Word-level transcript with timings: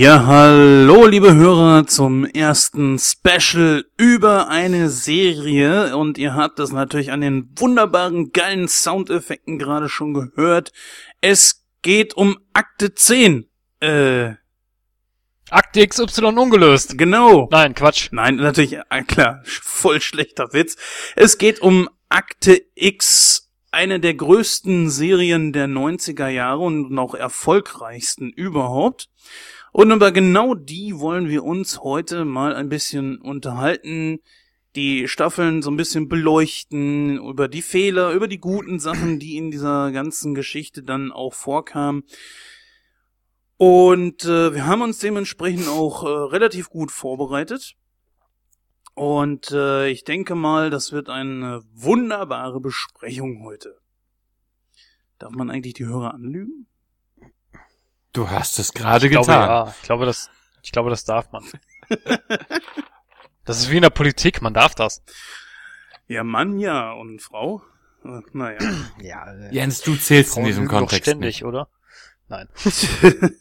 Ja, 0.00 0.24
hallo, 0.24 1.04
liebe 1.04 1.34
Hörer, 1.34 1.86
zum 1.86 2.24
ersten 2.24 2.98
Special 2.98 3.84
über 3.98 4.48
eine 4.48 4.88
Serie. 4.88 5.94
Und 5.94 6.16
ihr 6.16 6.34
habt 6.34 6.58
das 6.58 6.72
natürlich 6.72 7.12
an 7.12 7.20
den 7.20 7.50
wunderbaren, 7.58 8.32
geilen 8.32 8.66
Soundeffekten 8.66 9.58
gerade 9.58 9.90
schon 9.90 10.14
gehört. 10.14 10.72
Es 11.20 11.66
geht 11.82 12.14
um 12.14 12.38
Akte 12.54 12.94
10. 12.94 13.46
Äh. 13.80 14.36
Akte 15.50 15.86
XY 15.86 16.24
ungelöst. 16.28 16.96
Genau. 16.96 17.50
Nein, 17.52 17.74
Quatsch. 17.74 18.08
Nein, 18.10 18.36
natürlich, 18.36 18.78
äh, 18.78 19.02
klar, 19.06 19.42
voll 19.44 20.00
schlechter 20.00 20.54
Witz. 20.54 20.78
Es 21.14 21.36
geht 21.36 21.60
um 21.60 21.90
Akte 22.08 22.62
X, 22.74 23.50
eine 23.70 24.00
der 24.00 24.14
größten 24.14 24.88
Serien 24.88 25.52
der 25.52 25.66
90er 25.66 26.28
Jahre 26.28 26.60
und 26.60 26.98
auch 26.98 27.14
erfolgreichsten 27.14 28.30
überhaupt. 28.30 29.10
Und 29.72 29.90
über 29.90 30.12
genau 30.12 30.54
die 30.54 30.98
wollen 30.98 31.28
wir 31.28 31.44
uns 31.44 31.80
heute 31.80 32.24
mal 32.24 32.54
ein 32.54 32.68
bisschen 32.68 33.20
unterhalten, 33.20 34.20
die 34.76 35.08
Staffeln 35.08 35.62
so 35.62 35.70
ein 35.70 35.76
bisschen 35.76 36.08
beleuchten, 36.08 37.18
über 37.18 37.48
die 37.48 37.62
Fehler, 37.62 38.12
über 38.12 38.28
die 38.28 38.38
guten 38.38 38.78
Sachen, 38.78 39.18
die 39.18 39.36
in 39.36 39.50
dieser 39.50 39.90
ganzen 39.92 40.34
Geschichte 40.34 40.82
dann 40.82 41.12
auch 41.12 41.34
vorkamen. 41.34 42.04
Und 43.56 44.24
äh, 44.24 44.54
wir 44.54 44.66
haben 44.66 44.82
uns 44.82 44.98
dementsprechend 44.98 45.68
auch 45.68 46.04
äh, 46.04 46.08
relativ 46.08 46.70
gut 46.70 46.90
vorbereitet. 46.90 47.74
Und 48.94 49.50
äh, 49.50 49.88
ich 49.88 50.04
denke 50.04 50.34
mal, 50.34 50.70
das 50.70 50.92
wird 50.92 51.08
eine 51.08 51.62
wunderbare 51.72 52.60
Besprechung 52.60 53.44
heute. 53.44 53.78
Darf 55.18 55.32
man 55.32 55.50
eigentlich 55.50 55.74
die 55.74 55.86
Hörer 55.86 56.14
anlügen? 56.14 56.66
Du 58.12 58.28
hast 58.30 58.58
es 58.58 58.72
gerade 58.72 59.06
Ich 59.06 59.12
glaube, 59.12 59.26
getan. 59.26 59.48
ja. 59.48 59.74
Ich 59.80 59.82
glaube, 59.82 60.06
das, 60.06 60.30
ich 60.62 60.72
glaube, 60.72 60.90
das 60.90 61.04
darf 61.04 61.30
man. 61.32 61.44
Das 63.46 63.58
ist 63.58 63.70
wie 63.70 63.76
in 63.76 63.82
der 63.82 63.90
Politik, 63.90 64.42
man 64.42 64.54
darf 64.54 64.74
das. 64.76 65.02
Ja, 66.06 66.22
Mann, 66.22 66.60
ja. 66.60 66.92
Und 66.92 67.20
Frau? 67.20 67.62
Äh, 68.04 68.20
naja. 68.32 68.58
Ja, 69.00 69.32
äh, 69.32 69.52
Jens, 69.52 69.80
du 69.80 69.96
zählst 69.96 70.30
in 70.30 70.34
Frauen 70.34 70.44
diesem 70.46 70.62
lügen 70.64 70.72
doch 70.72 70.78
Kontext 70.80 71.04
ständig, 71.06 71.36
nicht. 71.36 71.44
oder? 71.44 71.68
Nein. 72.28 72.48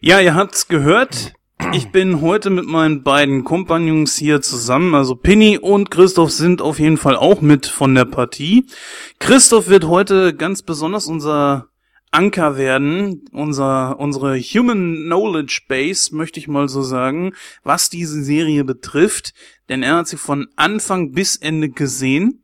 ja, 0.00 0.20
ihr 0.20 0.34
habt's 0.34 0.68
gehört. 0.68 1.32
Ich 1.72 1.90
bin 1.90 2.20
heute 2.20 2.50
mit 2.50 2.66
meinen 2.66 3.02
beiden 3.02 3.42
Kompagnons 3.42 4.14
hier 4.16 4.40
zusammen. 4.40 4.94
Also 4.94 5.16
Pinny 5.16 5.58
und 5.58 5.90
Christoph 5.90 6.30
sind 6.30 6.62
auf 6.62 6.78
jeden 6.78 6.98
Fall 6.98 7.16
auch 7.16 7.40
mit 7.40 7.66
von 7.66 7.94
der 7.96 8.04
Partie. 8.04 8.68
Christoph 9.18 9.66
wird 9.68 9.84
heute 9.84 10.34
ganz 10.36 10.62
besonders 10.62 11.06
unser 11.06 11.66
Anker 12.10 12.56
werden, 12.56 13.24
unser, 13.32 13.98
unsere 13.98 14.38
Human 14.38 15.04
Knowledge 15.06 15.62
Base, 15.68 16.14
möchte 16.14 16.40
ich 16.40 16.48
mal 16.48 16.68
so 16.68 16.82
sagen, 16.82 17.34
was 17.62 17.90
diese 17.90 18.22
Serie 18.22 18.64
betrifft. 18.64 19.34
Denn 19.68 19.82
er 19.82 19.96
hat 19.96 20.08
sie 20.08 20.16
von 20.16 20.48
Anfang 20.56 21.12
bis 21.12 21.36
Ende 21.36 21.68
gesehen. 21.68 22.42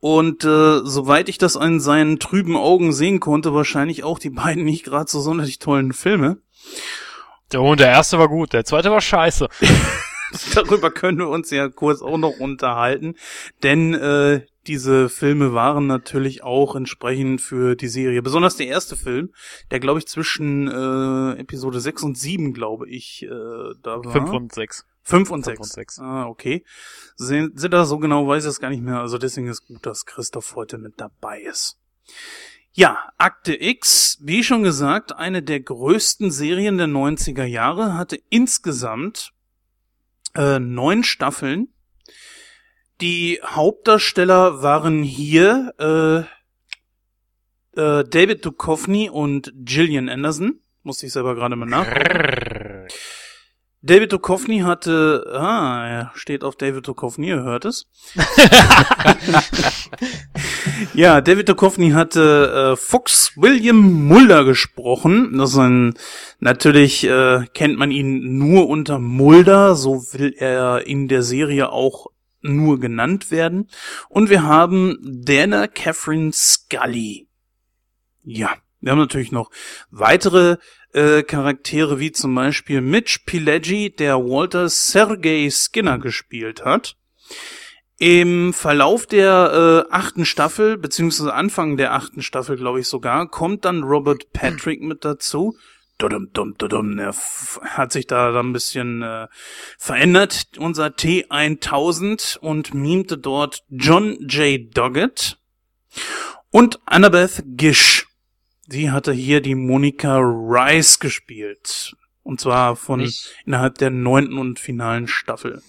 Und 0.00 0.44
äh, 0.44 0.80
soweit 0.82 1.28
ich 1.28 1.38
das 1.38 1.56
an 1.56 1.78
seinen 1.78 2.18
trüben 2.18 2.56
Augen 2.56 2.92
sehen 2.92 3.20
konnte, 3.20 3.54
wahrscheinlich 3.54 4.02
auch 4.02 4.18
die 4.18 4.30
beiden 4.30 4.64
nicht 4.64 4.84
gerade 4.84 5.10
so 5.10 5.20
sonderlich 5.20 5.58
tollen 5.58 5.92
Filme. 5.92 6.38
Der, 7.52 7.60
und 7.62 7.80
der 7.80 7.88
erste 7.88 8.18
war 8.18 8.28
gut, 8.28 8.52
der 8.52 8.64
zweite 8.64 8.90
war 8.90 9.00
scheiße. 9.00 9.48
Darüber 10.54 10.90
können 10.90 11.18
wir 11.18 11.28
uns 11.28 11.50
ja 11.50 11.68
kurz 11.68 12.02
auch 12.02 12.18
noch 12.18 12.38
unterhalten, 12.38 13.14
denn 13.62 13.94
äh, 13.94 14.46
diese 14.66 15.08
Filme 15.08 15.54
waren 15.54 15.86
natürlich 15.86 16.42
auch 16.42 16.76
entsprechend 16.76 17.40
für 17.40 17.74
die 17.76 17.88
Serie. 17.88 18.22
Besonders 18.22 18.56
der 18.56 18.66
erste 18.66 18.96
Film, 18.96 19.32
der 19.70 19.80
glaube 19.80 19.98
ich 19.98 20.06
zwischen 20.06 20.68
äh, 20.68 21.40
Episode 21.40 21.80
6 21.80 22.02
und 22.02 22.18
7, 22.18 22.52
glaube 22.52 22.88
ich, 22.88 23.22
äh, 23.22 23.28
da 23.82 24.04
war. 24.04 24.12
Fünf 24.12 24.30
und 24.30 24.52
sechs. 24.52 24.86
5 25.02 25.30
und 25.30 25.44
Fünf 25.44 25.58
6. 25.58 25.60
und 25.60 25.72
sechs. 25.72 25.98
Ah, 25.98 26.26
okay. 26.26 26.64
Sind, 27.16 27.58
sind 27.58 27.72
das 27.72 27.88
so 27.88 27.98
genau, 27.98 28.26
weiß 28.28 28.44
ich 28.44 28.50
es 28.50 28.60
gar 28.60 28.70
nicht 28.70 28.82
mehr. 28.82 29.00
Also 29.00 29.18
deswegen 29.18 29.48
ist 29.48 29.66
gut, 29.66 29.84
dass 29.84 30.06
Christoph 30.06 30.54
heute 30.54 30.78
mit 30.78 30.94
dabei 30.98 31.40
ist. 31.40 31.78
Ja, 32.72 33.10
Akte 33.18 33.60
X, 33.60 34.18
wie 34.20 34.44
schon 34.44 34.62
gesagt, 34.62 35.12
eine 35.16 35.42
der 35.42 35.60
größten 35.60 36.30
Serien 36.30 36.78
der 36.78 36.86
90er 36.86 37.44
Jahre, 37.44 37.96
hatte 37.96 38.20
insgesamt 38.28 39.32
äh, 40.34 40.58
neun 40.58 41.04
Staffeln. 41.04 41.68
Die 43.00 43.40
Hauptdarsteller 43.44 44.62
waren 44.62 45.02
hier 45.02 45.74
äh, 45.78 46.18
äh, 47.80 48.04
David 48.04 48.44
Duchovny 48.44 49.08
und 49.08 49.52
Gillian 49.54 50.08
Anderson. 50.08 50.60
Musste 50.82 51.06
ich 51.06 51.12
selber 51.12 51.34
gerade 51.34 51.56
mal 51.56 51.66
nach. 51.66 51.86
David 53.82 54.12
Duchovny 54.12 54.60
hatte, 54.60 55.24
ah, 55.32 55.88
er 55.88 56.12
steht 56.14 56.44
auf 56.44 56.56
David 56.56 56.86
Duchovny, 56.86 57.28
ihr 57.28 57.42
hört 57.42 57.64
es. 57.64 57.86
ja, 60.94 61.22
David 61.22 61.48
Duchovny 61.48 61.92
hatte 61.92 62.72
äh, 62.72 62.76
Fox 62.76 63.32
William 63.36 64.06
Mulder 64.06 64.44
gesprochen. 64.44 65.38
Das 65.38 65.52
ist 65.52 65.58
ein, 65.58 65.94
natürlich 66.40 67.04
äh, 67.04 67.46
kennt 67.54 67.78
man 67.78 67.90
ihn 67.90 68.36
nur 68.36 68.68
unter 68.68 68.98
Mulder, 68.98 69.74
so 69.74 70.04
will 70.12 70.34
er 70.36 70.86
in 70.86 71.08
der 71.08 71.22
Serie 71.22 71.72
auch 71.72 72.08
nur 72.42 72.80
genannt 72.80 73.30
werden. 73.30 73.70
Und 74.10 74.28
wir 74.28 74.42
haben 74.42 74.98
Dana 75.02 75.68
Catherine 75.68 76.32
Scully. 76.34 77.28
Ja, 78.24 78.50
wir 78.80 78.92
haben 78.92 78.98
natürlich 78.98 79.32
noch 79.32 79.50
weitere 79.90 80.56
äh, 80.92 81.22
Charaktere, 81.22 81.98
wie 81.98 82.12
zum 82.12 82.34
Beispiel 82.34 82.80
Mitch 82.80 83.20
Pileggi, 83.26 83.90
der 83.90 84.18
Walter 84.18 84.68
Sergei 84.68 85.48
Skinner 85.50 85.98
gespielt 85.98 86.64
hat. 86.64 86.96
Im 87.98 88.54
Verlauf 88.54 89.06
der 89.06 89.86
äh, 89.90 89.92
achten 89.94 90.24
Staffel, 90.24 90.78
beziehungsweise 90.78 91.34
Anfang 91.34 91.76
der 91.76 91.92
achten 91.92 92.22
Staffel, 92.22 92.56
glaube 92.56 92.80
ich 92.80 92.88
sogar, 92.88 93.28
kommt 93.28 93.66
dann 93.66 93.82
Robert 93.82 94.32
Patrick 94.32 94.80
mit 94.80 95.04
dazu. 95.04 95.54
Dudum, 95.98 96.32
dum, 96.32 96.54
dudum, 96.56 96.98
er 96.98 97.14
hat 97.62 97.92
sich 97.92 98.06
da 98.06 98.40
ein 98.40 98.54
bisschen 98.54 99.02
äh, 99.02 99.28
verändert, 99.76 100.46
unser 100.56 100.86
T1000, 100.86 102.38
und 102.38 102.72
mimte 102.72 103.18
dort 103.18 103.64
John 103.68 104.16
J. 104.26 104.74
Doggett 104.74 105.36
und 106.50 106.80
Annabeth 106.86 107.42
Gish. 107.44 108.06
Sie 108.70 108.92
hatte 108.92 109.12
hier 109.12 109.40
die 109.40 109.56
Monica 109.56 110.18
Rice 110.18 111.00
gespielt. 111.00 111.96
Und 112.22 112.40
zwar 112.40 112.76
von 112.76 113.00
Nicht, 113.00 113.34
innerhalb 113.44 113.78
der 113.78 113.90
neunten 113.90 114.38
und 114.38 114.60
finalen 114.60 115.08
Staffel. 115.08 115.62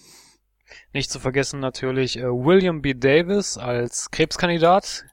nicht 0.94 1.10
zu 1.10 1.20
vergessen 1.20 1.60
natürlich 1.60 2.18
äh, 2.18 2.26
William 2.26 2.82
B. 2.82 2.94
Davis 2.94 3.58
als 3.58 4.12
Krebskandidat. 4.12 5.06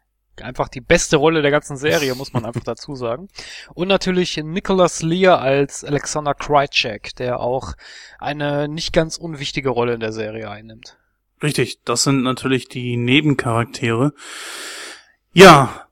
Einfach 0.43 0.69
die 0.69 0.83
beste 0.83 1.17
Rolle 1.17 1.41
der 1.41 1.51
ganzen 1.51 1.77
Serie, 1.79 2.15
muss 2.15 2.33
man 2.33 2.45
einfach 2.45 2.63
dazu 2.63 2.95
sagen. 2.95 3.29
Und 3.75 3.89
natürlich 3.89 4.37
Nicholas 4.37 5.03
Lear 5.03 5.41
als 5.41 5.83
Alexander 5.83 6.35
Krycek, 6.35 7.17
der 7.17 7.41
auch 7.41 7.73
eine 8.19 8.69
nicht 8.69 8.93
ganz 8.93 9.17
unwichtige 9.17 9.71
Rolle 9.71 9.95
in 9.95 10.01
der 10.01 10.13
Serie 10.13 10.51
einnimmt. 10.51 10.99
Richtig, 11.43 11.83
das 11.85 12.05
sind 12.05 12.23
natürlich 12.23 12.69
die 12.69 12.97
Nebencharaktere. 12.97 14.13
Ja, 15.33 15.88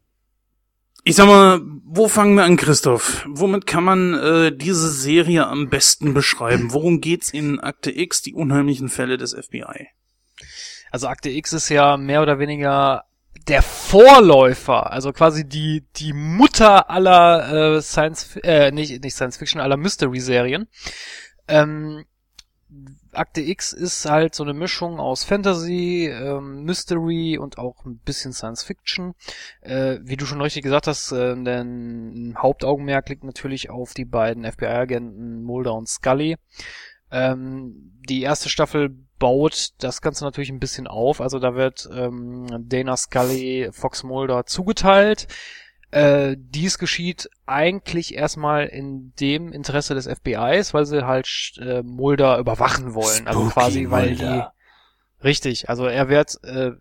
ich 1.06 1.14
sag 1.14 1.26
mal, 1.26 1.60
wo 1.84 2.08
fangen 2.08 2.34
wir 2.34 2.42
an, 2.42 2.56
Christoph? 2.56 3.24
Womit 3.28 3.64
kann 3.64 3.84
man 3.84 4.14
äh, 4.14 4.52
diese 4.52 4.90
Serie 4.90 5.46
am 5.46 5.68
besten 5.68 6.14
beschreiben? 6.14 6.72
Worum 6.72 7.00
geht's 7.00 7.30
in 7.30 7.60
Akte 7.60 7.96
X, 7.96 8.22
die 8.22 8.34
unheimlichen 8.34 8.88
Fälle 8.88 9.16
des 9.16 9.32
FBI? 9.32 9.86
Also 10.90 11.06
Akte 11.06 11.30
X 11.30 11.52
ist 11.52 11.68
ja 11.68 11.96
mehr 11.96 12.22
oder 12.22 12.40
weniger 12.40 13.04
der 13.46 13.62
Vorläufer, 13.62 14.90
also 14.90 15.12
quasi 15.12 15.48
die 15.48 15.86
die 15.94 16.12
Mutter 16.12 16.90
aller 16.90 17.76
äh, 17.76 17.82
Science 17.82 18.36
äh, 18.42 18.72
nicht 18.72 19.04
nicht 19.04 19.14
Science 19.14 19.36
Fiction 19.36 19.60
aller 19.60 19.76
Mystery 19.76 20.18
Serien. 20.18 20.66
Ähm, 21.46 22.04
Akte 23.16 23.40
X 23.40 23.72
ist 23.72 24.08
halt 24.08 24.34
so 24.34 24.42
eine 24.42 24.52
Mischung 24.52 25.00
aus 25.00 25.24
Fantasy, 25.24 26.06
ähm, 26.06 26.64
Mystery 26.64 27.38
und 27.38 27.58
auch 27.58 27.84
ein 27.84 27.98
bisschen 27.98 28.32
Science 28.32 28.62
Fiction. 28.62 29.14
Äh, 29.60 29.98
wie 30.02 30.16
du 30.16 30.26
schon 30.26 30.40
richtig 30.40 30.62
gesagt 30.62 30.86
hast, 30.86 31.12
äh, 31.12 31.34
denn 31.42 32.34
Hauptaugenmerk 32.38 33.08
liegt 33.08 33.24
natürlich 33.24 33.70
auf 33.70 33.94
die 33.94 34.04
beiden 34.04 34.44
FBI-Agenten 34.44 35.42
Mulder 35.42 35.74
und 35.74 35.88
Scully. 35.88 36.36
Ähm, 37.10 37.92
die 38.08 38.22
erste 38.22 38.48
Staffel 38.48 38.90
baut 39.18 39.70
das 39.78 40.02
Ganze 40.02 40.24
natürlich 40.24 40.50
ein 40.50 40.60
bisschen 40.60 40.86
auf. 40.86 41.20
Also 41.20 41.38
da 41.38 41.54
wird 41.54 41.88
ähm, 41.92 42.46
Dana 42.68 42.96
Scully 42.96 43.70
Fox 43.72 44.02
Mulder 44.02 44.46
zugeteilt. 44.46 45.26
Äh, 45.96 46.37
dies 46.38 46.76
geschieht 46.76 47.31
eigentlich 47.46 48.14
erstmal 48.14 48.66
in 48.66 49.14
dem 49.19 49.50
Interesse 49.50 49.94
des 49.94 50.06
FBIs, 50.06 50.75
weil 50.75 50.84
sie 50.84 51.06
halt 51.06 51.26
äh, 51.58 51.82
Mulder 51.82 52.38
überwachen 52.38 52.93
wollen. 52.93 53.26
also 53.26 53.48
Spooky 53.48 53.54
quasi, 53.54 53.90
weil 53.90 54.08
Mulder. 54.10 54.52
Richtig, 55.24 55.70
also 55.70 55.86
er 55.86 56.10
wird, 56.10 56.38
äh, 56.44 56.72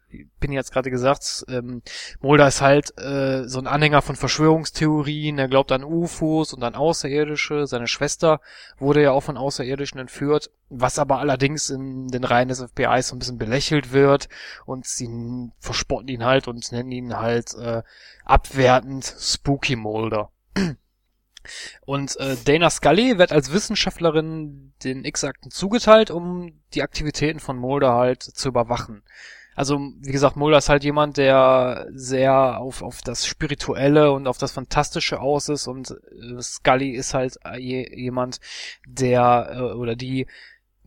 bin 0.42 0.52
jetzt 0.52 0.74
gerade 0.74 0.92
gesagt, 0.92 1.46
ähm, 1.48 1.82
Mulder 2.20 2.48
ist 2.48 2.62
halt 2.62 2.98
äh, 3.00 3.48
so 3.48 3.60
ein 3.60 3.68
Anhänger 3.68 4.02
von 4.02 4.18
Verschwörungstheorien, 4.18 5.40
er 5.40 5.48
glaubt 5.48 5.72
an 5.72 5.86
UFOs 5.86 6.54
und 6.54 6.62
an 6.62 6.76
Außerirdische, 6.76 7.66
seine 7.66 7.88
Schwester 7.88 8.42
wurde 8.78 9.02
ja 9.02 9.12
auch 9.12 9.22
von 9.22 9.38
Außerirdischen 9.38 10.02
entführt, 10.02 10.52
was 10.70 11.00
aber 11.00 11.20
allerdings 11.20 11.70
in 11.70 12.10
den 12.10 12.26
Reihen 12.26 12.50
des 12.50 12.62
FBI 12.62 13.02
so 13.02 13.16
ein 13.16 13.20
bisschen 13.20 13.38
belächelt 13.38 13.94
wird. 13.94 14.28
Und 14.66 14.86
sie 14.86 15.10
verspotten 15.60 16.10
ihn 16.10 16.26
halt 16.26 16.48
und 16.48 16.72
nennen 16.72 16.92
ihn 16.92 17.18
halt 17.18 17.54
äh, 17.56 17.84
abwertend 18.26 19.16
Spooky 19.18 19.76
Mulder. 19.76 20.30
Und 21.86 22.18
äh, 22.20 22.36
Dana 22.46 22.70
Scully 22.70 23.18
wird 23.18 23.32
als 23.32 23.52
Wissenschaftlerin 23.52 24.74
den 24.84 25.06
X-Akten 25.06 25.52
zugeteilt, 25.52 26.12
um 26.12 26.62
die 26.74 26.84
Aktivitäten 26.84 27.40
von 27.40 27.58
Mulder 27.58 27.94
halt 27.94 28.24
zu 28.24 28.50
überwachen. 28.50 29.04
Also, 29.56 29.80
wie 30.02 30.12
gesagt, 30.12 30.36
Mulder 30.36 30.58
ist 30.58 30.68
halt 30.68 30.84
jemand, 30.84 31.16
der 31.16 31.88
sehr 31.94 32.60
auf, 32.60 32.82
auf 32.82 33.02
das 33.02 33.26
Spirituelle 33.26 34.12
und 34.12 34.28
auf 34.28 34.38
das 34.38 34.52
Fantastische 34.52 35.22
aus 35.22 35.48
ist 35.48 35.68
und 35.68 35.92
äh, 35.92 36.42
Scully 36.42 36.92
ist 36.92 37.14
halt 37.14 37.38
äh, 37.46 37.58
jemand, 37.58 38.42
der 38.86 39.56
äh, 39.56 39.62
oder 39.62 39.96
die 39.96 40.28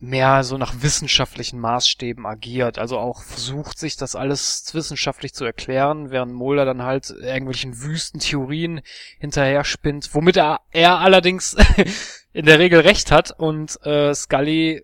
mehr 0.01 0.43
so 0.43 0.57
nach 0.57 0.81
wissenschaftlichen 0.81 1.59
Maßstäben 1.59 2.25
agiert, 2.25 2.79
also 2.79 2.97
auch 2.97 3.23
versucht 3.23 3.77
sich 3.77 3.97
das 3.97 4.15
alles 4.15 4.73
wissenschaftlich 4.73 5.33
zu 5.33 5.43
erklären, 5.43 6.09
während 6.09 6.33
Mulder 6.33 6.65
dann 6.65 6.83
halt 6.83 7.09
irgendwelchen 7.09 7.81
wüsten 7.81 8.19
Theorien 8.19 8.81
hinterher 9.19 9.63
spinnt, 9.63 10.13
womit 10.13 10.37
er, 10.37 10.61
er 10.71 10.99
allerdings 10.99 11.55
in 12.33 12.45
der 12.45 12.59
Regel 12.59 12.79
recht 12.81 13.11
hat 13.11 13.31
und 13.37 13.77
äh, 13.85 14.13
Scully 14.13 14.83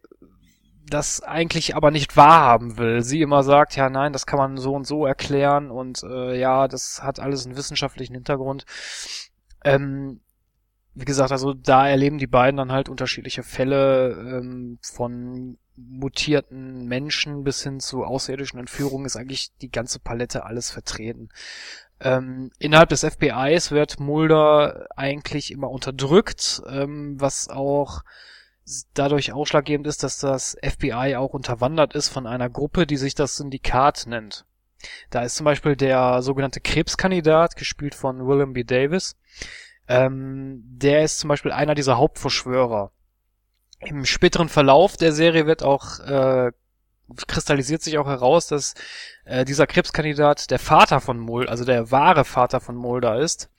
das 0.87 1.23
eigentlich 1.23 1.75
aber 1.75 1.89
nicht 1.89 2.15
wahrhaben 2.15 2.77
will. 2.77 3.01
Sie 3.01 3.21
immer 3.21 3.41
sagt, 3.43 3.75
ja 3.75 3.89
nein, 3.89 4.13
das 4.13 4.25
kann 4.25 4.37
man 4.37 4.57
so 4.57 4.73
und 4.73 4.85
so 4.85 5.05
erklären 5.05 5.71
und 5.71 6.03
äh, 6.03 6.39
ja, 6.39 6.67
das 6.67 7.01
hat 7.01 7.19
alles 7.19 7.45
einen 7.45 7.57
wissenschaftlichen 7.57 8.13
Hintergrund. 8.13 8.65
Ähm, 9.63 10.19
wie 10.95 11.05
gesagt, 11.05 11.31
also 11.31 11.53
da 11.53 11.87
erleben 11.87 12.17
die 12.17 12.27
beiden 12.27 12.57
dann 12.57 12.71
halt 12.71 12.89
unterschiedliche 12.89 13.43
Fälle 13.43 14.11
ähm, 14.11 14.79
von 14.81 15.57
mutierten 15.75 16.85
Menschen 16.85 17.43
bis 17.43 17.61
hin 17.63 17.81
zu 17.81 18.05
außerirdischen 18.05 18.59
Entführungen 18.59 19.05
ist 19.05 19.17
eigentlich 19.17 19.51
die 19.61 19.69
ganze 19.69 19.99
Palette 19.99 20.45
alles 20.45 20.71
vertreten. 20.71 21.29
Ähm, 21.99 22.51
innerhalb 22.59 22.89
des 22.89 23.03
FBIs 23.03 23.71
wird 23.71 23.99
Mulder 23.99 24.87
eigentlich 24.95 25.51
immer 25.51 25.69
unterdrückt, 25.69 26.61
ähm, 26.67 27.19
was 27.19 27.49
auch 27.49 28.03
dadurch 28.93 29.33
ausschlaggebend 29.33 29.87
ist, 29.87 30.03
dass 30.03 30.17
das 30.17 30.57
FBI 30.63 31.15
auch 31.17 31.33
unterwandert 31.33 31.93
ist 31.93 32.09
von 32.09 32.25
einer 32.25 32.49
Gruppe, 32.49 32.87
die 32.87 32.97
sich 32.97 33.15
das 33.15 33.35
Syndikat 33.35 34.05
nennt. 34.07 34.45
Da 35.09 35.23
ist 35.23 35.35
zum 35.35 35.45
Beispiel 35.45 35.75
der 35.75 36.21
sogenannte 36.21 36.61
Krebskandidat, 36.61 37.55
gespielt 37.55 37.95
von 37.95 38.25
William 38.27 38.53
B. 38.53 38.63
Davis, 38.63 39.15
ähm, 39.87 40.61
der 40.65 41.03
ist 41.03 41.19
zum 41.19 41.27
Beispiel 41.27 41.51
einer 41.51 41.75
dieser 41.75 41.97
Hauptverschwörer. 41.97 42.91
Im 43.79 44.05
späteren 44.05 44.49
Verlauf 44.49 44.97
der 44.97 45.11
Serie 45.11 45.45
wird 45.45 45.63
auch 45.63 45.99
äh, 45.99 46.51
kristallisiert 47.27 47.81
sich 47.83 47.97
auch 47.97 48.07
heraus, 48.07 48.47
dass 48.47 48.73
äh, 49.25 49.45
dieser 49.45 49.67
Krebskandidat 49.67 50.49
der 50.49 50.59
Vater 50.59 51.01
von 51.01 51.19
Mulder, 51.19 51.51
also 51.51 51.65
der 51.65 51.91
wahre 51.91 52.25
Vater 52.25 52.59
von 52.59 52.75
Mulder 52.75 53.19
ist. 53.19 53.49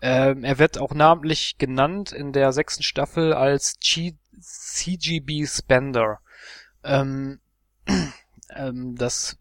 Ähm, 0.00 0.44
er 0.44 0.58
wird 0.58 0.78
auch 0.78 0.92
namentlich 0.92 1.58
genannt 1.58 2.12
in 2.12 2.32
der 2.32 2.52
sechsten 2.52 2.82
Staffel 2.82 3.32
als 3.32 3.78
G 3.80 4.14
CGB 4.40 5.46
Spender. 5.46 6.18
Ähm, 6.82 7.40
ähm, 8.56 8.96
das 8.96 9.38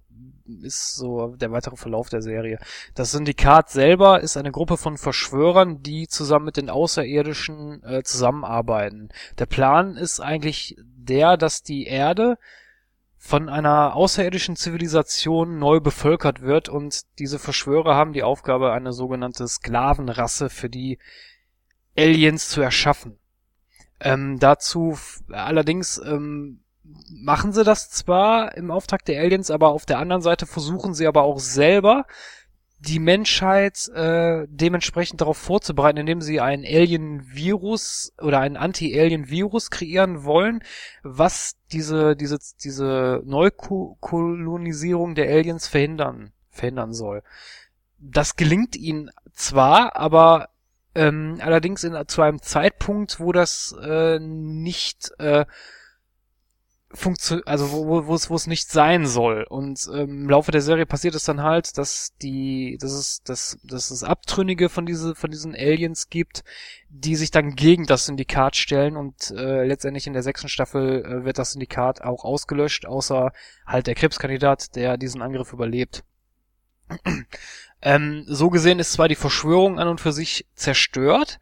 ist 0.62 0.96
so 0.96 1.36
der 1.36 1.52
weitere 1.52 1.76
Verlauf 1.76 2.10
der 2.10 2.22
Serie. 2.22 2.60
Das 2.96 3.12
Syndikat 3.12 3.70
selber 3.70 4.22
ist 4.22 4.38
eine 4.38 4.52
Gruppe 4.52 4.78
von 4.78 4.98
Verschwörern, 4.98 5.82
die 5.82 6.08
zusammen 6.08 6.46
mit 6.46 6.58
den 6.58 6.70
Außerirdischen 6.70 7.84
äh, 7.84 8.04
zusammenarbeiten. 8.04 9.10
Der 9.40 9.46
Plan 9.46 9.98
ist 9.98 10.20
eigentlich 10.20 10.76
der, 10.80 11.38
dass 11.38 11.64
die 11.64 11.86
Erde 11.86 12.38
von 13.18 13.50
einer 13.50 13.96
außerirdischen 13.96 14.56
Zivilisation 14.56 15.60
neu 15.60 15.80
bevölkert 15.80 16.42
wird 16.42 16.70
und 16.70 17.02
diese 17.20 17.38
Verschwörer 17.38 17.96
haben 17.96 18.14
die 18.14 18.24
Aufgabe, 18.24 18.72
eine 18.72 18.94
sogenannte 18.94 19.48
Sklavenrasse 19.48 20.50
für 20.50 20.70
die 20.70 20.98
Aliens 21.96 22.50
zu 22.50 22.62
erschaffen. 22.62 23.20
Ähm, 24.00 24.40
dazu 24.40 24.98
allerdings 25.30 26.02
ähm, 26.04 26.64
machen 27.10 27.54
sie 27.54 27.64
das 27.64 27.90
zwar 27.90 28.56
im 28.58 28.72
Auftrag 28.72 29.06
der 29.06 29.22
Aliens, 29.22 29.52
aber 29.52 29.70
auf 29.70 29.86
der 29.86 30.00
anderen 30.00 30.22
Seite 30.22 30.46
versuchen 30.46 30.94
sie 30.94 31.08
aber 31.08 31.24
auch 31.24 31.40
selber 31.40 32.06
die 32.80 33.00
Menschheit 33.00 33.90
äh, 33.90 34.48
dementsprechend 34.50 35.22
darauf 35.22 35.38
vorzubereiten, 35.38 36.00
indem 36.00 36.20
sie 36.20 36.40
ein 36.40 36.66
Alien-Virus 36.66 38.14
oder 38.20 38.40
ein 38.40 38.58
Anti-Alien-Virus 38.58 39.70
kreieren 39.70 40.24
wollen, 40.24 40.64
was 41.04 41.58
diese 41.72 42.16
diese 42.16 42.40
diese 42.64 43.22
Neukolonisierung 43.24 45.14
der 45.14 45.30
Aliens 45.30 45.68
verhindern 45.68 46.32
verhindern 46.50 46.94
soll. 46.94 47.22
Das 48.00 48.36
gelingt 48.36 48.76
ihnen 48.76 49.12
zwar, 49.32 49.96
aber 49.96 50.50
ähm, 50.96 51.38
allerdings 51.40 51.84
in, 51.84 51.96
zu 52.08 52.24
einem 52.24 52.42
Zeitpunkt, 52.42 53.20
wo 53.20 53.32
das 53.32 53.76
äh, 53.80 54.18
nicht 54.20 55.12
äh, 55.20 55.46
funktioniert, 56.94 57.48
also 57.48 57.72
wo, 57.72 58.08
wo 58.08 58.16
es 58.16 58.30
wo 58.30 58.36
es 58.36 58.48
nicht 58.48 58.70
sein 58.70 59.06
soll. 59.06 59.44
Und 59.44 59.90
ähm, 59.94 60.24
im 60.24 60.30
Laufe 60.30 60.52
der 60.52 60.62
Serie 60.62 60.86
passiert 60.86 61.16
es 61.16 61.24
dann 61.24 61.42
halt, 61.42 61.78
dass 61.78 62.16
die, 62.22 62.78
dass 62.80 62.92
es, 62.92 63.24
dass, 63.24 63.60
dass 63.64 63.92
es 63.92 64.04
Abtrünnige 64.04 64.70
von 64.70 64.86
diese, 64.86 65.16
von 65.16 65.32
diesen 65.32 65.56
Aliens 65.56 66.10
gibt, 66.10 66.44
die 66.90 67.16
sich 67.16 67.32
dann 67.32 67.56
gegen 67.56 67.86
das 67.86 68.06
Syndikat 68.06 68.56
stellen 68.56 68.98
und 68.98 69.32
äh, 69.32 69.66
letztendlich 69.66 70.08
in 70.08 70.14
der 70.14 70.24
sechsten 70.24 70.50
Staffel 70.50 71.06
äh, 71.06 71.26
wird 71.26 71.38
das 71.38 71.54
Syndikat 71.54 72.02
auch 72.02 72.24
ausgelöscht, 72.24 72.86
außer 72.86 73.32
halt 73.66 73.88
der 73.88 73.96
Krebskandidat, 73.96 74.76
der 74.76 74.98
diesen 74.98 75.22
Angriff 75.22 75.54
überlebt. 75.54 76.04
ähm, 77.82 78.24
so 78.28 78.50
gesehen 78.50 78.80
ist 78.80 78.94
zwar 78.94 79.08
die 79.08 79.16
Verschwörung 79.16 79.80
an 79.80 79.88
und 79.88 80.02
für 80.02 80.12
sich 80.12 80.46
zerstört, 80.56 81.40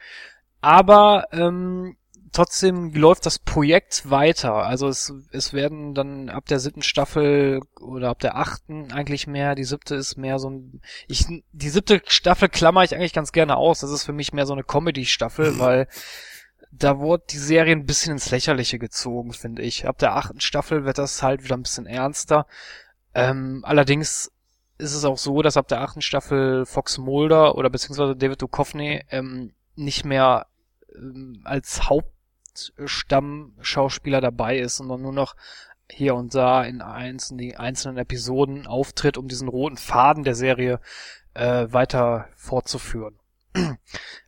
aber 0.62 1.28
ähm, 1.32 1.96
trotzdem 2.32 2.94
läuft 2.94 3.26
das 3.26 3.40
Projekt 3.40 4.10
weiter. 4.10 4.54
Also 4.54 4.88
es, 4.88 5.14
es 5.32 5.54
werden 5.54 5.94
dann 5.94 6.30
ab 6.30 6.46
der 6.46 6.60
siebten 6.60 6.82
Staffel 6.82 7.62
oder 7.80 8.10
ab 8.10 8.20
der 8.20 8.36
achten 8.36 8.92
eigentlich 8.92 9.28
mehr, 9.28 9.56
die 9.56 9.64
siebte 9.64 9.96
ist 9.96 10.18
mehr 10.18 10.40
so 10.40 10.50
ein, 10.50 10.82
ich, 11.08 11.26
die 11.52 11.70
siebte 11.70 12.02
Staffel 12.06 12.50
klammer 12.50 12.84
ich 12.84 12.96
eigentlich 12.96 13.14
ganz 13.14 13.32
gerne 13.32 13.58
aus. 13.58 13.80
Das 13.80 13.92
ist 13.92 14.04
für 14.04 14.14
mich 14.14 14.34
mehr 14.34 14.46
so 14.46 14.54
eine 14.54 14.64
Comedy-Staffel, 14.64 15.52
mhm. 15.52 15.60
weil 15.60 15.88
da 16.72 17.00
wurde 17.00 17.24
die 17.30 17.38
Serie 17.38 17.76
ein 17.76 17.86
bisschen 17.86 18.14
ins 18.14 18.30
Lächerliche 18.32 18.80
gezogen, 18.80 19.34
finde 19.34 19.64
ich. 19.64 19.88
Ab 19.88 19.98
der 19.98 20.16
achten 20.16 20.40
Staffel 20.40 20.86
wird 20.86 20.98
das 20.98 21.24
halt 21.24 21.44
wieder 21.44 21.58
ein 21.58 21.64
bisschen 21.64 21.88
ernster. 21.88 22.46
Ähm, 23.16 23.64
allerdings 23.66 24.32
ist 24.78 24.94
es 24.94 25.04
auch 25.04 25.18
so, 25.18 25.42
dass 25.42 25.58
ab 25.58 25.68
der 25.68 25.82
achten 25.82 26.02
Staffel 26.02 26.66
Fox 26.66 26.98
Mulder 26.98 27.56
oder 27.56 27.70
beziehungsweise 27.70 28.16
David 28.16 28.42
Duchovny 28.42 29.04
ähm, 29.10 29.54
nicht 29.76 30.06
mehr 30.06 30.48
ähm, 30.96 31.42
als 31.44 31.90
Haupt 31.90 32.14
Stammschauspieler 32.86 34.22
dabei 34.22 34.60
ist, 34.60 34.78
sondern 34.78 35.02
nur 35.02 35.14
noch 35.14 35.36
hier 35.92 36.16
und 36.16 36.36
da 36.36 36.64
in 36.64 36.82
einzelnen, 36.82 37.56
einzelnen 37.56 37.98
Episoden 37.98 38.68
auftritt, 38.68 39.18
um 39.18 39.28
diesen 39.28 39.48
roten 39.48 39.78
Faden 39.78 40.24
der 40.24 40.36
Serie 40.36 40.80
äh, 41.34 41.68
weiter 41.72 42.28
fortzuführen. 42.36 43.20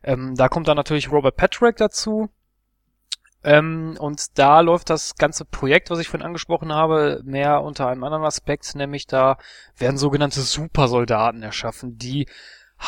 ähm, 0.02 0.34
da 0.34 0.48
kommt 0.48 0.68
dann 0.68 0.76
natürlich 0.76 1.10
Robert 1.10 1.36
Patrick 1.36 1.76
dazu. 1.76 2.30
Ähm, 3.44 3.96
und 3.98 4.38
da 4.38 4.60
läuft 4.60 4.88
das 4.88 5.16
ganze 5.16 5.44
Projekt, 5.44 5.90
was 5.90 5.98
ich 5.98 6.08
vorhin 6.08 6.26
angesprochen 6.26 6.72
habe, 6.72 7.22
mehr 7.24 7.62
unter 7.62 7.88
einem 7.88 8.04
anderen 8.04 8.24
Aspekt, 8.24 8.74
nämlich 8.76 9.06
da 9.06 9.36
werden 9.76 9.98
sogenannte 9.98 10.42
Supersoldaten 10.42 11.42
erschaffen, 11.42 11.98
die 11.98 12.28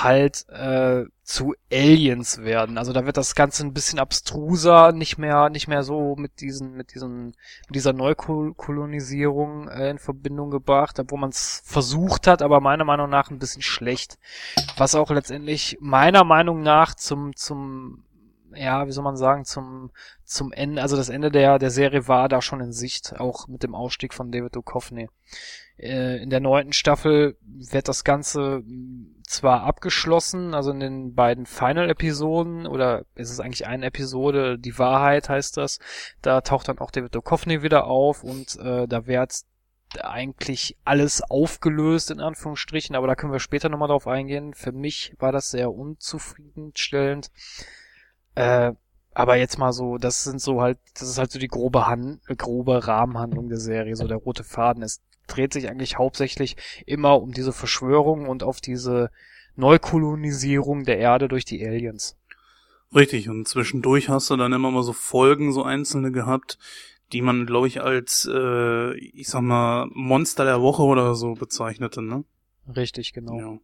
halt 0.03 0.49
äh, 0.49 1.05
zu 1.23 1.55
Aliens 1.73 2.43
werden. 2.43 2.79
Also 2.79 2.93
da 2.93 3.07
wird 3.07 3.17
das 3.17 3.35
Ganze 3.35 3.65
ein 3.65 3.73
bisschen 3.73 3.99
abstruser, 3.99 4.93
nicht 4.93 5.19
mehr, 5.19 5.49
nicht 5.51 5.69
mehr 5.69 5.85
so 5.85 6.17
mit 6.17 6.41
diesen, 6.41 6.73
mit 6.73 6.95
diesen, 6.95 7.27
mit 7.27 7.75
dieser 7.75 7.93
Neukolonisierung 7.93 9.69
äh, 9.69 9.91
in 9.91 9.99
Verbindung 9.99 10.51
gebracht, 10.51 10.99
obwohl 10.99 11.21
man 11.21 11.31
es 11.31 11.63
versucht 11.65 12.27
hat, 12.27 12.43
aber 12.43 12.61
meiner 12.61 12.85
Meinung 12.85 13.09
nach 13.09 13.31
ein 13.31 13.39
bisschen 13.39 13.63
schlecht. 13.63 14.19
Was 14.77 14.95
auch 14.97 15.11
letztendlich 15.11 15.79
meiner 15.81 16.25
Meinung 16.25 16.63
nach 16.63 16.95
zum, 16.95 17.37
zum, 17.37 18.05
ja, 18.53 18.87
wie 18.87 18.93
soll 18.93 19.05
man 19.05 19.17
sagen, 19.17 19.45
zum, 19.45 19.93
zum 20.25 20.53
Ende, 20.53 20.83
also 20.83 20.97
das 20.97 21.09
Ende 21.09 21.31
der, 21.31 21.59
der 21.61 21.71
Serie 21.71 22.09
war 22.09 22.29
da 22.29 22.43
schon 22.43 22.61
in 22.61 22.73
Sicht, 22.73 23.19
auch 23.19 23.47
mit 23.47 23.63
dem 23.63 23.75
Ausstieg 23.75 24.13
von 24.13 24.33
David 24.33 24.57
Duchovny. 24.57 25.09
Äh, 25.77 26.23
in 26.23 26.31
der 26.31 26.41
neunten 26.41 26.73
Staffel 26.73 27.37
wird 27.43 27.89
das 27.89 28.05
Ganze 28.05 28.63
zwar 29.25 29.63
abgeschlossen, 29.63 30.55
also 30.55 30.71
in 30.71 30.81
den 30.81 31.15
beiden 31.15 31.47
Final-Episoden, 31.47 32.67
oder 32.67 33.05
ist 33.15 33.31
es 33.31 33.41
eigentlich 33.41 33.67
eine 33.67 33.87
Episode, 33.87 34.59
die 34.59 34.79
Wahrheit 34.79 35.29
heißt 35.29 35.57
das, 35.57 35.79
da 36.23 36.43
taucht 36.43 36.69
dann 36.69 36.79
auch 36.79 36.91
David 36.91 37.15
Duchovny 37.15 37.63
wieder 37.63 37.87
auf 37.87 38.23
und 38.23 38.57
äh, 38.59 38.87
da 38.87 39.07
wird 39.07 39.45
eigentlich 40.01 40.77
alles 40.85 41.23
aufgelöst, 41.23 42.11
in 42.11 42.21
Anführungsstrichen, 42.21 42.97
aber 42.97 43.07
da 43.07 43.15
können 43.15 43.33
wir 43.33 43.41
später 43.41 43.69
nochmal 43.69 43.89
drauf 43.89 44.07
eingehen. 44.07 44.55
Für 44.55 44.73
mich 44.73 45.15
war 45.19 45.33
das 45.33 45.51
sehr 45.51 45.73
unzufriedenstellend. 45.73 47.31
Äh, 48.35 48.73
aber 49.13 49.37
jetzt 49.37 49.59
mal 49.59 49.73
so, 49.73 49.97
das 49.97 50.25
sind 50.25 50.41
so 50.41 50.61
halt, 50.61 50.79
das 50.95 51.09
ist 51.09 51.19
halt 51.19 51.31
so 51.31 51.39
die 51.39 51.49
grobe 51.49 51.87
Hand, 51.87 52.21
grobe 52.37 52.87
Rahmenhandlung 52.87 53.49
der 53.49 53.61
Serie, 53.61 53.95
so 53.95 54.09
der 54.09 54.17
rote 54.17 54.43
Faden. 54.43 54.83
Es 54.83 55.01
dreht 55.27 55.53
sich 55.53 55.69
eigentlich 55.69 55.99
hauptsächlich 55.99 56.57
immer 56.87 57.21
um 57.21 57.33
diese 57.33 57.53
Verschwörung 57.53 58.29
und 58.29 58.43
auf 58.43 58.61
diese 58.61 59.11
Neukolonisierung 59.57 60.85
der 60.85 60.99
Erde 60.99 61.29
durch 61.29 61.45
die 61.45 61.65
Aliens. 61.67 62.17
Richtig, 62.95 63.29
und 63.29 63.49
zwischendurch 63.49 64.09
hast 64.09 64.31
du 64.31 64.37
dann 64.37 64.53
immer 64.53 64.71
mal 64.71 64.83
so 64.83 64.93
Folgen, 64.93 65.53
so 65.53 65.63
einzelne 65.65 66.13
gehabt, 66.13 66.59
die 67.13 67.23
man, 67.23 67.47
glaube 67.47 67.67
ich, 67.67 67.83
als, 67.83 68.29
äh, 68.33 68.95
ich 68.97 69.29
sag 69.29 69.43
mal, 69.43 69.89
Monster 69.93 70.45
der 70.45 70.61
Woche 70.61 70.83
oder 70.83 71.15
so 71.15 71.35
bezeichnete, 71.35 72.03
ne? 72.03 72.25
Richtig, 72.75 73.13
genau. 73.13 73.39
Ja. 73.39 73.59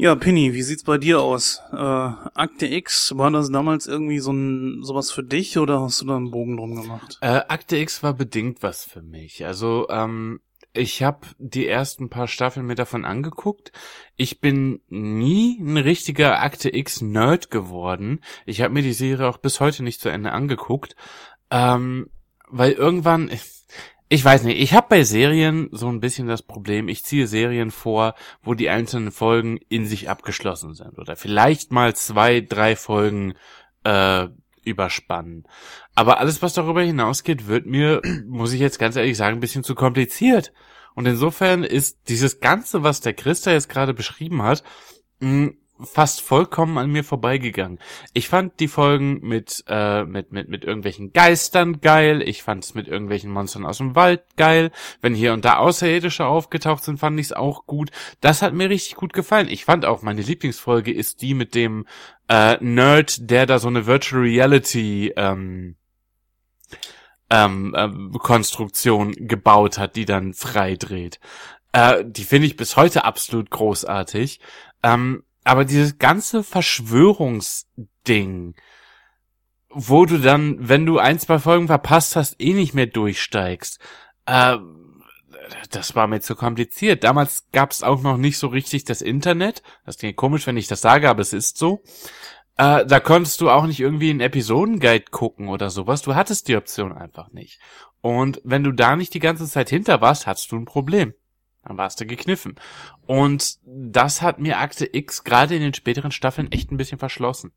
Ja, 0.00 0.14
Penny, 0.14 0.54
wie 0.54 0.62
sieht's 0.62 0.84
bei 0.84 0.96
dir 0.96 1.20
aus? 1.20 1.60
Äh, 1.72 1.76
Akte 1.76 2.66
X, 2.66 3.16
war 3.16 3.32
das 3.32 3.50
damals 3.50 3.88
irgendwie 3.88 4.20
so 4.20 4.30
ein 4.30 4.84
sowas 4.84 5.10
für 5.10 5.24
dich 5.24 5.58
oder 5.58 5.80
hast 5.80 6.00
du 6.00 6.06
da 6.06 6.14
einen 6.14 6.30
Bogen 6.30 6.56
drum 6.56 6.76
gemacht? 6.76 7.18
Äh, 7.20 7.40
Akte 7.48 7.76
X 7.78 8.00
war 8.04 8.14
bedingt 8.14 8.62
was 8.62 8.84
für 8.84 9.02
mich. 9.02 9.44
Also 9.44 9.88
ähm, 9.88 10.38
ich 10.72 11.02
habe 11.02 11.26
die 11.38 11.66
ersten 11.66 12.10
paar 12.10 12.28
Staffeln 12.28 12.64
mir 12.64 12.76
davon 12.76 13.04
angeguckt. 13.04 13.72
Ich 14.14 14.40
bin 14.40 14.82
nie 14.88 15.58
ein 15.58 15.76
richtiger 15.76 16.42
Akte 16.42 16.72
X 16.72 17.00
Nerd 17.00 17.50
geworden. 17.50 18.20
Ich 18.46 18.60
habe 18.60 18.74
mir 18.74 18.82
die 18.82 18.92
Serie 18.92 19.28
auch 19.28 19.38
bis 19.38 19.58
heute 19.58 19.82
nicht 19.82 20.00
zu 20.00 20.10
Ende 20.10 20.30
angeguckt, 20.30 20.94
ähm, 21.50 22.08
weil 22.48 22.70
irgendwann 22.70 23.28
ich 23.28 23.57
weiß 24.24 24.44
nicht, 24.44 24.60
ich 24.60 24.72
habe 24.72 24.86
bei 24.88 25.04
Serien 25.04 25.68
so 25.70 25.88
ein 25.88 26.00
bisschen 26.00 26.28
das 26.28 26.42
Problem, 26.42 26.88
ich 26.88 27.04
ziehe 27.04 27.26
Serien 27.26 27.70
vor, 27.70 28.14
wo 28.42 28.54
die 28.54 28.70
einzelnen 28.70 29.12
Folgen 29.12 29.58
in 29.68 29.84
sich 29.86 30.08
abgeschlossen 30.08 30.74
sind 30.74 30.98
oder 30.98 31.14
vielleicht 31.16 31.72
mal 31.72 31.94
zwei, 31.94 32.40
drei 32.40 32.74
Folgen 32.74 33.34
äh, 33.84 34.28
überspannen. 34.64 35.44
Aber 35.94 36.20
alles, 36.20 36.40
was 36.42 36.54
darüber 36.54 36.82
hinausgeht, 36.82 37.48
wird 37.48 37.66
mir, 37.66 38.00
muss 38.26 38.52
ich 38.52 38.60
jetzt 38.60 38.78
ganz 38.78 38.96
ehrlich 38.96 39.16
sagen, 39.16 39.38
ein 39.38 39.40
bisschen 39.40 39.64
zu 39.64 39.74
kompliziert. 39.74 40.52
Und 40.94 41.06
insofern 41.06 41.62
ist 41.62 42.08
dieses 42.08 42.40
Ganze, 42.40 42.82
was 42.82 43.00
der 43.00 43.14
Christa 43.14 43.52
jetzt 43.52 43.68
gerade 43.68 43.94
beschrieben 43.94 44.42
hat, 44.42 44.64
mh, 45.20 45.52
fast 45.84 46.20
vollkommen 46.20 46.78
an 46.78 46.90
mir 46.90 47.04
vorbeigegangen. 47.04 47.78
Ich 48.12 48.28
fand 48.28 48.58
die 48.60 48.68
Folgen 48.68 49.20
mit, 49.20 49.64
äh, 49.68 50.04
mit, 50.04 50.32
mit, 50.32 50.48
mit 50.48 50.64
irgendwelchen 50.64 51.12
Geistern 51.12 51.80
geil. 51.80 52.22
Ich 52.22 52.42
fand 52.42 52.64
es 52.64 52.74
mit 52.74 52.88
irgendwelchen 52.88 53.30
Monstern 53.30 53.66
aus 53.66 53.78
dem 53.78 53.94
Wald 53.94 54.22
geil. 54.36 54.70
Wenn 55.00 55.14
hier 55.14 55.32
und 55.32 55.44
da 55.44 55.58
Außerirdische 55.58 56.26
aufgetaucht 56.26 56.84
sind, 56.84 56.98
fand 56.98 57.18
ich 57.20 57.26
es 57.26 57.32
auch 57.32 57.66
gut. 57.66 57.90
Das 58.20 58.42
hat 58.42 58.54
mir 58.54 58.70
richtig 58.70 58.96
gut 58.96 59.12
gefallen. 59.12 59.48
Ich 59.48 59.64
fand 59.64 59.84
auch, 59.84 60.02
meine 60.02 60.22
Lieblingsfolge 60.22 60.92
ist 60.92 61.22
die 61.22 61.34
mit 61.34 61.54
dem 61.54 61.86
äh, 62.28 62.56
Nerd, 62.60 63.30
der 63.30 63.46
da 63.46 63.58
so 63.58 63.68
eine 63.68 63.86
Virtual 63.86 64.22
Reality 64.22 65.12
ähm, 65.16 65.76
ähm, 67.30 67.74
äh, 67.76 68.18
Konstruktion 68.18 69.12
gebaut 69.12 69.78
hat, 69.78 69.96
die 69.96 70.04
dann 70.04 70.34
frei 70.34 70.76
dreht. 70.76 71.20
Äh, 71.72 72.04
die 72.06 72.24
finde 72.24 72.46
ich 72.46 72.56
bis 72.56 72.76
heute 72.76 73.04
absolut 73.04 73.50
großartig. 73.50 74.40
Ähm, 74.82 75.24
aber 75.48 75.64
dieses 75.64 75.96
ganze 75.96 76.44
Verschwörungsding, 76.44 78.54
wo 79.70 80.04
du 80.04 80.18
dann, 80.18 80.56
wenn 80.60 80.84
du 80.84 80.98
ein, 80.98 81.18
zwei 81.18 81.38
Folgen 81.38 81.68
verpasst 81.68 82.16
hast, 82.16 82.38
eh 82.38 82.52
nicht 82.52 82.74
mehr 82.74 82.84
durchsteigst, 82.84 83.80
äh, 84.26 84.58
das 85.70 85.96
war 85.96 86.06
mir 86.06 86.20
zu 86.20 86.36
kompliziert. 86.36 87.02
Damals 87.02 87.46
gab 87.50 87.70
es 87.70 87.82
auch 87.82 88.02
noch 88.02 88.18
nicht 88.18 88.36
so 88.36 88.48
richtig 88.48 88.84
das 88.84 89.00
Internet. 89.00 89.62
Das 89.86 89.96
klingt 89.96 90.16
komisch, 90.16 90.46
wenn 90.46 90.58
ich 90.58 90.66
das 90.66 90.82
sage, 90.82 91.08
aber 91.08 91.22
es 91.22 91.32
ist 91.32 91.56
so. 91.56 91.82
Äh, 92.58 92.84
da 92.84 93.00
konntest 93.00 93.40
du 93.40 93.48
auch 93.48 93.64
nicht 93.64 93.80
irgendwie 93.80 94.10
einen 94.10 94.20
Episodenguide 94.20 95.06
gucken 95.10 95.48
oder 95.48 95.70
sowas. 95.70 96.02
Du 96.02 96.14
hattest 96.14 96.48
die 96.48 96.56
Option 96.56 96.92
einfach 96.92 97.32
nicht. 97.32 97.58
Und 98.02 98.38
wenn 98.44 98.64
du 98.64 98.72
da 98.72 98.96
nicht 98.96 99.14
die 99.14 99.18
ganze 99.18 99.48
Zeit 99.48 99.70
hinter 99.70 100.02
warst, 100.02 100.26
hattest 100.26 100.52
du 100.52 100.56
ein 100.56 100.66
Problem. 100.66 101.14
Dann 101.68 101.76
warst 101.76 102.00
du 102.00 102.06
gekniffen. 102.06 102.56
Und 103.06 103.58
das 103.64 104.22
hat 104.22 104.38
mir 104.38 104.58
Akte 104.58 104.88
X 104.90 105.22
gerade 105.22 105.54
in 105.54 105.60
den 105.60 105.74
späteren 105.74 106.10
Staffeln 106.10 106.50
echt 106.50 106.72
ein 106.72 106.78
bisschen 106.78 106.98
verschlossen. 106.98 107.52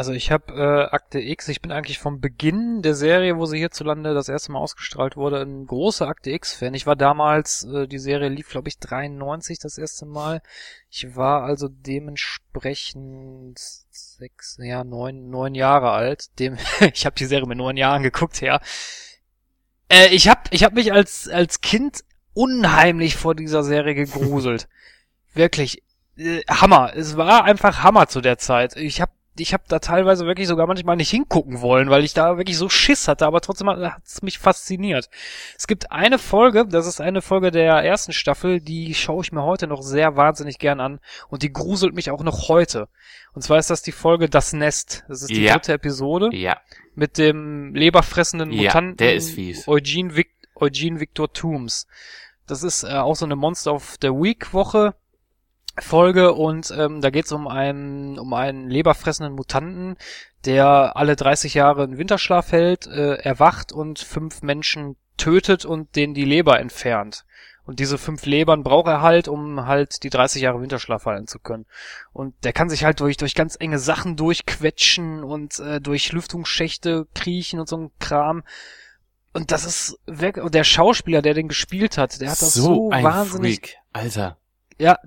Also 0.00 0.12
ich 0.12 0.30
habe 0.30 0.54
äh, 0.54 0.94
Akte 0.94 1.20
X, 1.20 1.48
ich 1.48 1.60
bin 1.60 1.70
eigentlich 1.70 1.98
vom 1.98 2.20
Beginn 2.20 2.80
der 2.80 2.94
Serie, 2.94 3.36
wo 3.36 3.44
sie 3.44 3.58
hierzulande 3.58 4.14
das 4.14 4.30
erste 4.30 4.50
Mal 4.50 4.58
ausgestrahlt 4.60 5.14
wurde, 5.16 5.42
ein 5.42 5.66
großer 5.66 6.08
Akte 6.08 6.30
X-Fan. 6.30 6.72
Ich 6.72 6.86
war 6.86 6.96
damals, 6.96 7.64
äh, 7.64 7.86
die 7.86 7.98
Serie 7.98 8.30
lief, 8.30 8.48
glaube 8.48 8.68
ich, 8.68 8.78
93 8.78 9.58
das 9.58 9.76
erste 9.76 10.06
Mal. 10.06 10.40
Ich 10.88 11.16
war 11.16 11.42
also 11.42 11.68
dementsprechend 11.68 13.58
sechs, 13.90 14.56
ja, 14.58 14.84
neun, 14.84 15.28
neun 15.28 15.54
Jahre 15.54 15.90
alt. 15.90 16.38
Dem, 16.38 16.56
ich 16.94 17.04
habe 17.04 17.16
die 17.16 17.26
Serie 17.26 17.46
mit 17.46 17.58
neun 17.58 17.76
Jahren 17.76 18.02
geguckt, 18.02 18.40
ja. 18.40 18.60
Äh, 19.90 20.14
ich 20.14 20.28
habe 20.28 20.40
ich 20.50 20.64
hab 20.64 20.72
mich 20.72 20.92
als, 20.92 21.28
als 21.28 21.60
Kind 21.60 22.04
unheimlich 22.32 23.16
vor 23.16 23.34
dieser 23.34 23.62
Serie 23.62 23.94
gegruselt. 23.94 24.68
Wirklich. 25.34 25.82
Äh, 26.16 26.42
Hammer. 26.48 26.92
Es 26.94 27.16
war 27.16 27.44
einfach 27.44 27.82
Hammer 27.82 28.08
zu 28.08 28.20
der 28.20 28.38
Zeit. 28.38 28.76
Ich 28.76 29.00
habe 29.00 29.12
ich 29.38 29.54
hab 29.54 29.68
da 29.68 29.78
teilweise 29.78 30.26
wirklich 30.26 30.48
sogar 30.48 30.66
manchmal 30.66 30.96
nicht 30.96 31.10
hingucken 31.10 31.60
wollen, 31.60 31.88
weil 31.88 32.04
ich 32.04 32.12
da 32.14 32.36
wirklich 32.36 32.58
so 32.58 32.68
Schiss 32.68 33.08
hatte, 33.08 33.26
aber 33.26 33.40
trotzdem 33.40 33.68
hat 33.70 34.02
es 34.04 34.20
mich 34.22 34.38
fasziniert. 34.38 35.08
Es 35.56 35.66
gibt 35.66 35.92
eine 35.92 36.18
Folge, 36.18 36.66
das 36.66 36.86
ist 36.86 37.00
eine 37.00 37.22
Folge 37.22 37.50
der 37.50 37.74
ersten 37.76 38.12
Staffel, 38.12 38.60
die 38.60 38.94
schaue 38.94 39.22
ich 39.22 39.32
mir 39.32 39.42
heute 39.42 39.66
noch 39.66 39.82
sehr 39.82 40.16
wahnsinnig 40.16 40.58
gern 40.58 40.80
an 40.80 41.00
und 41.28 41.42
die 41.42 41.52
gruselt 41.52 41.94
mich 41.94 42.10
auch 42.10 42.22
noch 42.22 42.48
heute. 42.48 42.88
Und 43.32 43.42
zwar 43.42 43.58
ist 43.58 43.70
das 43.70 43.82
die 43.82 43.92
Folge 43.92 44.28
Das 44.28 44.52
Nest. 44.52 45.04
Das 45.08 45.22
ist 45.22 45.30
die 45.30 45.42
Ja. 45.44 45.54
dritte 45.54 45.72
Episode 45.74 46.30
Ja. 46.32 46.58
mit 46.94 47.16
dem 47.16 47.74
leberfressenden 47.74 48.50
Ja, 48.52 48.62
Mutanten 48.64 48.96
der 48.98 49.14
ist 49.14 49.30
fies. 49.30 49.66
Eugene, 49.68 50.16
Vic 50.16 50.30
Eugene 50.56 51.00
Victor 51.00 51.32
Toombs. 51.32 51.86
Das 52.46 52.62
ist 52.62 52.82
äh, 52.82 52.88
auch 52.88 53.14
so 53.16 53.24
eine 53.24 53.36
Monster 53.36 53.72
of 53.72 53.96
the 54.02 54.08
Week 54.08 54.52
Woche 54.52 54.94
Folge 55.78 56.32
und 56.32 56.72
ähm, 56.76 57.00
da 57.00 57.10
geht 57.10 57.26
es 57.26 57.32
um 57.32 57.46
einen 57.48 58.18
um 58.18 58.34
einen 58.34 58.68
leberfressenden 58.68 59.34
Mutanten, 59.34 59.96
der 60.44 60.96
alle 60.96 61.16
30 61.16 61.54
Jahre 61.54 61.84
in 61.84 61.98
Winterschlaf 61.98 62.52
hält, 62.52 62.86
äh, 62.86 63.14
erwacht 63.14 63.72
und 63.72 63.98
fünf 63.98 64.42
Menschen 64.42 64.96
tötet 65.16 65.64
und 65.64 65.96
denen 65.96 66.14
die 66.14 66.24
Leber 66.24 66.58
entfernt. 66.58 67.24
Und 67.64 67.78
diese 67.78 67.98
fünf 67.98 68.26
Lebern 68.26 68.64
braucht 68.64 68.88
er 68.88 69.00
halt, 69.00 69.28
um 69.28 69.66
halt 69.66 70.02
die 70.02 70.10
30 70.10 70.42
Jahre 70.42 70.60
Winterschlaf 70.60 71.06
halten 71.06 71.28
zu 71.28 71.38
können. 71.38 71.66
Und 72.12 72.34
der 72.42 72.52
kann 72.52 72.68
sich 72.68 72.84
halt 72.84 72.98
durch, 72.98 73.16
durch 73.16 73.34
ganz 73.34 73.56
enge 73.60 73.78
Sachen 73.78 74.16
durchquetschen 74.16 75.22
und 75.22 75.60
äh, 75.60 75.80
durch 75.80 76.10
Lüftungsschächte 76.10 77.06
kriechen 77.14 77.60
und 77.60 77.68
so 77.68 77.76
ein 77.76 77.90
Kram. 78.00 78.42
Und 79.32 79.52
das 79.52 79.64
ist 79.64 80.00
weg. 80.06 80.38
Und 80.38 80.54
der 80.54 80.64
Schauspieler, 80.64 81.22
der 81.22 81.34
den 81.34 81.46
gespielt 81.46 81.96
hat, 81.96 82.20
der 82.20 82.30
hat 82.32 82.42
das 82.42 82.54
so, 82.54 82.90
ein 82.90 83.04
wahnsinnig, 83.04 83.60
Freak. 83.60 83.76
Alter. 83.92 84.36
ja, 84.78 84.98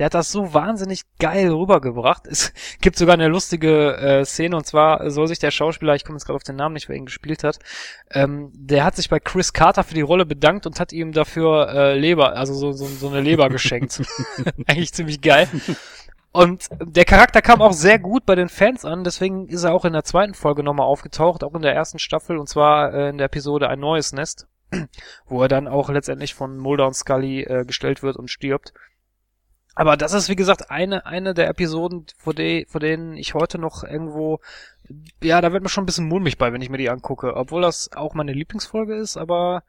der 0.00 0.06
hat 0.06 0.14
das 0.14 0.32
so 0.32 0.54
wahnsinnig 0.54 1.02
geil 1.18 1.52
rübergebracht. 1.52 2.26
Es 2.26 2.54
gibt 2.80 2.96
sogar 2.96 3.12
eine 3.14 3.28
lustige 3.28 3.98
äh, 3.98 4.24
Szene 4.24 4.56
und 4.56 4.66
zwar 4.66 5.10
soll 5.10 5.26
sich 5.26 5.38
der 5.38 5.50
Schauspieler, 5.50 5.94
ich 5.94 6.06
komme 6.06 6.16
jetzt 6.16 6.24
gerade 6.24 6.36
auf 6.36 6.42
den 6.42 6.56
Namen 6.56 6.72
nicht, 6.72 6.88
wer 6.88 6.96
ihn 6.96 7.04
gespielt 7.04 7.44
hat, 7.44 7.58
ähm, 8.10 8.50
der 8.54 8.84
hat 8.84 8.96
sich 8.96 9.10
bei 9.10 9.20
Chris 9.20 9.52
Carter 9.52 9.84
für 9.84 9.92
die 9.92 10.00
Rolle 10.00 10.24
bedankt 10.24 10.66
und 10.66 10.80
hat 10.80 10.94
ihm 10.94 11.12
dafür 11.12 11.68
äh, 11.68 11.98
Leber, 11.98 12.34
also 12.34 12.54
so, 12.54 12.72
so, 12.72 12.86
so 12.86 13.08
eine 13.08 13.20
Leber 13.20 13.50
geschenkt. 13.50 14.00
Eigentlich 14.66 14.94
ziemlich 14.94 15.20
geil. 15.20 15.48
Und 16.32 16.68
der 16.80 17.04
Charakter 17.04 17.42
kam 17.42 17.60
auch 17.60 17.74
sehr 17.74 17.98
gut 17.98 18.24
bei 18.24 18.36
den 18.36 18.48
Fans 18.48 18.86
an, 18.86 19.04
deswegen 19.04 19.48
ist 19.48 19.64
er 19.64 19.74
auch 19.74 19.84
in 19.84 19.92
der 19.92 20.04
zweiten 20.04 20.32
Folge 20.32 20.62
nochmal 20.62 20.86
aufgetaucht, 20.86 21.44
auch 21.44 21.54
in 21.54 21.60
der 21.62 21.74
ersten 21.74 21.98
Staffel, 21.98 22.38
und 22.38 22.48
zwar 22.48 22.94
äh, 22.94 23.10
in 23.10 23.18
der 23.18 23.26
Episode 23.26 23.68
Ein 23.68 23.80
neues 23.80 24.14
Nest, 24.14 24.46
wo 25.26 25.42
er 25.42 25.48
dann 25.48 25.68
auch 25.68 25.90
letztendlich 25.90 26.32
von 26.32 26.56
Mulder 26.56 26.86
und 26.86 26.94
Scully 26.94 27.42
äh, 27.42 27.66
gestellt 27.66 28.02
wird 28.02 28.16
und 28.16 28.30
stirbt. 28.30 28.72
Aber 29.74 29.96
das 29.96 30.12
ist, 30.12 30.28
wie 30.28 30.36
gesagt, 30.36 30.70
eine, 30.70 31.06
eine 31.06 31.34
der 31.34 31.48
Episoden, 31.48 32.06
vor, 32.18 32.34
de, 32.34 32.66
vor 32.66 32.80
denen 32.80 33.16
ich 33.16 33.34
heute 33.34 33.58
noch 33.58 33.84
irgendwo, 33.84 34.40
ja, 35.22 35.40
da 35.40 35.52
wird 35.52 35.62
mir 35.62 35.68
schon 35.68 35.84
ein 35.84 35.86
bisschen 35.86 36.08
mulmig 36.08 36.38
bei, 36.38 36.52
wenn 36.52 36.62
ich 36.62 36.70
mir 36.70 36.78
die 36.78 36.90
angucke. 36.90 37.36
Obwohl 37.36 37.62
das 37.62 37.92
auch 37.92 38.14
meine 38.14 38.32
Lieblingsfolge 38.32 38.96
ist, 38.96 39.16
aber 39.16 39.62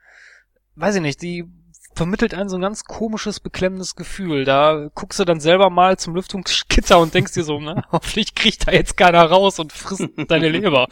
weiß 0.75 0.95
ich 0.95 1.01
nicht, 1.01 1.21
die 1.21 1.45
vermittelt 1.93 2.33
ein 2.33 2.49
so 2.49 2.57
ein 2.57 2.61
ganz 2.61 2.85
komisches, 2.85 3.39
beklemmendes 3.39 3.95
Gefühl. 3.95 4.45
Da 4.45 4.89
guckst 4.95 5.19
du 5.19 5.25
dann 5.25 5.39
selber 5.39 5.69
mal 5.69 5.97
zum 5.97 6.15
Lüftungsgitter 6.15 6.99
und 6.99 7.13
denkst 7.13 7.33
dir 7.33 7.43
so, 7.43 7.59
na, 7.59 7.83
hoffentlich 7.91 8.35
kriegt 8.35 8.67
da 8.67 8.71
jetzt 8.71 8.97
keiner 8.97 9.23
raus 9.23 9.59
und 9.59 9.73
frisst 9.73 10.09
deine 10.27 10.49
Leber. 10.49 10.87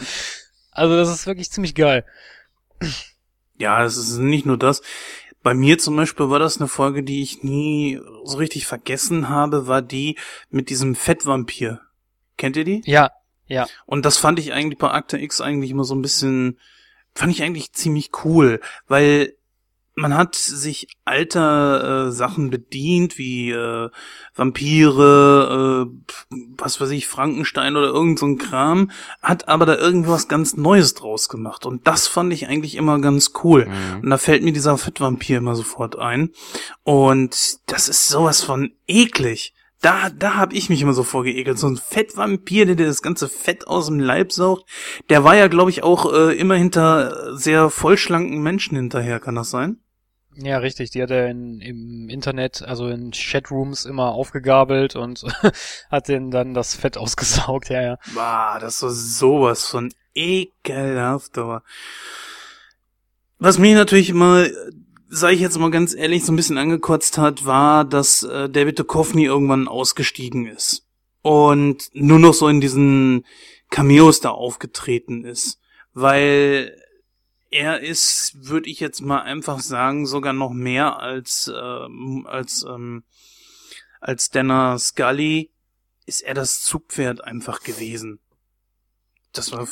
Also 0.72 0.96
das 0.96 1.10
ist 1.10 1.28
wirklich 1.28 1.51
ziemlich 1.51 1.75
geil. 1.75 2.06
Ja, 3.58 3.84
es 3.84 3.98
ist 3.98 4.18
nicht 4.18 4.46
nur 4.46 4.58
das. 4.58 4.82
Bei 5.41 5.53
mir 5.53 5.77
zum 5.77 5.96
Beispiel 5.96 6.29
war 6.29 6.39
das 6.39 6.58
eine 6.58 6.67
Folge, 6.67 7.03
die 7.03 7.22
ich 7.22 7.43
nie 7.43 8.00
so 8.24 8.38
richtig 8.38 8.67
vergessen 8.67 9.29
habe, 9.29 9.67
war 9.67 9.81
die 9.81 10.17
mit 10.50 10.69
diesem 10.69 10.96
Fettvampir. 10.96 11.81
Kennt 12.38 12.58
ihr 12.58 12.65
die? 12.65 12.81
Ja, 12.86 13.12
ja. 13.48 13.67
Und 13.86 14.05
das 14.05 14.17
fand 14.17 14.39
ich 14.39 14.53
eigentlich 14.53 14.77
bei 14.77 14.91
Akte 14.91 15.17
X 15.17 15.41
eigentlich 15.41 15.72
immer 15.72 15.84
so 15.86 15.96
ein 15.96 16.01
bisschen 16.01 16.60
fand 17.13 17.34
ich 17.34 17.43
eigentlich 17.43 17.74
ziemlich 17.74 18.12
cool, 18.24 18.62
weil 18.88 19.34
man 20.00 20.15
hat 20.15 20.36
sich 20.36 20.88
alter 21.03 22.08
äh, 22.08 22.12
Sachen 22.12 22.50
bedient, 22.50 23.18
wie 23.18 23.51
äh, 23.51 23.89
Vampire, 24.34 25.88
äh, 25.88 26.36
was 26.58 26.79
weiß 26.79 26.91
ich, 26.91 27.08
Frankenstein 27.08 27.75
oder 27.75 27.88
irgend 27.88 28.18
so 28.18 28.25
ein 28.25 28.38
Kram, 28.38 28.91
hat 29.22 29.50
aber 29.50 29.65
da 29.65 29.75
irgendwas 29.75 30.29
ganz 30.29 30.56
Neues 30.56 30.94
draus 30.94 31.27
gemacht. 31.27 31.65
Und 31.65 31.86
das 31.86 32.08
fand 32.08 32.32
ich 32.32 32.48
eigentlich 32.48 32.75
immer 32.75 33.00
ganz 33.00 33.34
cool. 33.44 33.65
Mhm. 33.65 34.03
Und 34.03 34.10
da 34.10 34.18
fällt 34.18 34.44
mir 34.44 34.53
dieser 34.53 34.77
Fettvampir 34.77 35.38
immer 35.38 35.56
sofort 35.56 36.00
ein. 36.00 36.29
Und 36.84 37.60
das 37.65 37.89
ist 37.89 38.08
sowas 38.08 38.41
von 38.41 38.72
eklig. 38.88 39.53
Da, 39.82 40.10
da 40.10 40.36
hab 40.36 40.53
ich 40.53 40.70
mich 40.70 40.82
immer 40.82 40.94
so 40.94 41.03
vorgeekelt. 41.03 41.58
So 41.58 41.68
ein 41.68 41.77
Fettvampir, 41.77 42.65
der 42.65 42.75
dir 42.75 42.88
das 42.88 43.01
ganze 43.01 43.27
Fett 43.27 43.68
aus 43.68 43.88
dem 43.88 44.00
Leib 44.00 44.32
saugt. 44.32 44.63
Der 45.10 45.24
war 45.24 45.36
ja, 45.36 45.48
glaube 45.48 45.72
ich, 45.72 45.84
auch 45.84 46.13
äh, 46.13 46.38
immer 46.38 46.56
hinter 46.56 47.38
sehr 47.38 47.70
vollschlanken 47.70 48.41
Menschen 48.41 48.77
hinterher. 48.77 49.20
Kann 49.20 49.36
das 49.36 49.50
sein? 49.50 49.77
Ja, 50.36 50.58
richtig. 50.60 50.92
Die 50.92 51.02
hat 51.02 51.12
er 51.12 51.30
in, 51.30 51.60
im 51.60 52.10
Internet, 52.10 52.62
also 52.62 52.88
in 52.88 53.12
Chatrooms 53.12 53.86
immer 53.86 54.12
aufgegabelt 54.12 54.96
und 54.96 55.26
hat 55.90 56.08
den 56.08 56.32
dann 56.32 56.54
das 56.54 56.76
Fett 56.76 56.98
ausgesaugt. 56.98 57.70
Ja, 57.70 57.82
ja. 57.82 57.98
Bah, 58.16 58.60
das 58.60 58.82
ist 58.84 59.18
sowas 59.18 59.66
von 59.66 59.92
ekelhaft, 60.14 61.38
aber. 61.38 61.64
Was 63.38 63.58
mich 63.58 63.74
natürlich 63.74 64.10
immer, 64.10 64.46
sage 65.08 65.34
ich 65.34 65.42
jetzt 65.42 65.58
mal 65.58 65.72
ganz 65.72 65.96
ehrlich, 65.96 66.26
so 66.26 66.34
ein 66.34 66.36
bisschen 66.36 66.58
angekotzt 66.58 67.18
hat, 67.18 67.46
war, 67.46 67.86
dass 67.86 68.24
äh, 68.24 68.50
David 68.50 68.80
Duchovny 68.80 69.26
irgendwann 69.26 69.68
ausgestiegen 69.68 70.46
ist. 70.46 70.86
Und 71.22 71.90
nur 71.94 72.20
noch 72.20 72.34
so 72.34 72.48
in 72.48 72.62
diesen 72.62 73.26
Cameos 73.70 74.20
da 74.20 74.30
aufgetreten 74.30 75.26
ist. 75.26 75.60
Weil 75.94 76.79
er 77.51 77.79
ist, 77.82 78.34
würde 78.36 78.70
ich 78.70 78.79
jetzt 78.79 79.01
mal 79.01 79.22
einfach 79.22 79.60
sagen, 79.60 80.06
sogar 80.06 80.34
noch 80.34 80.51
mehr 80.51 81.00
als 81.00 81.51
ähm, 81.53 82.27
als 82.27 82.63
ähm, 82.63 83.03
als 84.00 84.29
Denner 84.29 84.77
Scully 84.79 85.51
ist 86.06 86.22
er 86.22 86.34
das 86.34 86.62
Zugpferd 86.62 87.24
einfach 87.24 87.62
gewesen. 87.62 88.20
Das 89.32 89.51
war 89.51 89.68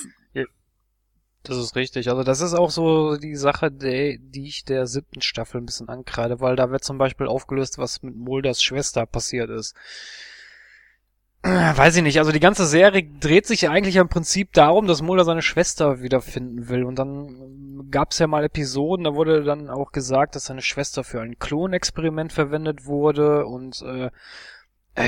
das 1.47 1.57
ist 1.57 1.75
richtig. 1.75 2.09
Also 2.09 2.23
das 2.23 2.41
ist 2.41 2.53
auch 2.53 2.71
so 2.71 3.15
die 3.15 3.35
Sache, 3.35 3.71
die, 3.71 4.19
die 4.21 4.47
ich 4.47 4.65
der 4.65 4.85
siebten 4.85 5.21
Staffel 5.21 5.61
ein 5.61 5.65
bisschen 5.65 5.87
ankreide, 5.87 6.41
weil 6.41 6.55
da 6.55 6.71
wird 6.71 6.83
zum 6.83 6.97
Beispiel 6.97 7.27
aufgelöst, 7.27 7.77
was 7.77 8.03
mit 8.03 8.15
Mulders 8.15 8.61
Schwester 8.61 9.05
passiert 9.05 9.49
ist. 9.49 9.73
Weiß 11.47 11.95
ich 11.95 12.03
nicht, 12.03 12.19
also 12.19 12.33
die 12.33 12.41
ganze 12.41 12.65
Serie 12.65 13.03
dreht 13.21 13.45
sich 13.45 13.61
ja 13.61 13.71
eigentlich 13.71 13.95
im 13.95 14.09
Prinzip 14.09 14.51
darum, 14.51 14.85
dass 14.85 15.01
Mulder 15.01 15.23
seine 15.23 15.41
Schwester 15.41 16.01
wiederfinden 16.01 16.67
will. 16.67 16.83
Und 16.83 16.99
dann 16.99 17.87
gab 17.89 18.11
es 18.11 18.19
ja 18.19 18.27
mal 18.27 18.43
Episoden, 18.43 19.05
da 19.05 19.15
wurde 19.15 19.43
dann 19.43 19.69
auch 19.69 19.93
gesagt, 19.93 20.35
dass 20.35 20.45
seine 20.45 20.61
Schwester 20.61 21.05
für 21.05 21.21
ein 21.21 21.39
Klonexperiment 21.39 22.33
verwendet 22.33 22.85
wurde. 22.85 23.45
Und 23.45 23.81
äh, 23.81 24.09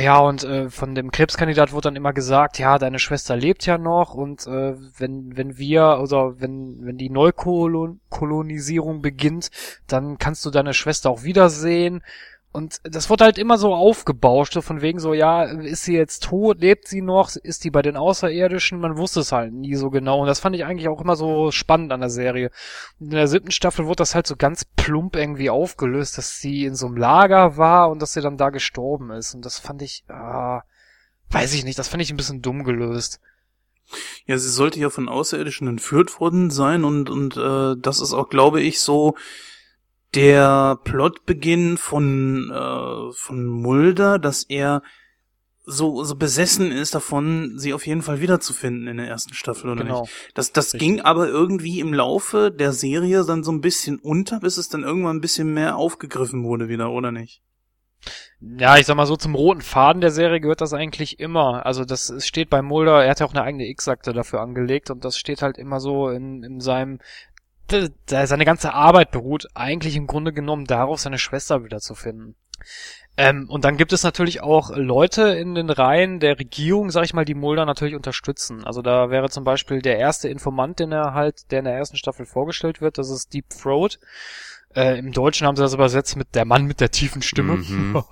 ja, 0.01 0.19
und 0.19 0.45
äh, 0.45 0.69
von 0.69 0.95
dem 0.95 1.11
Krebskandidat 1.11 1.73
wurde 1.73 1.87
dann 1.87 1.97
immer 1.97 2.13
gesagt, 2.13 2.57
ja, 2.57 2.77
deine 2.77 2.99
Schwester 2.99 3.35
lebt 3.35 3.65
ja 3.65 3.77
noch. 3.77 4.13
Und 4.13 4.47
äh, 4.47 4.75
wenn, 4.97 5.35
wenn 5.35 5.57
wir, 5.57 5.83
also 5.83 6.35
wenn, 6.37 6.77
wenn 6.85 6.97
die 6.97 7.09
Neukolonisierung 7.09 9.01
beginnt, 9.01 9.49
dann 9.87 10.17
kannst 10.17 10.45
du 10.45 10.51
deine 10.51 10.73
Schwester 10.73 11.09
auch 11.09 11.23
wiedersehen 11.23 12.01
und 12.51 12.79
das 12.83 13.11
wurde 13.11 13.25
halt 13.25 13.37
immer 13.37 13.59
so 13.59 13.75
aufgebauscht, 13.75 14.53
so 14.53 14.61
von 14.61 14.81
wegen 14.81 14.99
so, 14.99 15.13
ja, 15.13 15.43
ist 15.43 15.83
sie 15.83 15.95
jetzt 15.95 16.23
tot, 16.23 16.59
lebt 16.59 16.87
sie 16.87 17.01
noch, 17.01 17.35
ist 17.35 17.63
die 17.63 17.69
bei 17.69 17.83
den 17.83 17.95
Außerirdischen? 17.95 18.79
Man 18.79 18.97
wusste 18.97 19.19
es 19.19 19.31
halt 19.31 19.53
nie 19.53 19.75
so 19.75 19.91
genau. 19.91 20.21
Und 20.21 20.27
das 20.27 20.39
fand 20.39 20.55
ich 20.55 20.65
eigentlich 20.65 20.87
auch 20.87 20.99
immer 20.99 21.15
so 21.15 21.51
spannend 21.51 21.91
an 21.91 21.99
der 21.99 22.09
Serie. 22.09 22.49
In 22.99 23.11
der 23.11 23.27
siebten 23.27 23.51
Staffel 23.51 23.85
wurde 23.85 23.97
das 23.97 24.15
halt 24.15 24.25
so 24.25 24.35
ganz 24.35 24.65
plump 24.65 25.15
irgendwie 25.15 25.51
aufgelöst, 25.51 26.17
dass 26.17 26.39
sie 26.39 26.65
in 26.65 26.73
so 26.73 26.87
einem 26.87 26.97
Lager 26.97 27.57
war 27.57 27.91
und 27.91 28.01
dass 28.01 28.13
sie 28.13 28.21
dann 28.21 28.37
da 28.37 28.49
gestorben 28.49 29.11
ist. 29.11 29.35
Und 29.35 29.45
das 29.45 29.59
fand 29.59 29.83
ich, 29.83 30.03
ah, 30.07 30.63
weiß 31.29 31.53
ich 31.53 31.65
nicht, 31.65 31.77
das 31.77 31.87
fand 31.87 32.01
ich 32.01 32.09
ein 32.09 32.17
bisschen 32.17 32.41
dumm 32.41 32.63
gelöst. 32.63 33.21
Ja, 34.25 34.39
sie 34.39 34.49
sollte 34.49 34.79
ja 34.79 34.89
von 34.89 35.07
Außerirdischen 35.07 35.67
entführt 35.67 36.19
worden 36.19 36.49
sein 36.49 36.83
und, 36.83 37.11
und 37.11 37.37
äh, 37.37 37.79
das 37.79 37.99
ist 37.99 38.13
auch, 38.13 38.29
glaube 38.29 38.61
ich, 38.61 38.79
so 38.81 39.15
der 40.15 40.79
Plotbeginn 40.83 41.77
von, 41.77 42.51
äh, 42.51 43.13
von 43.13 43.45
Mulder, 43.45 44.19
dass 44.19 44.43
er 44.43 44.81
so, 45.65 46.03
so 46.03 46.15
besessen 46.15 46.71
ist 46.71 46.95
davon, 46.95 47.53
sie 47.57 47.73
auf 47.73 47.85
jeden 47.85 48.01
Fall 48.01 48.21
wiederzufinden 48.21 48.87
in 48.87 48.97
der 48.97 49.07
ersten 49.07 49.33
Staffel, 49.33 49.69
oder 49.69 49.83
genau. 49.83 50.01
nicht? 50.01 50.13
Das, 50.33 50.51
das 50.51 50.73
ging 50.73 51.01
aber 51.01 51.27
irgendwie 51.27 51.79
im 51.79 51.93
Laufe 51.93 52.51
der 52.51 52.73
Serie 52.73 53.23
dann 53.23 53.43
so 53.43 53.51
ein 53.51 53.61
bisschen 53.61 53.99
unter, 53.99 54.39
bis 54.39 54.57
es 54.57 54.69
dann 54.69 54.83
irgendwann 54.83 55.17
ein 55.17 55.21
bisschen 55.21 55.53
mehr 55.53 55.75
aufgegriffen 55.75 56.43
wurde 56.43 56.69
wieder, 56.69 56.89
oder 56.91 57.11
nicht? 57.11 57.43
Ja, 58.39 58.77
ich 58.77 58.85
sag 58.85 58.95
mal 58.95 59.05
so, 59.05 59.17
zum 59.17 59.35
roten 59.35 59.61
Faden 59.61 60.01
der 60.01 60.11
Serie 60.11 60.39
gehört 60.39 60.61
das 60.61 60.73
eigentlich 60.73 61.19
immer. 61.19 61.65
Also 61.65 61.83
das 61.83 62.13
steht 62.25 62.49
bei 62.49 62.61
Mulder, 62.61 63.03
er 63.03 63.11
hat 63.11 63.19
ja 63.19 63.25
auch 63.25 63.33
eine 63.33 63.43
eigene 63.43 63.67
X-Akte 63.67 64.13
dafür 64.13 64.39
angelegt 64.39 64.89
und 64.89 65.03
das 65.03 65.17
steht 65.17 65.41
halt 65.41 65.57
immer 65.57 65.79
so 65.79 66.09
in, 66.09 66.43
in 66.43 66.61
seinem 66.61 66.99
seine 68.07 68.45
ganze 68.45 68.73
Arbeit 68.73 69.11
beruht 69.11 69.47
eigentlich 69.53 69.95
im 69.95 70.07
Grunde 70.07 70.33
genommen 70.33 70.65
darauf, 70.65 70.99
seine 70.99 71.19
Schwester 71.19 71.63
wiederzufinden. 71.63 72.35
Ähm, 73.17 73.49
und 73.49 73.65
dann 73.65 73.75
gibt 73.75 73.91
es 73.91 74.03
natürlich 74.03 74.41
auch 74.41 74.71
Leute 74.75 75.29
in 75.31 75.55
den 75.55 75.69
Reihen 75.69 76.19
der 76.19 76.39
Regierung, 76.39 76.89
sag 76.89 77.03
ich 77.03 77.13
mal, 77.13 77.25
die 77.25 77.33
Mulder 77.33 77.65
natürlich 77.65 77.95
unterstützen. 77.95 78.63
Also 78.63 78.81
da 78.81 79.09
wäre 79.09 79.29
zum 79.29 79.43
Beispiel 79.43 79.81
der 79.81 79.97
erste 79.97 80.29
Informant, 80.29 80.79
den 80.79 80.91
er 80.91 81.13
halt, 81.13 81.51
der 81.51 81.59
in 81.59 81.65
der 81.65 81.75
ersten 81.75 81.97
Staffel 81.97 82.25
vorgestellt 82.25 82.81
wird, 82.81 82.97
das 82.97 83.09
ist 83.09 83.33
Deep 83.33 83.49
Throat. 83.49 83.99
Äh, 84.73 84.99
Im 84.99 85.11
Deutschen 85.11 85.47
haben 85.47 85.55
sie 85.55 85.63
das 85.63 85.73
übersetzt 85.73 86.15
mit 86.15 86.33
der 86.35 86.45
Mann 86.45 86.65
mit 86.65 86.79
der 86.79 86.91
tiefen 86.91 87.21
Stimme. 87.21 87.57
Mhm. 87.57 88.03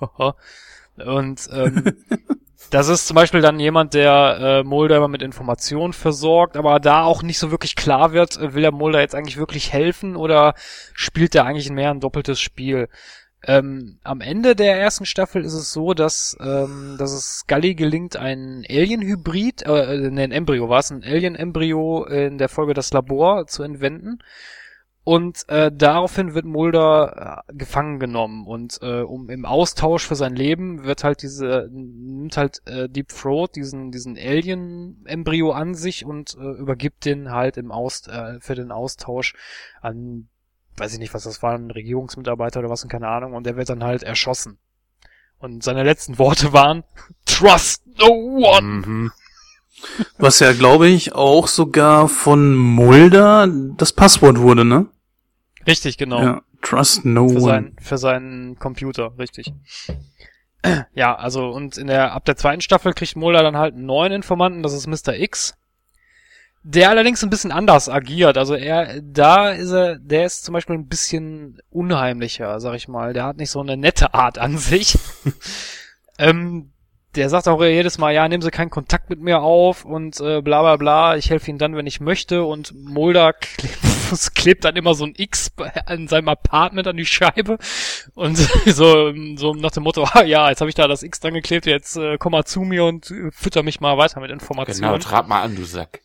und 1.06 1.48
ähm, 1.52 1.96
Das 2.70 2.88
ist 2.88 3.06
zum 3.06 3.14
Beispiel 3.14 3.40
dann 3.40 3.60
jemand, 3.60 3.94
der 3.94 4.38
äh, 4.40 4.62
Mulder 4.62 4.96
immer 4.98 5.08
mit 5.08 5.22
Informationen 5.22 5.92
versorgt, 5.92 6.56
aber 6.56 6.80
da 6.80 7.04
auch 7.04 7.22
nicht 7.22 7.38
so 7.38 7.50
wirklich 7.50 7.76
klar 7.76 8.12
wird, 8.12 8.36
äh, 8.36 8.52
will 8.52 8.64
er 8.64 8.72
Mulder 8.72 9.00
jetzt 9.00 9.14
eigentlich 9.14 9.38
wirklich 9.38 9.72
helfen 9.72 10.16
oder 10.16 10.54
spielt 10.92 11.34
er 11.34 11.46
eigentlich 11.46 11.70
mehr 11.70 11.90
ein 11.90 12.00
doppeltes 12.00 12.40
Spiel? 12.40 12.88
Ähm, 13.46 13.98
am 14.02 14.20
Ende 14.20 14.56
der 14.56 14.78
ersten 14.78 15.06
Staffel 15.06 15.44
ist 15.44 15.54
es 15.54 15.72
so, 15.72 15.94
dass, 15.94 16.36
ähm, 16.40 16.96
dass 16.98 17.12
es 17.12 17.38
Scully 17.38 17.74
gelingt, 17.74 18.16
ein 18.16 18.64
Alien-Hybrid, 18.68 19.62
äh 19.62 20.10
ne, 20.10 20.24
ein 20.24 20.32
Embryo 20.32 20.68
war 20.68 20.80
es, 20.80 20.90
ein 20.90 21.04
Alien-Embryo 21.04 22.04
in 22.04 22.38
der 22.38 22.48
Folge 22.48 22.74
Das 22.74 22.92
Labor 22.92 23.46
zu 23.46 23.62
entwenden. 23.62 24.18
Und 25.04 25.48
äh, 25.48 25.72
daraufhin 25.72 26.34
wird 26.34 26.44
Mulder 26.44 27.42
äh, 27.48 27.54
gefangen 27.54 27.98
genommen 27.98 28.46
und 28.46 28.78
äh, 28.82 29.00
um 29.00 29.30
im 29.30 29.46
Austausch 29.46 30.06
für 30.06 30.16
sein 30.16 30.36
Leben 30.36 30.84
wird 30.84 31.02
halt 31.02 31.22
diese 31.22 31.70
nimmt 31.72 32.36
halt 32.36 32.60
äh, 32.66 32.90
Deep 32.90 33.08
Throat 33.08 33.56
diesen 33.56 33.90
diesen 33.90 34.18
Alien 34.18 35.02
Embryo 35.06 35.52
an 35.52 35.74
sich 35.74 36.04
und 36.04 36.36
äh, 36.38 36.60
übergibt 36.60 37.06
den 37.06 37.30
halt 37.30 37.56
im 37.56 37.72
Aust 37.72 38.08
äh, 38.08 38.38
für 38.40 38.54
den 38.54 38.70
Austausch 38.70 39.34
an 39.80 40.28
weiß 40.76 40.92
ich 40.92 40.98
nicht 40.98 41.14
was 41.14 41.24
das 41.24 41.42
war 41.42 41.54
ein 41.54 41.70
Regierungsmitarbeiter 41.70 42.60
oder 42.60 42.68
was 42.68 42.82
und 42.82 42.90
keine 42.90 43.08
Ahnung 43.08 43.32
und 43.32 43.46
der 43.46 43.56
wird 43.56 43.70
dann 43.70 43.84
halt 43.84 44.02
erschossen 44.02 44.58
und 45.38 45.62
seine 45.62 45.84
letzten 45.84 46.18
Worte 46.18 46.52
waren 46.52 46.84
Trust 47.24 47.86
no 47.98 48.08
one. 48.08 48.62
Mhm. 48.62 49.12
Was 50.18 50.40
ja, 50.40 50.52
glaube 50.52 50.88
ich, 50.88 51.14
auch 51.14 51.48
sogar 51.48 52.08
von 52.08 52.54
Mulder 52.54 53.48
das 53.76 53.92
Passwort 53.92 54.38
wurde, 54.38 54.64
ne? 54.64 54.86
Richtig, 55.66 55.98
genau. 55.98 56.22
Ja, 56.22 56.42
trust 56.62 57.04
no 57.04 57.28
für 57.28 57.36
one. 57.36 57.42
Sein, 57.42 57.76
für 57.80 57.98
seinen 57.98 58.58
Computer, 58.58 59.12
richtig. 59.18 59.52
Ja, 60.92 61.14
also 61.14 61.50
und 61.50 61.78
in 61.78 61.86
der 61.86 62.12
ab 62.12 62.24
der 62.24 62.36
zweiten 62.36 62.60
Staffel 62.60 62.92
kriegt 62.92 63.16
Mulder 63.16 63.42
dann 63.42 63.56
halt 63.56 63.74
einen 63.74 63.86
neuen 63.86 64.12
Informanten, 64.12 64.62
das 64.62 64.72
ist 64.72 64.86
Mr. 64.86 65.14
X. 65.14 65.54
Der 66.64 66.90
allerdings 66.90 67.22
ein 67.22 67.30
bisschen 67.30 67.52
anders 67.52 67.88
agiert. 67.88 68.36
Also 68.36 68.54
er, 68.54 69.00
da 69.00 69.50
ist 69.50 69.70
er, 69.70 69.98
der 69.98 70.26
ist 70.26 70.44
zum 70.44 70.54
Beispiel 70.54 70.74
ein 70.74 70.88
bisschen 70.88 71.60
unheimlicher, 71.70 72.58
sag 72.60 72.74
ich 72.74 72.88
mal. 72.88 73.12
Der 73.12 73.24
hat 73.24 73.36
nicht 73.36 73.50
so 73.50 73.60
eine 73.60 73.76
nette 73.76 74.12
Art 74.12 74.38
an 74.38 74.58
sich. 74.58 74.98
ähm, 76.18 76.72
der 77.14 77.30
sagt 77.30 77.48
auch 77.48 77.62
jedes 77.62 77.98
Mal, 77.98 78.12
ja, 78.12 78.28
nehmen 78.28 78.42
Sie 78.42 78.50
keinen 78.50 78.70
Kontakt 78.70 79.08
mit 79.10 79.20
mir 79.20 79.40
auf 79.40 79.84
und 79.84 80.20
äh, 80.20 80.42
bla 80.42 80.60
bla 80.60 80.76
bla, 80.76 81.16
ich 81.16 81.30
helfe 81.30 81.50
Ihnen 81.50 81.58
dann, 81.58 81.74
wenn 81.74 81.86
ich 81.86 82.00
möchte 82.00 82.44
und 82.44 82.74
Mulder 82.74 83.32
klebt, 83.32 84.34
klebt 84.34 84.64
dann 84.64 84.76
immer 84.76 84.94
so 84.94 85.04
ein 85.04 85.14
X 85.16 85.50
an 85.86 86.08
seinem 86.08 86.28
Apartment 86.28 86.86
an 86.86 86.96
die 86.96 87.06
Scheibe 87.06 87.58
und 88.14 88.36
so, 88.66 89.12
so 89.36 89.54
nach 89.54 89.70
dem 89.70 89.84
Motto, 89.84 90.04
ah, 90.04 90.22
ja, 90.22 90.50
jetzt 90.50 90.60
habe 90.60 90.68
ich 90.68 90.74
da 90.74 90.86
das 90.86 91.02
X 91.02 91.20
dran 91.20 91.34
geklebt, 91.34 91.66
jetzt 91.66 91.96
äh, 91.96 92.18
komm 92.18 92.32
mal 92.32 92.44
zu 92.44 92.60
mir 92.60 92.84
und 92.84 93.10
äh, 93.10 93.30
fütter 93.32 93.62
mich 93.62 93.80
mal 93.80 93.96
weiter 93.96 94.20
mit 94.20 94.30
Informationen. 94.30 94.92
Genau, 94.92 95.02
trab 95.02 95.28
mal 95.28 95.42
an, 95.42 95.56
du 95.56 95.64
Sack. 95.64 96.00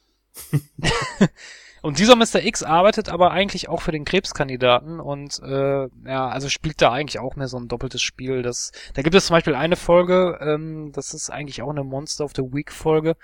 Und 1.84 2.00
dieser 2.00 2.16
Mr. 2.16 2.42
X 2.42 2.64
arbeitet 2.64 3.10
aber 3.10 3.32
eigentlich 3.32 3.68
auch 3.68 3.82
für 3.82 3.92
den 3.92 4.06
Krebskandidaten 4.06 5.02
und 5.02 5.38
äh, 5.44 5.90
ja, 6.06 6.30
also 6.30 6.48
spielt 6.48 6.82
da 6.82 6.94
eigentlich 6.94 7.20
auch 7.20 7.36
mehr 7.36 7.50
so 7.50 7.58
ein 7.58 7.68
doppeltes 7.68 8.02
Spiel. 8.02 8.42
Das, 8.42 8.72
da 8.94 9.02
gibt 9.02 9.14
es 9.16 9.26
zum 9.26 9.36
Beispiel 9.36 9.54
eine 9.54 9.76
Folge, 9.76 10.40
ähm, 10.40 10.94
das 10.94 11.14
ist 11.14 11.30
eigentlich 11.30 11.62
auch 11.62 11.72
eine 11.72 11.84
Monster 11.84 12.24
of 12.24 12.32
the 12.38 12.42
Week 12.42 12.72
Folge. 12.72 13.18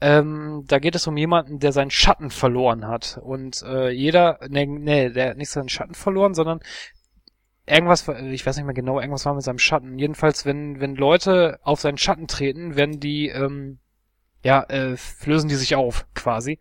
Ähm, 0.00 0.64
da 0.66 0.80
geht 0.80 0.96
es 0.96 1.06
um 1.06 1.16
jemanden, 1.16 1.60
der 1.60 1.70
seinen 1.70 1.92
Schatten 1.92 2.30
verloren 2.30 2.88
hat. 2.88 3.20
Und 3.22 3.62
äh, 3.62 3.90
jeder, 3.90 4.40
nee, 4.48 4.66
nee, 4.66 5.10
der 5.10 5.30
hat 5.30 5.36
nicht 5.36 5.50
seinen 5.50 5.68
Schatten 5.68 5.94
verloren, 5.94 6.34
sondern 6.34 6.58
irgendwas, 7.66 8.08
ich 8.08 8.44
weiß 8.44 8.56
nicht 8.56 8.66
mehr 8.66 8.74
genau, 8.74 8.98
irgendwas 8.98 9.26
war 9.26 9.34
mit 9.34 9.44
seinem 9.44 9.60
Schatten. 9.60 9.96
Jedenfalls, 9.96 10.44
wenn, 10.44 10.80
wenn 10.80 10.96
Leute 10.96 11.60
auf 11.62 11.80
seinen 11.80 11.98
Schatten 11.98 12.26
treten, 12.26 12.74
werden 12.74 12.98
die, 12.98 13.28
ähm, 13.28 13.78
ja, 14.42 14.64
äh, 14.64 14.96
lösen 15.24 15.48
die 15.48 15.54
sich 15.54 15.76
auf, 15.76 16.04
quasi. 16.14 16.58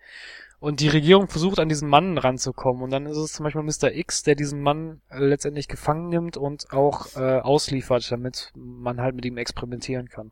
Und 0.65 0.79
die 0.79 0.87
Regierung 0.87 1.27
versucht 1.27 1.59
an 1.59 1.69
diesen 1.69 1.87
Mann 1.87 2.17
ranzukommen. 2.17 2.81
Und 2.81 2.89
dann 2.89 3.05
ist 3.05 3.17
es 3.17 3.33
zum 3.33 3.43
Beispiel 3.43 3.61
Mr. 3.61 3.95
X, 3.95 4.23
der 4.23 4.33
diesen 4.33 4.63
Mann 4.63 4.99
äh, 5.11 5.19
letztendlich 5.19 5.67
gefangen 5.67 6.09
nimmt 6.09 6.37
und 6.37 6.73
auch 6.73 7.15
äh, 7.15 7.37
ausliefert, 7.39 8.11
damit 8.11 8.51
man 8.55 8.99
halt 8.99 9.15
mit 9.15 9.25
ihm 9.25 9.37
experimentieren 9.37 10.09
kann. 10.09 10.31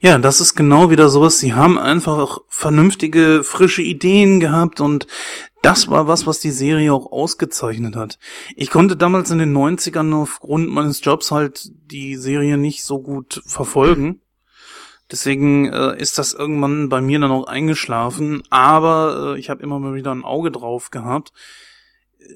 Ja, 0.00 0.16
das 0.16 0.40
ist 0.40 0.54
genau 0.54 0.88
wieder 0.88 1.10
sowas. 1.10 1.38
Sie 1.38 1.52
haben 1.52 1.78
einfach 1.78 2.16
auch 2.16 2.40
vernünftige, 2.48 3.44
frische 3.44 3.82
Ideen 3.82 4.40
gehabt 4.40 4.80
und 4.80 5.06
das 5.60 5.90
war 5.90 6.08
was, 6.08 6.26
was 6.26 6.40
die 6.40 6.50
Serie 6.50 6.94
auch 6.94 7.12
ausgezeichnet 7.12 7.96
hat. 7.96 8.18
Ich 8.56 8.70
konnte 8.70 8.96
damals 8.96 9.30
in 9.30 9.40
den 9.40 9.54
90ern 9.54 10.22
aufgrund 10.22 10.70
meines 10.70 11.04
Jobs 11.04 11.30
halt 11.30 11.70
die 11.90 12.16
Serie 12.16 12.56
nicht 12.56 12.82
so 12.84 13.02
gut 13.02 13.42
verfolgen. 13.44 14.22
Deswegen 15.10 15.72
äh, 15.72 15.96
ist 15.98 16.18
das 16.18 16.32
irgendwann 16.32 16.88
bei 16.88 17.00
mir 17.00 17.18
dann 17.18 17.32
auch 17.32 17.46
eingeschlafen, 17.46 18.42
aber 18.50 19.34
äh, 19.34 19.38
ich 19.38 19.50
habe 19.50 19.62
immer 19.62 19.78
mal 19.78 19.94
wieder 19.94 20.12
ein 20.12 20.24
Auge 20.24 20.50
drauf 20.50 20.90
gehabt. 20.90 21.32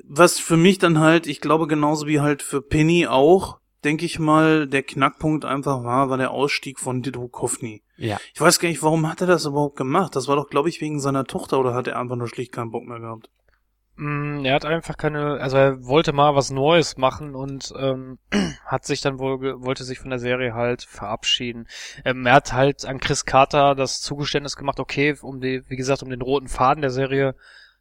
Was 0.09 0.41
für 0.41 0.57
mich 0.57 0.79
dann 0.79 0.99
halt, 0.99 1.27
ich 1.27 1.41
glaube 1.41 1.67
genauso 1.67 2.07
wie 2.07 2.21
halt 2.21 2.43
für 2.43 2.63
Penny 2.63 3.07
auch, 3.07 3.59
denke 3.85 4.05
ich 4.05 4.19
mal, 4.19 4.67
der 4.67 4.83
Knackpunkt 4.83 5.45
einfach 5.45 5.85
war, 5.85 6.11
war 6.11 6.17
der 6.17 6.33
Ausstieg 6.33 6.81
von 6.81 7.03
Dido 7.03 7.29
Kovny. 7.29 7.83
Ja. 7.97 8.19
Ich 8.35 8.41
weiß 8.41 8.59
gar 8.59 8.69
nicht, 8.69 8.83
warum 8.83 9.09
hat 9.09 9.21
er 9.21 9.27
das 9.27 9.45
überhaupt 9.45 9.77
gemacht? 9.77 10.17
Das 10.17 10.27
war 10.27 10.37
doch, 10.37 10.49
glaube 10.49 10.69
ich, 10.69 10.81
wegen 10.81 11.01
seiner 11.01 11.25
Tochter 11.25 11.61
oder 11.61 11.75
hat 11.75 11.87
er 11.87 11.99
einfach 11.99 12.17
nur 12.17 12.29
schlicht 12.29 12.53
keinen 12.53 12.71
Bock 12.71 12.87
mehr 12.87 12.99
gehabt? 12.99 13.31
Mm, 13.97 14.45
er 14.45 14.55
hat 14.55 14.65
einfach 14.65 14.97
keine, 14.97 15.41
also 15.41 15.57
er 15.57 15.85
wollte 15.87 16.13
mal 16.13 16.35
was 16.35 16.51
Neues 16.51 16.97
machen 16.97 17.37
und 17.37 17.73
ähm, 17.79 18.19
hat 18.67 18.85
sich 18.85 19.01
dann 19.01 19.19
wohl, 19.19 19.63
wollte 19.63 19.85
sich 19.85 20.01
von 20.01 20.11
der 20.11 20.19
Serie 20.19 20.55
halt 20.55 20.83
verabschieden. 20.83 21.69
Ähm, 22.05 22.27
er 22.27 22.35
hat 22.35 22.53
halt 22.53 22.85
an 22.87 22.99
Chris 22.99 23.25
Carter 23.25 23.77
das 23.77 24.01
Zugeständnis 24.01 24.57
gemacht, 24.57 24.81
okay, 24.81 25.17
um 25.23 25.41
die, 25.41 25.63
wie 25.69 25.77
gesagt, 25.77 26.03
um 26.03 26.11
den 26.11 26.23
roten 26.23 26.49
Faden 26.49 26.81
der 26.83 26.91
Serie 26.91 27.37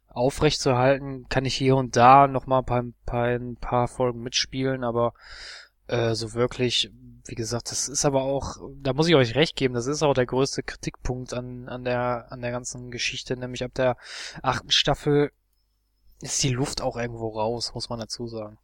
aufrechtzuerhalten, 0.08 1.26
kann 1.28 1.44
ich 1.44 1.56
hier 1.56 1.74
und 1.74 1.96
da 1.96 2.28
noch 2.28 2.46
mal 2.46 2.60
ein 2.60 2.64
paar, 2.64 2.82
ein 2.82 2.94
paar, 3.04 3.26
ein 3.26 3.56
paar 3.56 3.88
Folgen 3.88 4.22
mitspielen, 4.22 4.84
aber 4.84 5.14
äh, 5.88 6.14
so 6.14 6.34
wirklich, 6.34 6.92
wie 7.26 7.34
gesagt, 7.34 7.72
das 7.72 7.88
ist 7.88 8.04
aber 8.04 8.22
auch, 8.22 8.58
da 8.76 8.92
muss 8.92 9.08
ich 9.08 9.16
euch 9.16 9.34
recht 9.34 9.56
geben, 9.56 9.74
das 9.74 9.88
ist 9.88 10.04
auch 10.04 10.14
der 10.14 10.26
größte 10.26 10.62
Kritikpunkt 10.62 11.34
an, 11.34 11.68
an 11.68 11.82
der, 11.82 12.26
an 12.30 12.40
der 12.40 12.52
ganzen 12.52 12.92
Geschichte, 12.92 13.36
nämlich 13.36 13.64
ab 13.64 13.74
der 13.74 13.96
achten 14.42 14.70
Staffel 14.70 15.32
ist 16.24 16.42
die 16.42 16.50
Luft 16.50 16.80
auch 16.80 16.96
irgendwo 16.96 17.28
raus, 17.28 17.72
muss 17.74 17.88
man 17.88 18.00
dazu 18.00 18.26
sagen. 18.26 18.58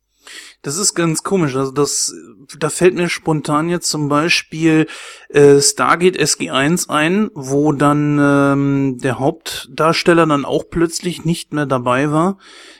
Das 0.62 0.76
ist 0.76 0.94
ganz 0.94 1.22
komisch. 1.22 1.56
Also 1.56 1.72
das, 1.72 2.14
da 2.58 2.68
fällt 2.68 2.94
mir 2.94 3.08
spontan 3.08 3.70
jetzt 3.70 3.88
zum 3.88 4.08
Beispiel 4.08 4.86
äh, 5.30 5.60
Stargate 5.60 6.18
SG1 6.18 6.90
ein, 6.90 7.30
wo 7.34 7.72
dann 7.72 8.18
ähm, 8.20 8.98
der 8.98 9.18
Hauptdarsteller 9.18 10.26
dann 10.26 10.44
auch 10.44 10.64
plötzlich 10.68 11.24
nicht 11.24 11.54
mehr 11.54 11.66
dabei 11.66 12.10
war. 12.10 12.38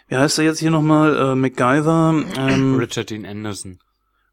Wie 0.09 0.16
heißt 0.16 0.38
er 0.38 0.45
jetzt 0.45 0.61
hier 0.61 0.71
nochmal? 0.71 1.16
Äh, 1.16 1.35
MacGyver. 1.35 2.25
Ähm, 2.37 2.77
Richard 2.77 3.09
Dean 3.11 3.25
Anderson. 3.25 3.79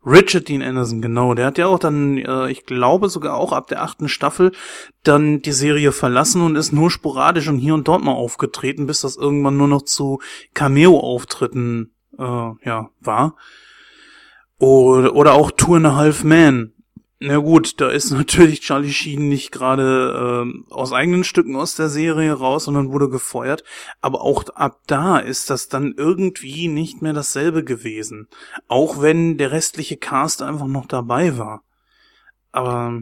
Richard 0.07 0.47
Dean 0.47 0.61
Anderson, 0.61 1.01
genau. 1.01 1.33
Der 1.33 1.45
hat 1.45 1.57
ja 1.57 1.67
auch 1.67 1.79
dann, 1.79 2.17
äh, 2.17 2.49
ich 2.49 2.65
glaube 2.65 3.09
sogar 3.09 3.35
auch 3.35 3.51
ab 3.51 3.67
der 3.67 3.83
achten 3.83 4.07
Staffel 4.07 4.53
dann 5.03 5.41
die 5.41 5.51
Serie 5.51 5.91
verlassen 5.91 6.41
und 6.41 6.55
ist 6.55 6.71
nur 6.71 6.89
sporadisch 6.89 7.49
und 7.49 7.57
hier 7.57 7.73
und 7.73 7.87
dort 7.87 8.03
mal 8.03 8.13
aufgetreten, 8.13 8.87
bis 8.87 9.01
das 9.01 9.17
irgendwann 9.17 9.57
nur 9.57 9.67
noch 9.67 9.81
zu 9.81 10.19
Cameo-Auftritten 10.53 11.91
äh, 12.17 12.23
ja, 12.23 12.89
war. 13.01 13.35
Oder, 14.59 15.13
oder 15.13 15.33
auch 15.33 15.51
Two 15.51 15.75
and 15.75 15.85
a 15.85 15.95
Half 15.95 16.23
Man. 16.23 16.73
Na 17.19 17.37
gut, 17.37 17.81
da 17.81 17.89
ist 17.89 18.11
natürlich 18.11 18.61
Charlie 18.61 18.91
Sheen 18.91 19.27
nicht 19.27 19.51
gerade 19.51 20.45
äh, 20.45 20.73
aus 20.73 20.93
eigenen 20.93 21.23
Stücken 21.23 21.55
aus 21.55 21.75
der 21.75 21.89
Serie 21.89 22.33
raus, 22.33 22.65
sondern 22.65 22.91
wurde 22.91 23.09
gefeuert. 23.09 23.63
Aber 24.01 24.21
auch 24.21 24.45
ab 24.49 24.81
da 24.87 25.17
ist 25.17 25.49
das 25.49 25.67
dann 25.67 25.95
irgendwie 25.97 26.67
nicht 26.67 27.01
mehr 27.01 27.13
dasselbe 27.13 27.63
gewesen. 27.63 28.27
Auch 28.67 29.01
wenn 29.01 29.37
der 29.37 29.51
restliche 29.51 29.97
Cast 29.97 30.41
einfach 30.41 30.67
noch 30.67 30.85
dabei 30.85 31.37
war. 31.37 31.63
Aber 32.51 33.01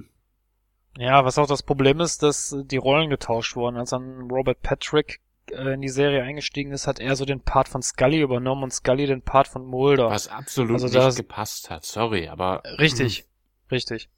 Ja, 0.98 1.26
was 1.26 1.38
auch 1.38 1.48
das 1.48 1.64
Problem 1.64 2.00
ist, 2.00 2.24
dass 2.24 2.56
die 2.58 2.78
Rollen 2.78 3.10
getauscht 3.10 3.56
wurden. 3.56 3.76
Als 3.76 3.90
dann 3.90 4.30
Robert 4.32 4.62
Patrick 4.62 5.20
äh, 5.52 5.74
in 5.74 5.82
die 5.82 5.90
Serie 5.90 6.24
eingestiegen 6.24 6.72
ist, 6.72 6.88
hat 6.88 7.00
er 7.00 7.18
so 7.18 7.26
den 7.26 7.42
Part 7.42 7.68
von 7.68 7.82
Scully 7.82 8.22
übernommen 8.22 8.64
und 8.64 8.72
Scully 8.74 9.08
den 9.08 9.22
Part 9.22 9.50
von 9.50 9.66
Mulder. 9.66 10.10
Was 10.10 10.30
absolut 10.30 10.82
Also 10.82 10.88
nicht 10.88 11.18
gepasst 11.18 11.70
hat. 11.70 11.84
Sorry, 11.84 12.30
aber. 12.30 12.64
Richtig, 12.80 13.26
richtig. 13.72 14.10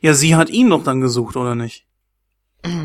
ja, 0.00 0.14
sie 0.14 0.36
hat 0.36 0.50
ihn 0.50 0.70
doch 0.70 0.84
dann 0.84 1.00
gesucht, 1.00 1.36
oder 1.36 1.54
nicht? 1.54 1.86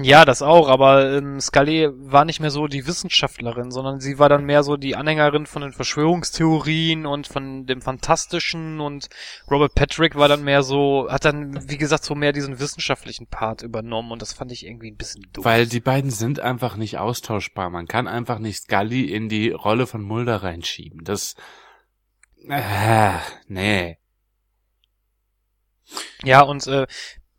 Ja, 0.04 0.24
das 0.24 0.42
auch, 0.42 0.70
aber 0.70 1.18
ähm, 1.18 1.42
Scully 1.42 1.90
war 1.92 2.24
nicht 2.24 2.40
mehr 2.40 2.50
so 2.50 2.68
die 2.68 2.88
Wissenschaftlerin, 2.88 3.72
sondern 3.72 4.00
sie 4.00 4.20
war 4.20 4.30
dann 4.30 4.46
mehr 4.46 4.64
so 4.64 4.78
die 4.78 4.96
Anhängerin 4.96 5.46
von 5.46 5.64
den 5.64 5.74
Verschwörungstheorien 5.74 7.06
und 7.06 7.28
von 7.28 7.66
dem 7.66 7.82
Fantastischen 7.82 8.80
und 8.80 9.10
Robert 9.52 9.76
Patrick 9.76 10.16
war 10.16 10.30
dann 10.30 10.46
mehr 10.46 10.64
so, 10.64 11.08
hat 11.10 11.26
dann, 11.26 11.70
wie 11.70 11.78
gesagt, 11.78 12.06
so 12.06 12.16
mehr 12.16 12.32
diesen 12.32 12.60
wissenschaftlichen 12.60 13.28
Part 13.28 13.64
übernommen 13.64 14.12
und 14.12 14.22
das 14.22 14.32
fand 14.32 14.54
ich 14.54 14.66
irgendwie 14.66 14.92
ein 14.92 14.98
bisschen 14.98 15.26
doof. 15.34 15.44
Weil 15.44 15.68
die 15.68 15.82
beiden 15.82 16.12
sind 16.12 16.40
einfach 16.40 16.78
nicht 16.78 16.98
austauschbar. 16.98 17.70
Man 17.70 17.88
kann 17.88 18.08
einfach 18.08 18.40
nicht 18.40 18.64
Scully 18.64 19.12
in 19.12 19.28
die 19.28 19.50
Rolle 19.50 19.88
von 19.88 20.02
Mulder 20.02 20.38
reinschieben. 20.38 21.04
Das. 21.04 21.36
Äh, 22.48 23.18
nee. 23.48 23.98
Ja, 26.24 26.42
und 26.42 26.68
äh, 26.68 26.88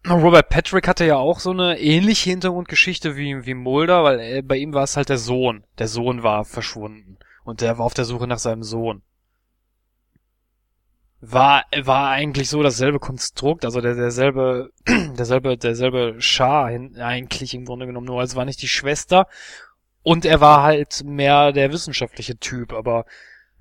Robert 0.08 0.48
Patrick 0.48 0.86
hatte 0.86 1.04
ja 1.04 1.16
auch 1.16 1.40
so 1.40 1.50
eine 1.50 1.80
ähnliche 1.80 2.30
Hintergrundgeschichte 2.30 3.16
wie, 3.16 3.44
wie 3.44 3.54
Mulder, 3.54 4.04
weil 4.04 4.20
äh, 4.20 4.42
bei 4.42 4.56
ihm 4.56 4.72
war 4.72 4.84
es 4.84 4.96
halt 4.96 5.08
der 5.08 5.18
Sohn. 5.18 5.64
Der 5.78 5.88
Sohn 5.88 6.22
war 6.22 6.44
verschwunden. 6.44 7.18
Und 7.44 7.60
der 7.60 7.78
war 7.78 7.86
auf 7.86 7.94
der 7.94 8.04
Suche 8.04 8.26
nach 8.26 8.38
seinem 8.38 8.62
Sohn. 8.62 9.02
War, 11.20 11.64
war 11.82 12.10
eigentlich 12.10 12.48
so 12.48 12.62
dasselbe 12.62 13.00
Konstrukt, 13.00 13.64
also 13.64 13.80
der, 13.80 13.94
derselbe, 13.94 14.70
derselbe, 14.86 15.56
derselbe 15.56 16.16
Schar 16.18 16.70
hin, 16.70 16.96
eigentlich 16.96 17.54
im 17.54 17.64
Grunde 17.64 17.86
genommen, 17.86 18.06
nur 18.06 18.22
es 18.22 18.36
war 18.36 18.44
nicht 18.44 18.62
die 18.62 18.68
Schwester. 18.68 19.26
Und 20.02 20.24
er 20.24 20.40
war 20.40 20.62
halt 20.62 21.02
mehr 21.04 21.52
der 21.52 21.72
wissenschaftliche 21.72 22.38
Typ, 22.38 22.72
aber 22.72 23.06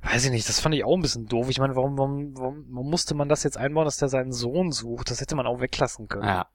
weiß 0.06 0.26
ich 0.26 0.32
nicht, 0.32 0.48
das 0.48 0.60
fand 0.60 0.76
ich 0.76 0.84
auch 0.84 0.96
ein 0.96 1.02
bisschen 1.02 1.28
doof. 1.28 1.50
Ich 1.50 1.60
meine, 1.60 1.76
warum, 1.76 1.98
warum, 1.98 2.38
warum, 2.38 2.66
warum 2.70 2.90
musste 2.90 3.16
man 3.16 3.28
das 3.28 3.44
jetzt 3.44 3.58
einbauen, 3.58 3.86
dass 3.86 3.98
der 3.98 4.10
seinen 4.10 4.32
Sohn 4.32 4.72
sucht? 4.72 5.12
Das 5.12 5.22
hätte 5.22 5.36
man 5.36 5.48
auch 5.48 5.60
weglassen 5.60 6.08
können. 6.08 6.28
Ja. 6.28 6.48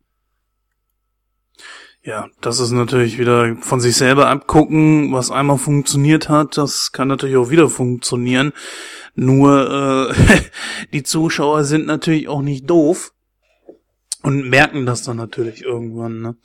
Ja, 2.02 2.28
das 2.40 2.60
ist 2.60 2.70
natürlich 2.70 3.18
wieder 3.18 3.56
von 3.56 3.78
sich 3.78 3.94
selber 3.94 4.28
abgucken, 4.28 5.12
was 5.12 5.30
einmal 5.30 5.58
funktioniert 5.58 6.30
hat, 6.30 6.56
das 6.56 6.92
kann 6.92 7.08
natürlich 7.08 7.36
auch 7.36 7.50
wieder 7.50 7.68
funktionieren. 7.68 8.54
Nur 9.14 10.08
äh, 10.10 10.40
die 10.94 11.02
Zuschauer 11.02 11.64
sind 11.64 11.86
natürlich 11.86 12.26
auch 12.28 12.40
nicht 12.40 12.70
doof 12.70 13.12
und 14.22 14.48
merken 14.48 14.84
das 14.86 15.02
dann 15.02 15.16
natürlich 15.16 15.62
irgendwann. 15.62 16.20
Ne? 16.20 16.36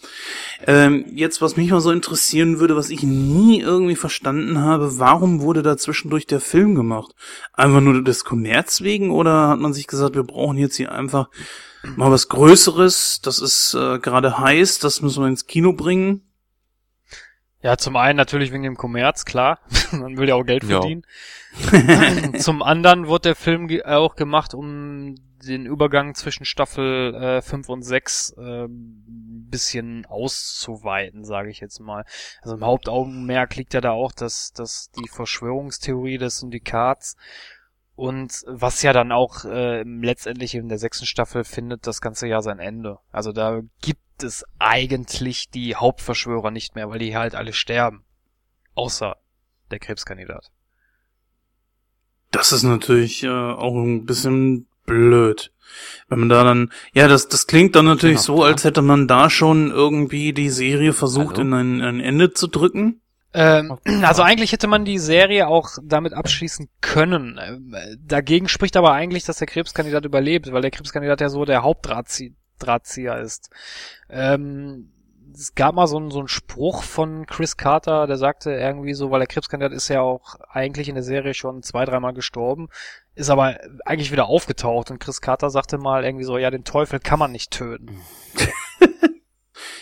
Ähm, 0.65 1.05
jetzt, 1.13 1.41
was 1.41 1.57
mich 1.57 1.71
mal 1.71 1.81
so 1.81 1.91
interessieren 1.91 2.59
würde, 2.59 2.75
was 2.75 2.89
ich 2.89 3.03
nie 3.03 3.59
irgendwie 3.59 3.95
verstanden 3.95 4.59
habe, 4.61 4.97
warum 4.99 5.41
wurde 5.41 5.61
da 5.61 5.75
zwischendurch 5.77 6.25
der 6.27 6.39
Film 6.39 6.75
gemacht? 6.75 7.13
Einfach 7.53 7.81
nur 7.81 8.03
des 8.03 8.23
Kommerz 8.23 8.81
wegen 8.81 9.11
oder 9.11 9.49
hat 9.49 9.59
man 9.59 9.73
sich 9.73 9.87
gesagt, 9.87 10.15
wir 10.15 10.23
brauchen 10.23 10.57
jetzt 10.57 10.77
hier 10.77 10.91
einfach 10.91 11.29
mal 11.95 12.11
was 12.11 12.29
Größeres, 12.29 13.21
das 13.21 13.39
ist 13.39 13.73
äh, 13.73 13.99
gerade 13.99 14.39
heiß, 14.39 14.79
das 14.79 15.01
müssen 15.01 15.23
wir 15.23 15.27
ins 15.27 15.45
Kino 15.45 15.73
bringen. 15.73 16.21
Ja, 17.61 17.77
zum 17.77 17.95
einen 17.95 18.15
natürlich 18.17 18.51
wegen 18.51 18.63
dem 18.63 18.77
Kommerz, 18.77 19.25
klar. 19.25 19.59
Man 19.91 20.17
will 20.17 20.29
ja 20.29 20.35
auch 20.35 20.45
Geld 20.45 20.63
Ja. 20.63 20.81
verdienen. 20.81 21.03
zum 22.39 22.61
anderen 22.61 23.07
wurde 23.07 23.29
der 23.29 23.35
Film 23.35 23.67
auch 23.85 24.15
gemacht, 24.15 24.53
um 24.53 25.15
den 25.47 25.65
Übergang 25.65 26.15
zwischen 26.15 26.45
Staffel 26.45 27.13
äh, 27.15 27.41
5 27.41 27.69
und 27.69 27.81
6 27.83 28.35
äh, 28.37 28.67
bisschen 28.69 30.05
auszuweiten, 30.05 31.23
sage 31.23 31.49
ich 31.49 31.59
jetzt 31.59 31.79
mal. 31.79 32.05
Also 32.41 32.55
im 32.55 32.65
Hauptaugenmerk 32.65 33.55
liegt 33.55 33.73
ja 33.73 33.81
da 33.81 33.91
auch, 33.91 34.11
dass, 34.11 34.51
dass 34.53 34.91
die 34.91 35.07
Verschwörungstheorie 35.07 36.17
des 36.17 36.39
Syndikats 36.39 37.15
und 37.95 38.43
was 38.47 38.81
ja 38.81 38.91
dann 38.91 39.11
auch 39.11 39.45
äh, 39.45 39.83
letztendlich 39.83 40.55
in 40.55 40.67
der 40.67 40.77
sechsten 40.77 41.05
Staffel 41.05 41.43
findet 41.43 41.87
das 41.87 42.01
ganze 42.01 42.27
Jahr 42.27 42.41
sein 42.41 42.59
Ende. 42.59 42.99
Also 43.11 43.31
da 43.31 43.61
gibt 43.81 44.23
es 44.23 44.43
eigentlich 44.59 45.49
die 45.49 45.75
Hauptverschwörer 45.75 46.51
nicht 46.51 46.75
mehr, 46.75 46.89
weil 46.89 46.99
die 46.99 47.15
halt 47.15 47.35
alle 47.35 47.53
sterben. 47.53 48.03
Außer 48.73 49.15
der 49.71 49.79
Krebskandidat. 49.79 50.51
Das 52.31 52.51
ist 52.51 52.63
natürlich 52.63 53.23
äh, 53.23 53.29
auch 53.29 53.75
ein 53.75 54.05
bisschen 54.05 54.67
blöd. 54.85 55.51
Wenn 56.07 56.19
man 56.19 56.29
da 56.29 56.43
dann, 56.43 56.71
ja, 56.93 57.07
das, 57.07 57.27
das 57.27 57.47
klingt 57.47 57.75
dann 57.75 57.85
natürlich 57.85 58.17
Genau, 58.17 58.37
so, 58.37 58.43
ja. 58.43 58.51
als 58.51 58.63
hätte 58.63 58.81
man 58.81 59.07
da 59.07 59.29
schon 59.29 59.71
irgendwie 59.71 60.33
die 60.33 60.49
Serie 60.49 60.93
versucht, 60.93 61.37
Hallo? 61.37 61.41
in 61.41 61.53
ein, 61.53 61.81
ein 61.81 61.99
Ende 61.99 62.33
zu 62.33 62.47
drücken. 62.47 63.01
Ähm, 63.33 63.77
also 64.03 64.21
eigentlich 64.23 64.53
hätte 64.53 64.67
man 64.67 64.85
die 64.85 64.99
Serie 64.99 65.47
auch 65.47 65.69
damit 65.83 66.13
abschließen 66.13 66.69
können. 66.79 67.39
Ähm, 67.43 67.73
äh, 67.73 67.97
Dagegen 67.99 68.47
spricht 68.47 68.77
aber 68.77 68.93
eigentlich, 68.93 69.25
dass 69.25 69.39
der 69.39 69.47
Krebskandidat 69.47 70.05
überlebt, 70.05 70.51
weil 70.53 70.61
der 70.61 70.71
Krebskandidat 70.71 71.19
ja 71.21 71.29
so 71.29 71.43
der 71.43 71.63
Hauptdrahtzie- 71.63 72.33
Drahtzieher 72.59 73.19
ist. 73.19 73.49
Ähm, 74.09 74.91
es 75.33 75.55
gab 75.55 75.75
mal 75.75 75.87
so 75.87 75.97
einen, 75.97 76.11
so 76.11 76.19
einen 76.19 76.29
Spruch 76.29 76.83
von 76.83 77.25
Chris 77.25 77.57
Carter, 77.57 78.07
der 78.07 78.15
sagte 78.15 78.51
irgendwie 78.53 78.93
so, 78.93 79.11
weil 79.11 79.19
der 79.19 79.27
Krebskandidat 79.27 79.73
ist 79.73 79.89
ja 79.89 79.99
auch 79.99 80.35
eigentlich 80.49 80.87
in 80.87 80.95
der 80.95 81.03
Serie 81.03 81.33
schon 81.33 81.61
zwei, 81.63 81.83
dreimal 81.83 82.13
gestorben, 82.13 82.69
ist 83.15 83.29
aber 83.29 83.57
eigentlich 83.85 84.11
wieder 84.11 84.27
aufgetaucht 84.27 84.91
und 84.91 84.99
Chris 84.99 85.21
Carter 85.21 85.49
sagte 85.49 85.77
mal 85.77 86.03
irgendwie 86.03 86.25
so, 86.25 86.37
ja, 86.37 86.51
den 86.51 86.63
Teufel 86.63 86.99
kann 86.99 87.19
man 87.19 87.31
nicht 87.31 87.51
töten. 87.51 88.01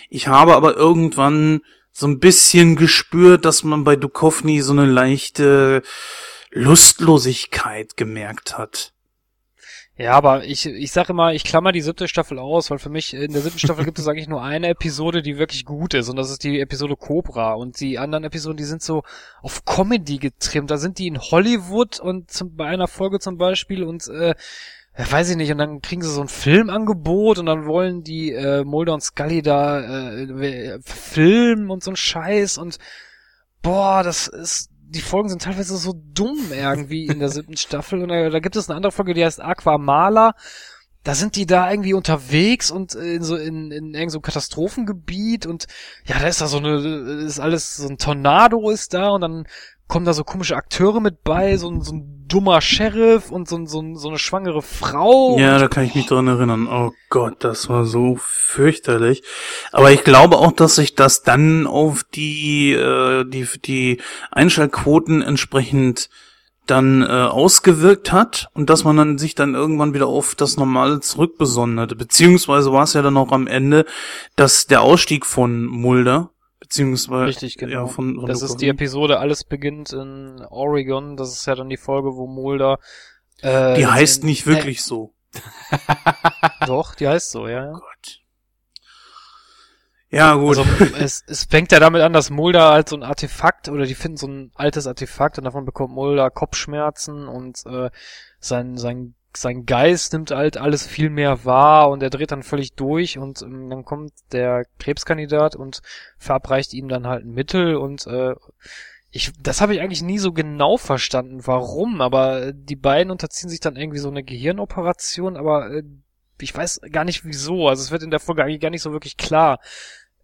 Ich 0.10 0.28
habe 0.28 0.56
aber 0.56 0.76
irgendwann 0.76 1.62
so 1.91 2.06
ein 2.06 2.19
bisschen 2.19 2.76
gespürt, 2.76 3.46
dass 3.46 3.63
man 3.63 3.84
bei 3.84 3.96
Duchovny 3.96 4.62
so 4.62 4.72
eine 4.72 4.86
leichte 4.86 5.82
Lustlosigkeit 6.52 7.98
gemerkt 7.98 8.56
hat. 8.58 8.92
Ja, 9.95 10.13
aber 10.13 10.43
ich, 10.45 10.65
ich 10.65 10.91
sage 10.91 11.13
immer, 11.13 11.34
ich 11.34 11.43
klammer 11.43 11.71
die 11.71 11.82
siebte 11.82 12.08
Staffel 12.08 12.39
aus, 12.39 12.71
weil 12.71 12.79
für 12.79 12.89
mich 12.89 13.13
in 13.13 13.32
der 13.32 13.43
siebten 13.43 13.60
Staffel 13.60 13.86
gibt 13.86 13.99
es 13.99 14.08
eigentlich 14.10 14.27
nur 14.27 14.41
eine 14.41 14.69
Episode, 14.69 15.21
die 15.21 15.38
wirklich 15.38 15.65
gut 15.65 15.93
ist 15.93 16.10
und 16.10 16.15
das 16.15 16.32
ist 16.32 16.43
die 16.43 16.60
Episode 16.60 16.95
Cobra 16.95 17.53
und 17.53 17.79
die 17.79 17.99
anderen 17.99 18.23
Episoden, 18.23 18.58
die 18.58 18.63
sind 18.63 18.82
so 18.82 19.03
auf 19.43 19.65
Comedy 19.65 20.17
getrimmt. 20.17 20.71
Da 20.71 20.77
sind 20.77 20.97
die 20.97 21.08
in 21.08 21.19
Hollywood 21.19 21.99
und 21.99 22.32
zum, 22.32 22.56
bei 22.56 22.65
einer 22.65 22.88
Folge 22.88 23.19
zum 23.19 23.38
Beispiel 23.38 23.84
und 23.84 24.08
äh, 24.08 24.34
ja, 24.97 25.12
weiß 25.12 25.29
ich 25.29 25.38
nicht, 25.38 25.51
und 25.51 25.60
dann 25.60 25.82
kriegen 25.82 26.01
sie 26.01 26.12
so 26.12 26.21
ein 26.21 26.27
Filmangebot 26.27 27.38
und 27.38 27.45
dann 27.45 27.65
wollen 27.65 28.03
die 28.03 28.32
äh, 28.32 28.63
Mulder 28.63 28.95
und 28.95 29.01
Scully 29.01 29.43
da 29.43 29.79
äh, 29.79 30.79
filmen 30.84 31.69
und 31.69 31.84
so 31.84 31.91
ein 31.91 31.95
Scheiß 31.95 32.58
und 32.58 32.79
boah, 33.62 34.01
das 34.03 34.27
ist 34.27 34.72
die 34.93 35.01
Folgen 35.01 35.29
sind 35.29 35.41
teilweise 35.41 35.77
so 35.77 35.93
dumm 36.13 36.51
irgendwie 36.51 37.08
in 37.08 37.19
der 37.19 37.29
siebten 37.29 37.58
Staffel 37.58 38.01
und 38.01 38.10
da, 38.10 38.29
da 38.29 38.39
gibt 38.39 38.56
es 38.56 38.69
eine 38.69 38.77
andere 38.77 38.91
Folge, 38.91 39.13
die 39.13 39.25
heißt 39.25 39.41
Aquamala. 39.41 40.34
Da 41.03 41.15
sind 41.15 41.36
die 41.36 41.45
da 41.45 41.69
irgendwie 41.69 41.93
unterwegs 41.93 42.71
und 42.71 42.95
in 42.95 43.23
so 43.23 43.36
in, 43.36 43.71
in 43.71 43.88
irgendeinem 43.88 44.10
so 44.10 44.21
Katastrophengebiet 44.21 45.45
und 45.45 45.67
ja, 46.06 46.17
da 46.17 46.27
ist 46.27 46.39
da 46.39 46.47
so 46.47 46.58
eine 46.58 46.77
ist 47.25 47.41
alles 47.41 47.75
so 47.75 47.89
ein 47.89 47.97
Tornado 47.97 48.69
ist 48.69 48.93
da 48.93 49.10
und 49.10 49.21
dann 49.21 49.45
kommen 49.88 50.06
da 50.06 50.13
so 50.13 50.24
komische 50.24 50.56
Akteure 50.56 51.00
mit 51.02 51.24
bei, 51.24 51.58
so 51.58 51.69
ein, 51.69 51.82
so 51.82 51.93
ein 51.93 52.26
dummer 52.28 52.62
Sheriff 52.62 53.30
und 53.32 53.48
so, 53.48 53.58
ein- 53.58 53.67
so, 53.67 53.80
ein- 53.82 53.96
so 53.96 54.08
eine 54.10 54.17
schwangere 54.17 54.62
Frau. 54.63 55.38
Ja, 55.38 55.60
da 55.60 55.67
kann 55.67 55.84
ich 55.86 55.93
mich 55.93 56.08
dran 56.08 56.28
erinnern. 56.28 56.67
Oh 56.67 56.91
Gott, 57.10 57.36
das 57.43 57.69
war 57.69 57.86
so 57.86 58.17
fürchterlich. 58.19 59.24
Aber 59.72 59.91
ich 59.91 60.04
glaube 60.04 60.38
auch, 60.38 60.52
dass 60.52 60.76
sich 60.76 60.96
das 60.96 61.22
dann 61.24 61.67
auf 61.67 62.04
die, 62.04 62.72
äh, 62.74 63.24
die, 63.26 63.48
die 63.65 64.02
Einschaltquoten 64.32 65.22
entsprechend 65.22 66.10
dann 66.65 67.02
äh, 67.02 67.06
ausgewirkt 67.08 68.12
hat 68.13 68.48
und 68.54 68.69
dass 68.69 68.86
man 68.86 68.96
dann 68.96 69.17
sich 69.17 69.36
dann 69.36 69.54
irgendwann 69.54 69.93
wieder 69.93 70.08
auf 70.08 70.34
das 70.34 70.56
Normale 70.56 71.02
zurückbesonnen 71.02 71.78
hatte. 71.80 71.96
Beziehungsweise 71.98 72.72
war 72.72 72.84
es 72.84 72.93
ja 72.93 73.02
dann 73.02 73.17
auch 73.17 73.32
am 73.34 73.48
Ende, 73.48 73.86
dass 74.38 74.65
der 74.65 74.82
Ausstieg 74.82 75.26
von 75.26 75.65
Mulder, 75.65 76.30
beziehungsweise 76.63 77.26
Richtig, 77.28 77.58
genau. 77.58 77.73
ja, 77.73 77.86
von, 77.88 78.15
von 78.15 78.26
das 78.26 78.41
ist 78.41 78.58
die. 78.62 78.69
Episode 78.69 79.19
Alles 79.19 79.43
beginnt 79.43 79.91
in 79.91 80.41
Oregon. 80.49 81.17
Das 81.17 81.34
ist 81.34 81.45
ja 81.45 81.56
dann 81.56 81.67
die 81.67 81.76
Folge, 81.78 82.15
wo 82.15 82.26
Mulder. 82.26 82.80
Äh, 83.41 83.76
Die 83.76 83.86
heißt 83.86 84.21
in- 84.21 84.28
nicht 84.28 84.47
wirklich 84.47 84.82
so. 84.82 85.13
Äh, 85.34 85.78
doch, 86.65 86.95
die 86.95 87.08
heißt 87.08 87.32
so, 87.32 87.47
ja. 87.47 87.65
ja. 87.65 87.71
Gott. 87.73 88.19
Ja, 90.10 90.36
gut. 90.36 90.58
Also 90.58 90.95
es, 90.95 91.23
es 91.28 91.43
fängt 91.45 91.71
ja 91.71 91.80
damit 91.80 92.02
an, 92.02 92.13
dass 92.13 92.30
Mulder 92.30 92.69
halt 92.71 92.88
so 92.88 92.95
ein 92.95 93.04
Artefakt 93.04 93.67
oder 93.67 93.86
die 93.86 93.95
finden 93.95 94.17
so 94.17 94.28
ein 94.28 94.52
altes 94.56 94.88
Artefakt 94.88 95.38
und 95.39 95.43
davon 95.43 95.65
bekommt 95.65 95.93
Mulder 95.93 96.30
Kopfschmerzen 96.30 97.28
und 97.28 97.65
äh, 97.65 97.89
sein 98.39 98.78
sein 98.78 99.15
sein 99.36 99.65
Geist 99.65 100.13
nimmt 100.13 100.32
halt 100.32 100.58
alles 100.58 100.86
viel 100.86 101.10
mehr 101.10 101.46
wahr 101.46 101.89
und 101.89 102.04
er 102.04 102.10
dreht 102.10 102.32
dann 102.32 102.43
völlig 102.43 102.74
durch 102.74 103.17
und 103.17 103.41
ähm, 103.41 103.69
dann 103.69 103.86
kommt 103.86 104.13
der 104.32 104.65
Krebskandidat 104.80 105.56
und 105.56 105.82
verabreicht 106.17 106.74
ihm 106.74 106.88
dann 106.88 107.08
halt 107.08 107.26
ein 107.26 107.34
Mittel 107.34 107.76
und 107.76 108.06
äh, 108.08 108.36
ich, 109.12 109.32
das 109.39 109.62
habe 109.62 109.76
ich 109.76 109.82
eigentlich 109.82 110.02
nie 110.02 110.17
so 110.17 110.32
genau 110.34 110.78
verstanden, 110.78 111.46
warum, 111.46 112.02
aber 112.02 112.48
äh, 112.48 112.54
die 112.56 112.76
beiden 112.76 113.12
unterziehen 113.12 113.50
sich 113.50 113.60
dann 113.60 113.76
irgendwie 113.76 114.00
so 114.00 114.10
eine 114.10 114.24
Gehirnoperation, 114.24 115.38
aber 115.38 115.72
äh, 115.72 115.84
ich 116.41 116.56
weiß 116.56 116.82
gar 116.91 117.06
nicht 117.06 117.24
wieso. 117.26 117.67
Also 117.67 117.84
es 117.84 117.91
wird 117.91 118.04
in 118.04 118.10
der 118.12 118.19
Folge 118.19 118.43
eigentlich 118.43 118.60
gar 118.60 118.72
nicht 118.72 118.82
so 118.82 118.91
wirklich 118.91 119.17
klar. 119.17 119.60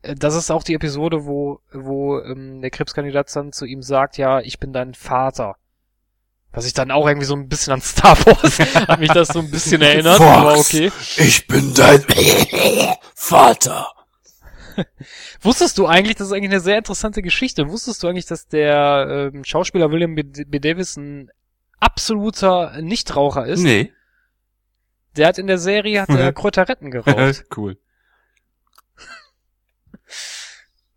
Äh, 0.01 0.15
Das 0.15 0.35
ist 0.35 0.51
auch 0.51 0.63
die 0.63 0.73
Episode, 0.73 1.25
wo, 1.25 1.61
wo 1.71 2.19
ähm, 2.19 2.61
der 2.61 2.71
Krebskandidat 2.71 3.33
dann 3.35 3.51
zu 3.51 3.65
ihm 3.65 3.81
sagt, 3.83 4.17
ja, 4.17 4.39
ich 4.41 4.59
bin 4.59 4.73
dein 4.73 4.93
Vater. 4.95 5.55
Was 6.51 6.65
ich 6.65 6.73
dann 6.73 6.89
auch 6.89 7.07
irgendwie 7.07 7.27
so 7.27 7.35
ein 7.35 7.47
bisschen 7.47 7.73
an 7.73 7.81
Star 7.81 8.17
Wars 8.25 8.59
hat 8.87 8.99
mich 8.99 9.11
das 9.11 9.27
so 9.29 9.39
ein 9.39 9.51
bisschen 9.51 9.81
erinnert, 9.81 10.17
Fox. 10.17 10.29
aber 10.29 10.57
okay. 10.57 10.91
Ich 11.17 11.45
bin 11.47 11.73
dein 11.73 12.03
Vater. 13.15 13.93
Wusstest 15.41 15.77
du 15.77 15.85
eigentlich, 15.85 16.15
das 16.15 16.27
ist 16.27 16.33
eigentlich 16.33 16.51
eine 16.51 16.59
sehr 16.59 16.77
interessante 16.77 17.21
Geschichte, 17.21 17.69
wusstest 17.69 18.01
du 18.01 18.07
eigentlich, 18.07 18.25
dass 18.25 18.47
der 18.47 19.31
ähm, 19.33 19.43
Schauspieler 19.43 19.91
William 19.91 20.15
B. 20.15 20.23
B. 20.23 20.59
Davis 20.59 20.97
ein 20.97 21.29
absoluter 21.79 22.81
Nichtraucher 22.81 23.45
ist? 23.45 23.61
Nee. 23.61 23.93
Der 25.17 25.27
hat 25.27 25.37
in 25.37 25.47
der 25.47 25.57
Serie 25.57 26.01
hat 26.01 26.09
er 26.09 26.33
Kräuterretten 26.33 26.91
geraucht. 26.91 27.45
cool. 27.57 27.77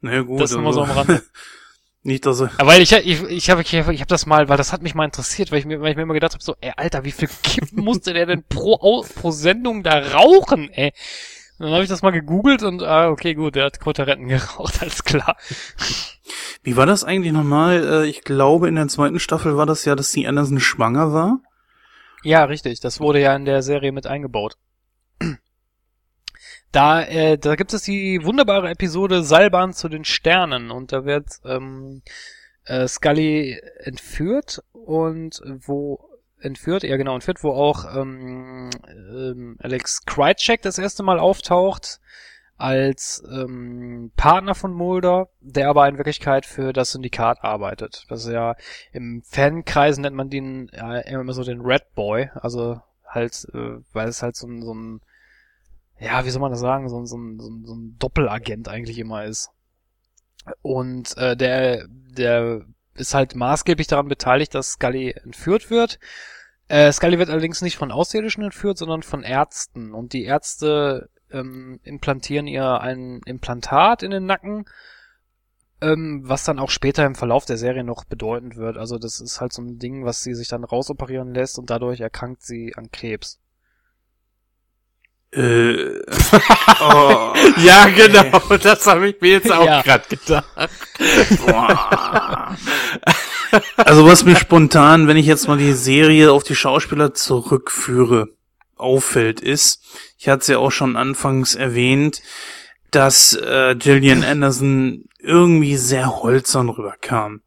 Na 0.01 0.15
ja, 0.15 0.23
gut. 0.23 0.41
das 0.41 0.53
nur 0.53 0.63
mal 0.63 0.73
so 0.73 0.83
am 0.83 0.91
also, 0.91 1.01
Rande. 1.01 1.23
Nicht, 2.05 2.27
dass 2.27 2.41
er 2.41 2.51
Aber 2.59 2.71
weil 2.71 2.83
ich, 2.83 2.93
ich, 2.93 3.23
ich 3.23 3.51
habe 3.51 3.63
ich 3.63 3.75
hab, 3.75 3.89
ich 3.89 4.01
hab 4.01 4.09
das 4.09 4.27
mal, 4.27 4.49
weil 4.49 4.57
das 4.57 4.73
hat 4.73 4.83
mich 4.83 4.95
mal 4.95 5.05
interessiert, 5.05 5.53
weil 5.53 5.61
ich 5.61 5.67
mir, 5.67 5.81
weil 5.81 5.91
ich 5.91 5.97
mir 5.97 6.03
immer 6.03 6.15
gedacht 6.15 6.33
habe, 6.33 6.43
so, 6.43 6.57
ey, 6.61 6.73
Alter, 6.77 7.05
wie 7.05 7.13
viel 7.13 7.29
Kippen 7.43 7.81
musste 7.85 8.13
der 8.13 8.27
denn 8.27 8.43
pro, 8.49 9.05
pro 9.15 9.31
Sendung 9.31 9.83
da 9.83 9.99
rauchen, 9.99 10.69
ey? 10.71 10.93
Und 11.59 11.67
dann 11.67 11.75
habe 11.75 11.85
ich 11.85 11.89
das 11.89 12.03
mal 12.03 12.11
gegoogelt 12.11 12.65
und, 12.65 12.83
ah, 12.83 13.09
okay, 13.09 13.35
gut, 13.35 13.55
der 13.55 13.67
hat 13.67 13.79
Kräuterretten 13.79 14.27
geraucht, 14.29 14.83
alles 14.83 15.05
klar. 15.05 15.37
Wie 16.65 16.77
war 16.77 16.87
das 16.87 17.05
eigentlich 17.05 17.33
nochmal? 17.33 17.85
Äh, 17.85 18.09
Ich 18.09 18.23
glaube, 18.23 18.69
in 18.69 18.75
der 18.75 18.89
zweiten 18.89 19.21
Staffel 19.21 19.57
war 19.57 19.67
das 19.67 19.85
ja, 19.85 19.95
dass 19.95 20.11
die 20.11 20.27
Anderson 20.27 20.59
schwanger 20.59 21.13
war. 21.13 21.39
Ja, 22.25 22.45
richtig, 22.45 22.81
das 22.81 22.99
wurde 22.99 23.21
ja 23.21 23.35
in 23.37 23.45
der 23.45 23.63
Serie 23.63 23.93
mit 23.93 24.07
eingebaut. 24.09 24.57
Da, 26.73 27.03
äh, 27.03 27.37
da 27.37 27.55
gibt 27.55 27.75
es 27.75 27.83
die 27.83 28.25
wunderbare 28.25 28.71
Episode 28.71 29.23
Seilbahn 29.23 29.75
zu 29.75 29.91
den 29.91 30.05
Sternen 30.05 30.71
und 30.71 30.91
da 30.91 31.05
wird 31.05 31.27
ähm, 31.45 32.03
äh, 32.65 32.89
Scully 32.89 33.61
entführt 33.81 34.63
und 34.73 35.43
wo 35.45 36.09
entführt, 36.41 36.83
ja 36.83 36.97
genau, 36.97 37.15
entführt, 37.15 37.45
wo 37.45 37.51
auch 37.51 37.85
ähm, 37.95 38.71
ähm, 38.89 39.57
Alex 39.61 40.05
Krycek 40.07 40.63
das 40.63 40.79
erste 40.79 41.03
Mal 41.03 41.19
auftaucht 41.19 42.01
als 42.57 43.23
ähm, 43.31 44.11
Partner 44.17 44.55
von 44.55 44.73
Mulder, 44.73 45.29
der 45.41 45.69
aber 45.69 45.87
in 45.89 45.99
Wirklichkeit 45.99 46.47
für 46.47 46.73
das 46.73 46.93
Syndikat 46.93 47.45
arbeitet. 47.45 48.07
Das 48.09 48.25
ist 48.25 48.33
ja 48.33 48.57
im 48.93 49.23
Fankreis 49.25 49.99
nennt 49.99 50.17
man 50.17 50.31
den 50.31 50.71
ja, 50.73 50.99
immer 51.01 51.33
so 51.33 51.45
den 51.45 51.61
Red 51.61 51.95
Boy, 51.95 52.31
also 52.35 52.81
halt, 53.07 53.47
äh, 53.53 53.79
weil 53.93 54.09
es 54.09 54.23
halt 54.23 54.37
so 54.37 54.47
ein, 54.47 54.63
so 54.63 54.73
ein 54.75 55.01
ja, 56.03 56.25
wie 56.25 56.31
soll 56.31 56.41
man 56.41 56.51
das 56.51 56.61
sagen, 56.61 56.89
so, 56.89 56.99
ein- 56.99 57.07
so, 57.07 57.17
so, 57.39 57.51
so 57.65 57.75
ein 57.75 57.97
Doppelagent 57.99 58.69
eigentlich 58.69 58.99
immer 58.99 59.25
ist. 59.25 59.51
Und 60.63 61.17
äh, 61.17 61.37
der, 61.37 61.87
der 61.89 62.65
ist 62.95 63.15
halt 63.15 63.35
maßgeblich 63.37 63.87
daran 63.87 64.09
beteiligt, 64.09 64.55
dass 64.55 64.73
Scully 64.73 65.13
entführt 65.13 65.71
wird. 65.71 65.99
Äh, 66.69 66.91
Scully 66.93 67.19
wird 67.19 67.31
allerdings 67.31 67.63
nicht 67.63 67.77
von 67.77 67.93
Außerirdischen 67.93 68.43
entführt, 68.45 68.79
sondern 68.79 69.03
von 69.03 69.23
Ärzten. 69.23 69.93
Und 69.95 70.13
die 70.13 70.25
Ärzte 70.25 71.09
ähm, 71.31 71.81
implantieren 71.85 72.47
ihr 72.47 72.81
ein 72.81 73.21
Implantat 73.25 74.03
in 74.03 74.11
den 74.11 74.27
Nacken, 74.27 74.65
ähm, 75.81 76.23
was 76.25 76.45
dann 76.45 76.59
auch 76.59 76.71
später 76.71 77.05
im 77.07 77.15
Verlauf 77.15 77.45
der 77.45 77.57
Serie 77.57 77.85
noch 77.85 78.05
bedeutend 78.05 78.57
wird. 78.57 78.77
Also 78.77 78.99
das 78.99 79.21
ist 79.21 79.41
halt 79.41 79.53
so 79.53 79.63
ein 79.63 79.79
Ding, 79.79 80.05
was 80.05 80.23
sie 80.23 80.35
sich 80.35 80.49
dann 80.49 80.65
rausoperieren 80.65 81.35
lässt 81.35 81.59
und 81.59 81.71
dadurch 81.71 82.01
erkrankt 82.01 82.43
sie 82.43 82.75
an 82.77 82.91
Krebs. 82.91 83.39
Äh, 85.35 86.01
oh, 86.81 87.33
Ja, 87.65 87.87
genau. 87.89 88.39
Das 88.63 88.87
habe 88.87 89.09
ich 89.09 89.21
mir 89.21 89.31
jetzt 89.33 89.51
auch 89.51 89.65
Ja. 89.65 89.83
grad 89.83 90.09
gedacht. 90.09 90.47
boah. 91.47 92.57
Also 93.77 94.07
was 94.07 94.25
mir 94.25 94.37
spontan, 94.37 95.09
wenn 95.09 95.17
ich 95.17 95.27
jetzt 95.27 95.49
mal 95.49 95.59
die 95.59 95.73
Serie 95.73 96.33
auf 96.33 96.43
die 96.45 96.55
Schauspieler 96.57 97.15
zurückführe, 97.15 98.29
auffällt, 98.77 99.41
ist, 99.41 99.83
ich 100.19 100.29
hatte 100.29 100.41
es 100.41 100.47
ja 100.49 100.59
auch 100.59 100.71
schon 100.73 100.97
anfangs 100.97 101.55
erwähnt, 101.55 102.21
dass 102.91 103.35
äh, 103.35 103.75
Gillian 103.79 104.25
Anderson 104.25 105.05
irgendwie 105.19 105.77
sehr 105.77 106.23
holzern 106.23 106.69
rüberkam. 106.69 107.41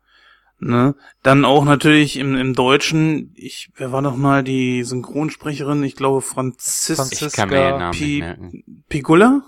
Ne? 0.67 0.95
Dann 1.21 1.45
auch 1.45 1.63
natürlich 1.63 2.17
im, 2.17 2.35
im 2.35 2.55
Deutschen, 2.55 3.31
ich, 3.35 3.69
wer 3.75 3.91
war 3.91 4.01
noch 4.01 4.15
mal 4.15 4.43
die 4.43 4.83
Synchronsprecherin? 4.83 5.83
Ich 5.83 5.95
glaube 5.95 6.21
Franzis 6.23 6.95
Franziska 6.97 7.27
Ich 7.27 7.33
kann 7.33 7.49
mir 7.49 7.69
den 7.69 7.77
Namen 7.77 7.91
Pi- 7.91 8.05
nicht 8.05 8.19
merken. 8.21 8.83
Pigula. 8.89 9.41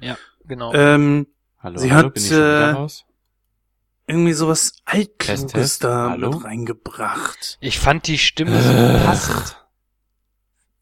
Ja, 0.00 0.16
genau. 0.44 0.72
Ähm, 0.74 1.26
Hallo, 1.58 1.78
Sie 1.78 1.90
hallo, 1.92 2.06
hat, 2.06 2.14
bin 2.14 2.22
ich 2.22 2.28
schon 2.28 2.36
wieder 2.38 2.68
äh, 2.68 2.70
raus? 2.70 3.04
irgendwie 4.06 4.32
sowas 4.34 4.74
Altkluges 4.84 5.46
Test. 5.48 5.82
da 5.82 6.10
Hallo? 6.10 6.30
mit 6.30 6.44
reingebracht. 6.44 7.58
Ich 7.60 7.80
fand 7.80 8.06
die 8.06 8.18
Stimme 8.18 8.62
so 8.62 8.70
Äh. 8.70 9.04
passend 9.04 9.66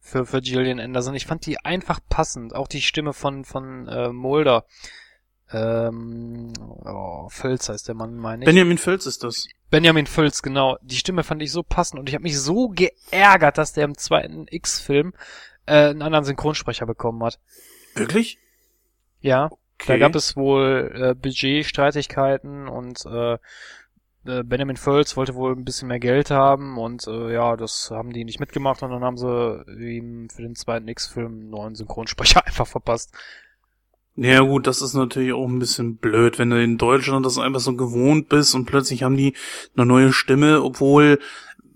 für, 0.01 0.27
für 0.27 0.43
Gillian 0.43 0.81
Anderson. 0.81 1.15
Ich 1.15 1.25
fand 1.25 1.47
die 1.47 1.59
einfach 1.65 2.01
passend. 2.11 2.55
Auch 2.55 2.69
die 2.69 2.83
Stimme 2.83 3.15
von, 3.15 3.47
von 3.47 3.89
äh, 3.89 4.11
Mulder. 4.13 4.67
Ähm, 5.55 6.53
oh, 6.85 7.29
Völz 7.29 7.69
heißt 7.69 7.87
der 7.87 7.95
Mann, 7.95 8.17
meine 8.17 8.43
ich. 8.43 8.47
Benjamin 8.47 8.79
Völz 8.79 9.07
ist 9.07 9.23
das. 9.23 9.47
Benjamin 9.71 10.07
Völz, 10.07 10.43
genau. 10.43 10.77
Die 10.83 10.97
Stimme 10.97 11.23
fand 11.23 11.43
ich 11.43 11.53
so 11.53 11.63
passend 11.63 12.01
und 12.01 12.09
ich 12.09 12.15
habe 12.15 12.25
mich 12.25 12.39
so 12.39 12.69
geärgert, 12.69 13.57
dass 13.57 13.73
der 13.73 13.85
im 13.85 13.97
zweiten 13.97 14.47
X-Film 14.51 15.15
äh, 15.67 15.91
einen 15.91 16.03
anderen 16.03 16.25
Synchronsprecher 16.25 16.87
bekommen 16.87 17.23
hat. 17.23 17.39
Wirklich? 17.95 18.39
Ja, 19.21 19.51
Okay. 19.77 19.95
da 19.95 19.99
gab 19.99 20.15
es 20.15 20.37
wohl 20.37 20.93
äh, 20.95 21.15
Budgetstreitigkeiten 21.15 22.69
und 22.69 23.05
äh, 23.07 23.35
äh, 24.25 24.43
Benjamin 24.45 24.77
Völz 24.77 25.17
wollte 25.17 25.35
wohl 25.35 25.53
ein 25.53 25.65
bisschen 25.65 25.89
mehr 25.89 25.99
Geld 25.99 26.31
haben 26.31 26.79
und 26.79 27.07
äh, 27.09 27.33
ja, 27.33 27.57
das 27.57 27.91
haben 27.91 28.13
die 28.13 28.25
nicht 28.25 28.41
mitgemacht 28.41 28.83
und 28.83 28.91
dann 28.91 29.03
haben 29.03 29.17
sie 29.17 29.65
ihm 29.97 30.29
für 30.31 30.43
den 30.43 30.55
zweiten 30.55 30.89
X-Film 30.89 31.27
einen 31.27 31.51
neuen 31.51 31.75
Synchronsprecher 31.75 32.47
einfach 32.47 32.67
verpasst. 32.67 33.13
Ja 34.17 34.41
gut, 34.41 34.69
das 34.69 34.81
ist 34.81 34.95
natürlich 34.95 35.33
auch 35.33 35.49
ein 35.49 35.59
bisschen 35.59 35.97
blöd, 35.97 36.39
wenn 36.39 36.51
du 36.51 36.63
in 36.63 36.79
Deutschland 36.79 37.27
das 37.27 37.37
einfach 37.37 37.59
so 37.59 37.75
gewohnt 37.75 38.29
bist 38.29 38.55
und 38.55 38.65
plötzlich 38.65 39.03
haben 39.03 39.17
die 39.17 39.35
eine 39.77 39.87
neue 39.87 40.13
Stimme, 40.13 40.63
obwohl, 40.63 41.19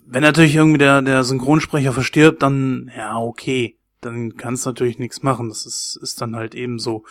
wenn 0.07 0.23
natürlich 0.23 0.55
irgendwie 0.55 0.79
der, 0.79 1.03
der 1.03 1.25
Synchronsprecher 1.25 1.93
verstirbt, 1.93 2.43
dann, 2.43 2.93
ja, 2.97 3.19
okay, 3.19 3.77
dann 4.01 4.37
kannst 4.37 4.65
du 4.65 4.71
natürlich 4.71 5.01
nichts 5.01 5.25
machen, 5.25 5.49
das 5.49 5.67
ist, 5.67 5.99
ist 6.01 6.21
dann 6.21 6.37
halt 6.37 6.55
eben 6.55 6.79
so. 6.79 7.05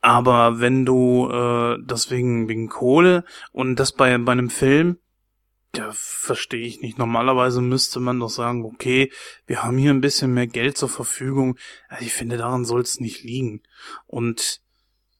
Aber 0.00 0.58
wenn 0.58 0.84
du 0.84 1.28
äh, 1.30 1.78
das 1.84 2.10
wegen, 2.10 2.48
wegen 2.48 2.68
Kohle 2.68 3.24
und 3.52 3.76
das 3.76 3.92
bei, 3.92 4.18
bei 4.18 4.32
einem 4.32 4.50
Film, 4.50 4.98
ja, 5.76 5.90
verstehe 5.92 6.66
ich 6.66 6.80
nicht. 6.80 6.98
Normalerweise 6.98 7.60
müsste 7.60 8.00
man 8.00 8.20
doch 8.20 8.30
sagen, 8.30 8.64
okay, 8.64 9.12
wir 9.46 9.62
haben 9.62 9.78
hier 9.78 9.90
ein 9.90 10.00
bisschen 10.00 10.32
mehr 10.32 10.46
Geld 10.46 10.78
zur 10.78 10.88
Verfügung. 10.88 11.56
Also 11.88 12.04
ich 12.04 12.12
finde, 12.12 12.36
daran 12.36 12.64
soll 12.64 12.80
es 12.80 13.00
nicht 13.00 13.22
liegen. 13.22 13.62
Und 14.06 14.60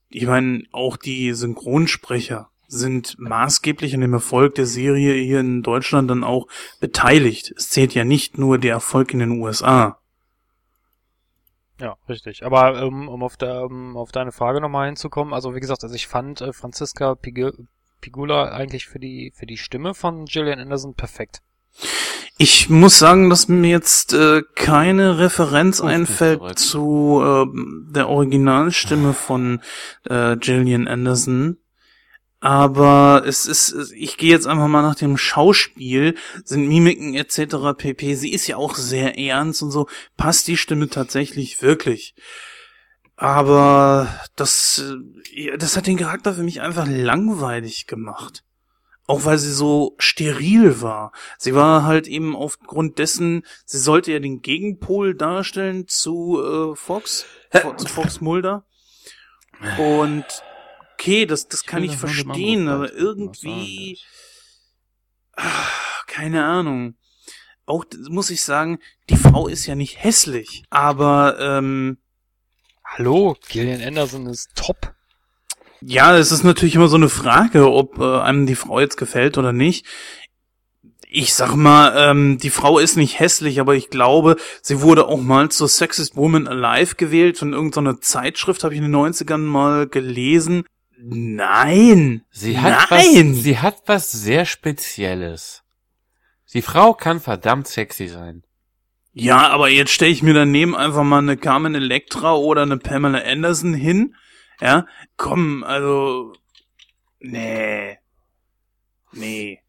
ich 0.08 0.26
meine, 0.26 0.64
auch 0.72 0.96
die 0.96 1.32
Synchronsprecher 1.32 2.50
sind 2.68 3.16
maßgeblich 3.18 3.94
an 3.94 4.00
dem 4.00 4.14
Erfolg 4.14 4.54
der 4.56 4.66
Serie 4.66 5.14
hier 5.14 5.40
in 5.40 5.62
Deutschland 5.62 6.10
dann 6.10 6.24
auch 6.24 6.46
beteiligt. 6.80 7.52
Es 7.56 7.68
zählt 7.68 7.94
ja 7.94 8.04
nicht 8.04 8.38
nur 8.38 8.58
der 8.58 8.72
Erfolg 8.72 9.12
in 9.12 9.20
den 9.20 9.40
USA. 9.40 10.00
Ja, 11.78 11.96
richtig. 12.08 12.44
Aber 12.44 12.80
ähm, 12.80 13.08
um 13.08 13.22
auf, 13.22 13.36
der, 13.36 13.64
um 13.64 13.96
auf 13.96 14.10
deine 14.10 14.32
Frage 14.32 14.60
nochmal 14.60 14.86
hinzukommen, 14.86 15.34
also 15.34 15.54
wie 15.54 15.60
gesagt, 15.60 15.84
also 15.84 15.94
ich 15.94 16.06
fand 16.06 16.40
äh, 16.40 16.52
Franziska 16.52 17.14
Pig 17.14 17.52
Pigula 18.00 18.50
eigentlich 18.50 18.86
für 18.86 18.98
die 18.98 19.32
für 19.34 19.46
die 19.46 19.58
Stimme 19.58 19.94
von 19.94 20.26
Gillian 20.26 20.60
Anderson 20.60 20.94
perfekt. 20.94 21.42
Ich 22.38 22.68
muss 22.68 22.98
sagen, 22.98 23.30
dass 23.30 23.48
mir 23.48 23.70
jetzt 23.70 24.12
äh, 24.12 24.42
keine 24.54 25.18
Referenz 25.18 25.80
Oh, 25.80 25.86
einfällt 25.86 26.58
zu 26.58 27.22
äh, 27.24 27.92
der 27.92 28.08
Originalstimme 28.08 29.14
von 29.14 29.62
äh, 30.04 30.36
Gillian 30.36 30.86
Anderson. 30.86 31.56
Aber 32.40 33.24
es 33.26 33.46
ist, 33.46 33.74
ich 33.94 34.18
gehe 34.18 34.30
jetzt 34.30 34.46
einfach 34.46 34.68
mal 34.68 34.82
nach 34.82 34.94
dem 34.94 35.16
Schauspiel, 35.16 36.14
sind 36.44 36.68
Mimiken 36.68 37.14
etc. 37.14 37.74
pp. 37.76 38.14
Sie 38.14 38.30
ist 38.30 38.46
ja 38.46 38.56
auch 38.56 38.74
sehr 38.74 39.18
ernst 39.18 39.62
und 39.62 39.70
so, 39.70 39.88
passt 40.18 40.46
die 40.46 40.58
Stimme 40.58 40.90
tatsächlich 40.90 41.62
wirklich. 41.62 42.14
Aber 43.16 44.08
das, 44.36 44.84
äh, 45.34 45.56
das 45.56 45.76
hat 45.76 45.86
den 45.86 45.96
Charakter 45.96 46.34
für 46.34 46.42
mich 46.42 46.60
einfach 46.60 46.86
langweilig 46.86 47.86
gemacht. 47.86 48.44
Auch 49.08 49.24
weil 49.24 49.38
sie 49.38 49.52
so 49.52 49.94
steril 49.98 50.82
war. 50.82 51.12
Sie 51.38 51.54
war 51.54 51.84
halt 51.84 52.08
eben 52.08 52.34
aufgrund 52.34 52.98
dessen, 52.98 53.44
sie 53.64 53.78
sollte 53.78 54.12
ja 54.12 54.18
den 54.18 54.42
Gegenpol 54.42 55.14
darstellen 55.14 55.86
zu 55.86 56.42
äh, 56.42 56.76
Fox, 56.76 57.24
Fo- 57.52 57.76
zu 57.76 57.86
Fox 57.86 58.20
Mulder. 58.20 58.66
Und 59.78 60.24
okay, 60.94 61.24
das, 61.24 61.46
das 61.46 61.64
kann 61.64 61.84
ich 61.84 61.92
nur 61.92 61.96
dem 61.96 62.00
verstehen, 62.00 62.68
aber 62.68 62.92
irgendwie, 62.92 63.98
ah, 65.36 65.44
keine 66.08 66.44
Ahnung. 66.44 66.96
Auch 67.64 67.84
muss 68.08 68.30
ich 68.30 68.42
sagen, 68.42 68.80
die 69.08 69.16
Frau 69.16 69.46
ist 69.46 69.66
ja 69.66 69.76
nicht 69.76 70.02
hässlich, 70.02 70.64
aber 70.68 71.38
ähm, 71.38 71.98
Hallo, 72.98 73.36
Gillian 73.50 73.82
Anderson 73.82 74.24
ist 74.24 74.52
top. 74.54 74.94
Ja, 75.82 76.16
es 76.16 76.32
ist 76.32 76.44
natürlich 76.44 76.76
immer 76.76 76.88
so 76.88 76.96
eine 76.96 77.10
Frage, 77.10 77.70
ob 77.70 77.98
äh, 77.98 78.20
einem 78.20 78.46
die 78.46 78.54
Frau 78.54 78.80
jetzt 78.80 78.96
gefällt 78.96 79.36
oder 79.36 79.52
nicht. 79.52 79.84
Ich 81.06 81.34
sag 81.34 81.54
mal, 81.56 81.92
ähm, 81.94 82.38
die 82.38 82.48
Frau 82.48 82.78
ist 82.78 82.96
nicht 82.96 83.20
hässlich, 83.20 83.60
aber 83.60 83.74
ich 83.74 83.90
glaube, 83.90 84.36
sie 84.62 84.80
wurde 84.80 85.08
auch 85.08 85.20
mal 85.20 85.50
zur 85.50 85.68
Sexist 85.68 86.16
Woman 86.16 86.48
Alive 86.48 86.94
gewählt 86.94 87.36
von 87.36 87.52
irgendeiner 87.52 88.00
Zeitschrift, 88.00 88.64
habe 88.64 88.72
ich 88.72 88.80
in 88.80 88.90
den 88.90 88.96
90ern 88.96 89.38
mal 89.38 89.86
gelesen. 89.86 90.64
Nein! 90.98 92.22
Sie 92.30 92.58
hat 92.58 92.90
Nein! 92.90 93.34
was, 93.34 93.42
sie 93.42 93.58
hat 93.58 93.82
was 93.84 94.10
sehr 94.10 94.46
Spezielles. 94.46 95.64
Die 96.54 96.62
Frau 96.62 96.94
kann 96.94 97.20
verdammt 97.20 97.68
sexy 97.68 98.08
sein. 98.08 98.45
Ja, 99.18 99.48
aber 99.48 99.70
jetzt 99.70 99.92
stelle 99.92 100.10
ich 100.10 100.22
mir 100.22 100.34
daneben 100.34 100.76
einfach 100.76 101.02
mal 101.02 101.18
eine 101.20 101.38
Carmen 101.38 101.74
Electra 101.74 102.34
oder 102.34 102.60
eine 102.62 102.76
Pamela 102.76 103.18
Anderson 103.20 103.72
hin. 103.72 104.14
Ja, 104.60 104.86
komm, 105.16 105.64
also, 105.64 106.34
nee, 107.20 107.96
nee. 109.12 109.60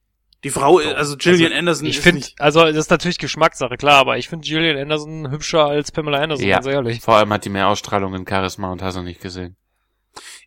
Die 0.44 0.50
Frau, 0.50 0.80
also 0.80 1.16
Gillian 1.16 1.52
Also, 1.54 1.60
Anderson 1.60 1.86
Ich 1.88 2.00
finde, 2.02 2.18
nicht, 2.20 2.42
also 2.42 2.62
das 2.66 2.76
ist 2.76 2.92
natürlich 2.92 3.18
Geschmackssache, 3.20 3.78
klar, 3.78 4.00
aber 4.00 4.18
ich 4.18 4.28
finde 4.28 4.46
Gillian 4.46 4.78
Anderson 4.78 5.32
hübscher 5.32 5.66
als 5.66 5.94
Pamela 5.94 6.20
Anderson, 6.20 6.46
Ja. 6.46 6.56
ganz 6.58 6.68
ehrlich. 6.68 7.00
Vor 7.00 7.16
allem 7.16 7.32
hat 7.32 7.46
die 7.46 7.50
mehr 7.50 7.70
Ausstrahlung 7.70 8.14
in 8.16 8.28
Charisma 8.28 8.70
und 8.70 8.82
hast 8.82 8.98
du 8.98 9.02
nicht 9.02 9.22
gesehen. 9.22 9.56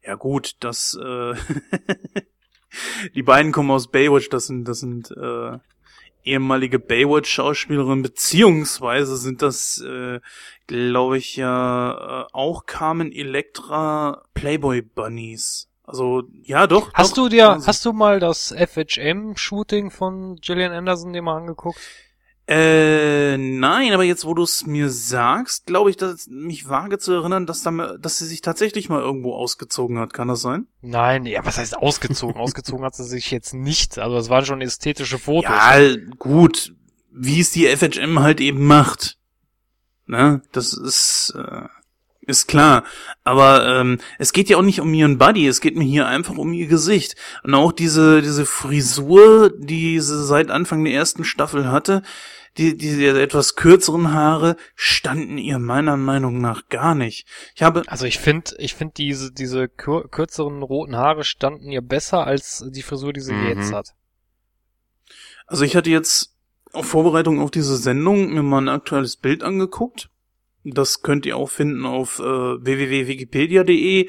ja 0.05 0.15
gut, 0.15 0.57
das, 0.61 0.99
äh, 1.03 1.35
die 3.15 3.23
beiden 3.23 3.51
kommen 3.53 3.71
aus 3.71 3.91
Baywatch, 3.91 4.29
das 4.29 4.47
sind, 4.47 4.65
das 4.67 4.81
sind, 4.81 5.11
äh, 5.11 5.59
ehemalige 6.25 6.79
Baywatch-Schauspielerinnen, 6.79 8.03
beziehungsweise 8.03 9.17
sind 9.17 9.43
das, 9.43 9.81
äh, 9.81 10.21
glaube 10.67 11.19
ich, 11.19 11.37
ja 11.37 12.23
äh, 12.23 12.27
auch 12.33 12.67
Carmen 12.67 13.13
Electra 13.13 14.23
Playboy 14.35 14.83
Bunnies. 14.83 15.69
Also, 15.85 16.23
ja, 16.43 16.67
doch. 16.67 16.93
Hast 16.95 17.17
doch, 17.17 17.25
du 17.25 17.29
dir, 17.31 17.51
also- 17.51 17.67
hast 17.67 17.85
du 17.85 17.93
mal 17.93 18.21
das 18.21 18.53
FHM-Shooting 18.53 19.91
von 19.91 20.37
Gillian 20.37 20.73
Anderson 20.73 21.13
dir 21.13 21.23
mal 21.23 21.37
angeguckt? 21.37 21.81
Äh, 22.47 23.37
nein, 23.37 23.93
aber 23.93 24.03
jetzt, 24.03 24.25
wo 24.25 24.35
du 24.35 24.43
es 24.43 24.67
mir 24.67 24.91
sagst, 24.91 25.67
glaube 25.67 25.91
ich, 25.91 25.97
dass 25.97 26.27
mich 26.29 26.69
vage 26.69 26.99
zu 26.99 27.13
erinnern, 27.13 27.47
dass, 27.47 27.63
da, 27.63 27.71
dass 27.97 28.19
sie 28.19 28.27
sich 28.27 28.41
tatsächlich 28.41 28.89
mal 28.89 29.01
irgendwo 29.01 29.35
ausgezogen 29.35 29.99
hat. 29.99 30.13
Kann 30.13 30.29
das 30.29 30.41
sein? 30.41 30.67
Nein, 30.81 31.27
ja, 31.27 31.45
was 31.45 31.59
heißt 31.59 31.77
ausgezogen? 31.77 32.37
ausgezogen 32.41 32.85
hat 32.85 32.97
sie 32.97 33.05
sich 33.05 33.31
jetzt 33.31 33.55
nicht. 33.55 33.99
Also 33.99 34.17
das 34.17 34.31
waren 34.31 34.45
schon 34.45 34.61
ästhetische 34.61 35.19
Fotos. 35.19 35.51
Ja, 35.51 35.97
gut. 36.19 36.75
Wie 37.13 37.41
es 37.41 37.53
die 37.53 37.67
FHM 37.67 38.19
halt 38.21 38.41
eben 38.41 38.67
macht. 38.67 39.19
Ne? 40.07 40.43
Das 40.51 40.73
ist, 40.73 41.35
äh, 41.37 41.69
ist 42.31 42.47
klar. 42.49 42.85
Aber 43.25 43.67
ähm, 43.67 43.99
es 44.19 44.33
geht 44.33 44.49
ja 44.49 44.57
auch 44.57 44.63
nicht 44.63 44.81
um 44.81 44.95
ihren 44.95 45.19
Buddy, 45.19 45.47
es 45.47 45.61
geht 45.61 45.77
mir 45.77 45.85
hier 45.85 46.07
einfach 46.07 46.37
um 46.39 46.53
ihr 46.55 46.67
Gesicht. 46.69 47.17
Und 47.43 47.55
auch 47.55 47.73
diese, 47.73 48.23
diese 48.23 48.47
Frisur, 48.47 49.53
die 49.59 50.01
sie 50.01 50.25
seit 50.25 50.51
Anfang 50.51 50.85
der 50.85 50.95
ersten 50.95 51.25
Staffel 51.25 51.71
hatte, 51.71 52.03
die, 52.57 52.77
diese 52.77 53.21
etwas 53.21 53.55
kürzeren 53.55 54.13
Haare 54.13 54.57
standen 54.75 55.39
ihr 55.39 55.59
meiner 55.61 55.97
Meinung 55.97 56.41
nach 56.41 56.69
gar 56.69 56.95
nicht. 56.97 57.27
Ich 57.55 57.63
habe, 57.63 57.83
Also 57.87 58.07
ich 58.07 58.19
finde, 58.19 58.53
ich 58.59 58.75
finde 58.75 58.95
diese 58.97 59.33
diese 59.33 59.69
kür 59.69 60.09
kürzeren 60.09 60.63
roten 60.63 60.97
Haare 60.97 61.23
standen 61.23 61.71
ihr 61.71 61.81
besser 61.83 62.27
als 62.27 62.65
die 62.71 62.83
Frisur, 62.83 63.13
die 63.13 63.21
sie 63.21 63.33
Mhm. 63.35 63.47
jetzt 63.49 63.73
hat. 63.73 63.91
also 65.47 65.65
ich 65.65 65.77
hatte 65.77 65.91
jetzt 65.91 66.35
auf 66.73 66.87
Vorbereitung 66.87 67.41
auf 67.41 67.51
diese 67.51 67.77
Sendung 67.77 68.33
mir 68.33 68.43
mal 68.43 68.61
ein 68.61 68.69
aktuelles 68.69 69.17
Bild 69.17 69.43
angeguckt. 69.43 70.09
Das 70.65 71.03
könnt 71.03 71.27
ihr 71.27 71.37
auch 71.37 71.51
finden 71.51 71.87
auf 71.87 72.19
äh, 72.19 72.23
www.wikipedia.de 72.23 74.09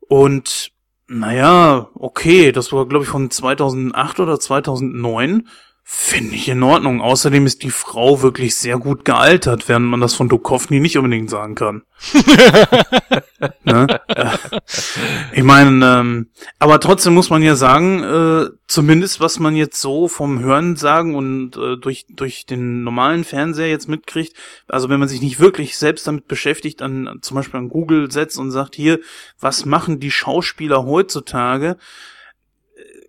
und 0.00 0.72
naja, 1.08 1.88
okay, 1.94 2.52
das 2.52 2.72
war 2.72 2.86
glaube 2.86 3.04
ich 3.04 3.10
von 3.10 3.30
2008 3.30 4.20
oder 4.20 4.40
2009. 4.40 5.48
Finde 5.88 6.34
ich 6.34 6.48
in 6.48 6.64
Ordnung. 6.64 7.00
Außerdem 7.00 7.46
ist 7.46 7.62
die 7.62 7.70
Frau 7.70 8.20
wirklich 8.20 8.56
sehr 8.56 8.76
gut 8.76 9.04
gealtert, 9.04 9.68
während 9.68 9.86
man 9.86 10.00
das 10.00 10.14
von 10.14 10.28
Dukovny 10.28 10.80
nicht 10.80 10.98
unbedingt 10.98 11.30
sagen 11.30 11.54
kann. 11.54 11.82
ne? 13.64 14.00
ich 15.32 15.42
meine, 15.42 15.84
ähm, 15.84 16.28
aber 16.58 16.80
trotzdem 16.80 17.14
muss 17.14 17.30
man 17.30 17.42
ja 17.42 17.56
sagen, 17.56 18.02
äh, 18.02 18.50
zumindest 18.66 19.20
was 19.20 19.38
man 19.38 19.56
jetzt 19.56 19.80
so 19.80 20.08
vom 20.08 20.40
Hören 20.40 20.76
sagen 20.76 21.14
und 21.14 21.56
äh, 21.56 21.76
durch 21.76 22.06
durch 22.08 22.46
den 22.46 22.82
normalen 22.82 23.24
Fernseher 23.24 23.68
jetzt 23.68 23.88
mitkriegt, 23.88 24.36
also 24.68 24.88
wenn 24.88 25.00
man 25.00 25.08
sich 25.08 25.22
nicht 25.22 25.40
wirklich 25.40 25.76
selbst 25.76 26.06
damit 26.06 26.28
beschäftigt, 26.28 26.82
an 26.82 27.18
zum 27.22 27.34
Beispiel 27.34 27.60
an 27.60 27.68
Google 27.68 28.10
setzt 28.10 28.38
und 28.38 28.50
sagt 28.50 28.74
hier, 28.74 29.00
was 29.40 29.64
machen 29.64 30.00
die 30.00 30.10
Schauspieler 30.10 30.84
heutzutage? 30.84 31.76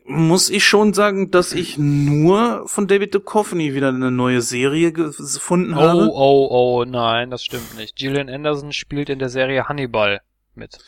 Muss 0.07 0.49
ich 0.49 0.65
schon 0.65 0.93
sagen, 0.93 1.31
dass 1.31 1.51
ich 1.51 1.77
nur 1.77 2.67
von 2.67 2.87
David 2.87 3.13
Duchovny 3.13 3.73
wieder 3.73 3.89
eine 3.89 4.09
neue 4.09 4.41
Serie 4.41 4.91
gefunden 4.93 5.73
oh, 5.73 5.77
habe. 5.77 6.09
Oh, 6.09 6.47
oh, 6.49 6.79
oh, 6.81 6.85
nein, 6.85 7.29
das 7.29 7.43
stimmt 7.43 7.75
nicht. 7.75 7.95
Gillian 7.95 8.29
Anderson 8.29 8.71
spielt 8.71 9.09
in 9.09 9.19
der 9.19 9.29
Serie 9.29 9.67
Hannibal 9.67 10.21
mit. 10.55 10.79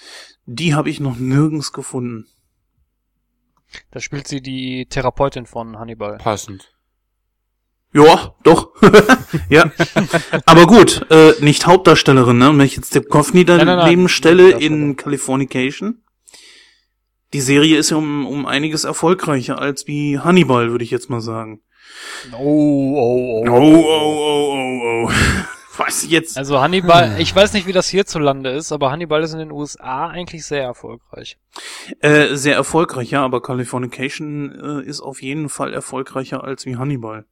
Die 0.45 0.73
habe 0.73 0.89
ich 0.89 0.99
noch 0.99 1.17
nirgends 1.17 1.73
gefunden. 1.73 2.27
Da 3.91 3.99
spielt 3.99 4.27
sie 4.27 4.41
die 4.41 4.87
Therapeutin 4.87 5.45
von 5.45 5.77
Hannibal. 5.77 6.17
Passend. 6.17 6.73
Ja, 7.93 8.35
doch. 8.43 8.71
ja. 9.49 9.71
Aber 10.45 10.65
gut, 10.65 11.05
äh, 11.09 11.33
nicht 11.41 11.65
Hauptdarstellerin, 11.65 12.37
ne? 12.37 12.49
Wenn 12.49 12.65
ich 12.65 12.75
jetzt 12.75 12.95
Duchovny 12.95 13.45
daneben 13.45 14.09
stelle 14.09 14.51
in 14.51 14.95
Californication. 14.95 16.01
Die 17.33 17.41
Serie 17.41 17.77
ist 17.77 17.91
ja 17.91 17.97
um, 17.97 18.25
um 18.25 18.45
einiges 18.45 18.83
erfolgreicher 18.83 19.59
als 19.59 19.87
wie 19.87 20.19
Hannibal, 20.19 20.71
würde 20.71 20.83
ich 20.83 20.91
jetzt 20.91 21.09
mal 21.09 21.21
sagen. 21.21 21.61
Oh, 22.33 22.95
oh, 22.97 23.43
oh. 23.43 23.49
Oh, 23.49 23.53
oh, 23.53 23.85
oh, 23.85 25.05
oh, 25.05 25.07
oh. 25.07 25.11
Was 25.77 26.09
jetzt? 26.09 26.37
Also 26.37 26.59
Hannibal, 26.59 27.13
hm. 27.13 27.21
ich 27.21 27.33
weiß 27.33 27.53
nicht, 27.53 27.65
wie 27.65 27.71
das 27.71 27.87
hierzulande 27.87 28.49
ist, 28.49 28.73
aber 28.73 28.91
Hannibal 28.91 29.23
ist 29.23 29.31
in 29.31 29.39
den 29.39 29.51
USA 29.51 30.07
eigentlich 30.07 30.45
sehr 30.45 30.63
erfolgreich. 30.63 31.37
Äh, 32.01 32.35
sehr 32.35 32.55
erfolgreich, 32.55 33.11
ja, 33.11 33.23
aber 33.23 33.41
Californication 33.41 34.81
äh, 34.81 34.85
ist 34.85 34.99
auf 34.99 35.21
jeden 35.21 35.47
Fall 35.47 35.73
erfolgreicher 35.73 36.43
als 36.43 36.65
wie 36.65 36.75
Hannibal. 36.75 37.25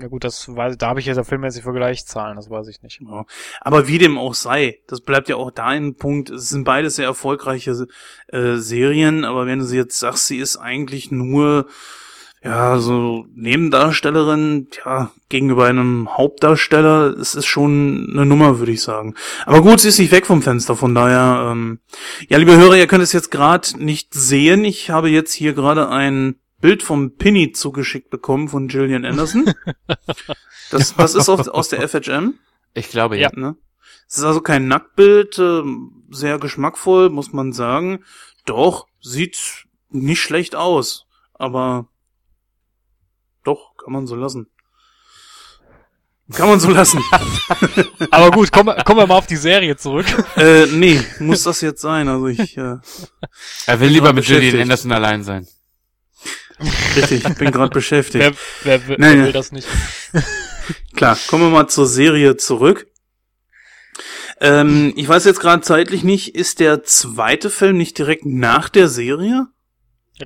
Ja 0.00 0.06
gut, 0.06 0.22
das 0.22 0.54
weiß, 0.54 0.78
da 0.78 0.88
habe 0.88 1.00
ich 1.00 1.06
jetzt 1.06 1.20
filmmäßig 1.26 1.64
Vergleichszahlen, 1.64 2.36
das 2.36 2.48
weiß 2.48 2.68
ich 2.68 2.82
nicht. 2.82 3.00
Ja. 3.00 3.24
Aber 3.60 3.88
wie 3.88 3.98
dem 3.98 4.16
auch 4.16 4.34
sei, 4.34 4.78
das 4.86 5.00
bleibt 5.00 5.28
ja 5.28 5.34
auch 5.34 5.50
da 5.50 5.66
ein 5.66 5.96
Punkt. 5.96 6.30
Es 6.30 6.50
sind 6.50 6.62
beide 6.62 6.88
sehr 6.88 7.06
erfolgreiche 7.06 7.88
äh, 8.28 8.54
Serien, 8.56 9.24
aber 9.24 9.46
wenn 9.46 9.58
du 9.58 9.64
sie 9.64 9.76
jetzt 9.76 9.98
sagst, 9.98 10.28
sie 10.28 10.38
ist 10.38 10.56
eigentlich 10.56 11.10
nur 11.10 11.66
ja 12.44 12.78
so 12.78 13.26
Nebendarstellerin, 13.34 14.68
ja 14.84 15.10
gegenüber 15.28 15.66
einem 15.66 16.16
Hauptdarsteller, 16.16 17.16
es 17.18 17.34
ist 17.34 17.46
schon 17.46 18.08
eine 18.12 18.24
Nummer, 18.24 18.60
würde 18.60 18.72
ich 18.72 18.82
sagen. 18.82 19.14
Aber 19.46 19.62
gut, 19.62 19.80
sie 19.80 19.88
ist 19.88 19.98
nicht 19.98 20.12
weg 20.12 20.26
vom 20.26 20.42
Fenster, 20.42 20.76
von 20.76 20.94
daher. 20.94 21.50
Ähm, 21.50 21.80
ja, 22.28 22.38
liebe 22.38 22.56
Hörer, 22.56 22.76
ihr 22.76 22.86
könnt 22.86 23.02
es 23.02 23.12
jetzt 23.12 23.32
gerade 23.32 23.84
nicht 23.84 24.14
sehen. 24.14 24.64
Ich 24.64 24.90
habe 24.90 25.08
jetzt 25.10 25.32
hier 25.32 25.54
gerade 25.54 25.88
ein 25.88 26.36
Bild 26.60 26.82
vom 26.82 27.16
Pinny 27.16 27.52
zugeschickt 27.52 28.10
bekommen 28.10 28.48
von 28.48 28.68
Gillian 28.68 29.04
Anderson. 29.04 29.52
Das, 30.70 30.94
das 30.94 31.14
ist 31.14 31.30
aus, 31.30 31.48
aus 31.48 31.68
der 31.70 31.88
FHM. 31.88 32.34
Ich 32.74 32.90
glaube, 32.90 33.16
ja. 33.16 33.30
Ne? 33.34 33.56
Es 34.06 34.18
ist 34.18 34.24
also 34.24 34.42
kein 34.42 34.68
Nacktbild, 34.68 35.38
äh, 35.38 35.62
sehr 36.10 36.38
geschmackvoll, 36.38 37.08
muss 37.08 37.32
man 37.32 37.54
sagen. 37.54 38.04
Doch, 38.44 38.86
sieht 39.00 39.66
nicht 39.88 40.20
schlecht 40.20 40.54
aus. 40.54 41.06
Aber 41.32 41.88
doch, 43.44 43.76
kann 43.82 43.94
man 43.94 44.06
so 44.06 44.14
lassen. 44.14 44.50
Kann 46.32 46.48
man 46.48 46.60
so 46.60 46.70
lassen. 46.70 47.02
Aber 48.10 48.30
gut, 48.30 48.52
kommen, 48.52 48.76
kommen 48.84 49.00
wir 49.00 49.06
mal 49.06 49.16
auf 49.16 49.26
die 49.26 49.36
Serie 49.36 49.76
zurück. 49.76 50.06
äh, 50.36 50.66
nee, 50.66 51.00
muss 51.20 51.44
das 51.44 51.62
jetzt 51.62 51.80
sein. 51.80 52.08
Also 52.08 52.26
ich. 52.26 52.58
Äh, 52.58 52.76
er 53.66 53.80
will 53.80 53.88
lieber 53.88 54.12
mit 54.12 54.26
Gillian 54.26 54.60
Anderson 54.60 54.92
allein 54.92 55.24
sein. 55.24 55.46
Richtig, 56.96 57.24
ich 57.24 57.34
bin 57.36 57.50
gerade 57.50 57.70
beschäftigt. 57.70 58.24
Wer, 58.24 58.32
wer, 58.64 58.88
wer, 58.88 58.98
wer 58.98 59.24
will 59.26 59.32
das 59.32 59.52
nicht? 59.52 59.68
Klar, 60.94 61.16
kommen 61.28 61.44
wir 61.44 61.50
mal 61.50 61.68
zur 61.68 61.86
Serie 61.86 62.36
zurück. 62.36 62.86
Ähm, 64.40 64.92
ich 64.96 65.08
weiß 65.08 65.24
jetzt 65.24 65.40
gerade 65.40 65.62
zeitlich 65.62 66.04
nicht, 66.04 66.34
ist 66.34 66.60
der 66.60 66.84
zweite 66.84 67.50
Film 67.50 67.76
nicht 67.76 67.98
direkt 67.98 68.24
nach 68.24 68.68
der 68.68 68.88
Serie? 68.88 69.48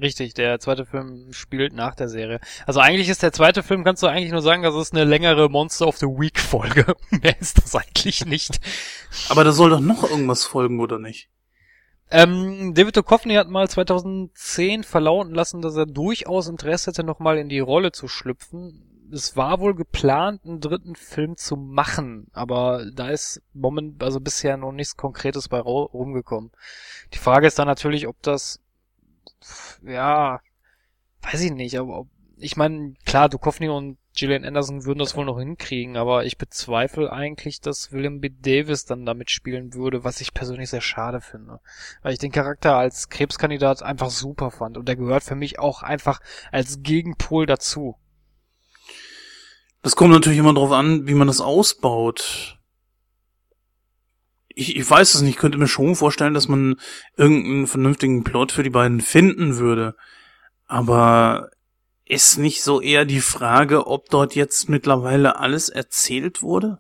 Richtig, 0.01 0.33
der 0.35 0.59
zweite 0.59 0.87
Film 0.87 1.33
spielt 1.33 1.75
nach 1.75 1.95
der 1.95 2.09
Serie. 2.09 2.41
Also 2.67 2.81
eigentlich 2.81 3.11
ist 3.11 3.23
der 3.23 3.33
zweite 3.33 3.63
Film, 3.63 3.85
kannst 3.85 4.03
du 4.03 4.07
eigentlich 4.07 4.33
nur 4.33 4.41
sagen, 4.41 4.63
das 4.63 4.75
ist 4.75 4.95
eine 4.95 5.05
längere 5.05 5.51
Monster 5.51 5.87
of 5.87 5.99
the 5.99 6.07
Week 6.07 6.39
Folge. 6.41 6.95
Mehr 7.11 7.39
ist 7.41 7.59
das 7.59 7.75
eigentlich 7.75 8.25
nicht. 8.25 8.59
Aber 9.29 9.45
da 9.45 9.53
soll 9.53 9.71
doch 9.71 9.81
noch 9.81 10.09
irgendwas 10.09 10.45
folgen, 10.45 10.81
oder 10.81 10.99
nicht? 10.99 11.29
Ähm, 12.15 12.75
David 12.75 12.95
Duchovny 12.99 13.37
hat 13.37 13.49
mal 13.49 13.71
2010 13.71 14.85
verlauten 14.85 15.35
lassen, 15.35 15.63
dass 15.63 15.77
er 15.77 15.87
durchaus 15.87 16.47
Interesse 16.47 16.91
hätte, 16.91 17.05
nochmal 17.05 17.39
in 17.39 17.49
die 17.49 17.59
Rolle 17.59 17.91
zu 17.91 18.07
schlüpfen. 18.07 19.09
Es 19.11 19.35
war 19.35 19.61
wohl 19.61 19.75
geplant, 19.75 20.45
einen 20.45 20.61
dritten 20.61 20.95
Film 20.95 21.39
zu 21.39 21.57
machen, 21.57 22.27
aber 22.35 22.85
da 22.93 23.09
ist 23.09 23.41
moment, 23.55 24.03
also 24.03 24.21
bisher 24.21 24.59
noch 24.59 24.73
nichts 24.73 24.99
Konkretes 24.99 25.49
bei 25.49 25.61
rumgekommen. 25.61 26.51
Die 27.15 27.19
Frage 27.19 27.47
ist 27.47 27.59
dann 27.59 27.67
natürlich, 27.67 28.07
ob 28.07 28.21
das, 28.21 28.61
ja, 29.83 30.41
weiß 31.23 31.41
ich 31.41 31.53
nicht, 31.53 31.79
aber 31.79 32.01
ob, 32.01 32.09
ich 32.37 32.59
meine, 32.59 32.93
klar, 33.07 33.31
Duchovny 33.31 33.71
und 33.71 33.97
Gillian 34.15 34.45
Anderson 34.45 34.85
würden 34.85 34.99
das 34.99 35.17
wohl 35.17 35.25
noch 35.25 35.39
hinkriegen, 35.39 35.97
aber 35.97 36.25
ich 36.25 36.37
bezweifle 36.37 37.11
eigentlich, 37.11 37.61
dass 37.61 37.93
William 37.93 38.21
B. 38.21 38.31
Davis 38.31 38.85
dann 38.85 39.07
damit 39.07 39.31
spielen 39.31 39.73
würde, 39.73 40.05
was 40.05 40.21
ich 40.21 40.35
persönlich 40.35 40.69
sehr 40.69 40.83
schade 40.83 41.21
finde. 41.21 41.61
Weil 42.03 42.13
ich 42.13 42.19
den 42.19 42.33
Charakter 42.33 42.77
als 42.77 43.09
Krebskandidat 43.09 43.83
einfach 43.83 44.11
super 44.11 44.51
fand 44.51 44.77
und 44.77 44.87
der 44.87 44.97
gehört 44.97 45.23
für 45.23 45.35
mich 45.35 45.59
auch 45.59 45.83
einfach 45.83 46.21
als 46.51 46.83
Gegenpol 46.83 47.47
dazu. 47.47 47.97
Das 49.81 49.97
kommt 49.97 50.13
natürlich 50.13 50.39
immer 50.39 50.55
darauf 50.55 50.73
an, 50.73 51.07
wie 51.07 51.15
man 51.15 51.27
das 51.27 51.41
ausbaut. 51.41 52.59
Ich, 54.49 54.77
ich 54.77 54.89
weiß 54.89 55.15
es 55.15 55.23
nicht, 55.23 55.31
ich 55.31 55.41
könnte 55.41 55.59
mir 55.59 55.69
schon 55.69 55.97
vorstellen, 55.97 56.35
dass 56.35 56.49
man 56.49 56.77
irgendeinen 57.17 57.67
vernünftigen 57.67 58.25
Plot 58.25 58.53
für 58.53 58.63
die 58.63 58.71
beiden 58.71 59.01
finden 59.01 59.57
würde. 59.57 59.97
Aber 60.67 61.49
ist 62.13 62.37
nicht 62.37 62.63
so 62.63 62.83
eher 62.83 63.07
die 63.07 63.23
Frage, 63.23 63.87
ob 63.87 64.11
dort 64.11 64.35
jetzt 64.35 64.69
mittlerweile 64.69 65.39
alles 65.39 65.71
erzählt 65.71 66.43
wurde? 66.43 66.79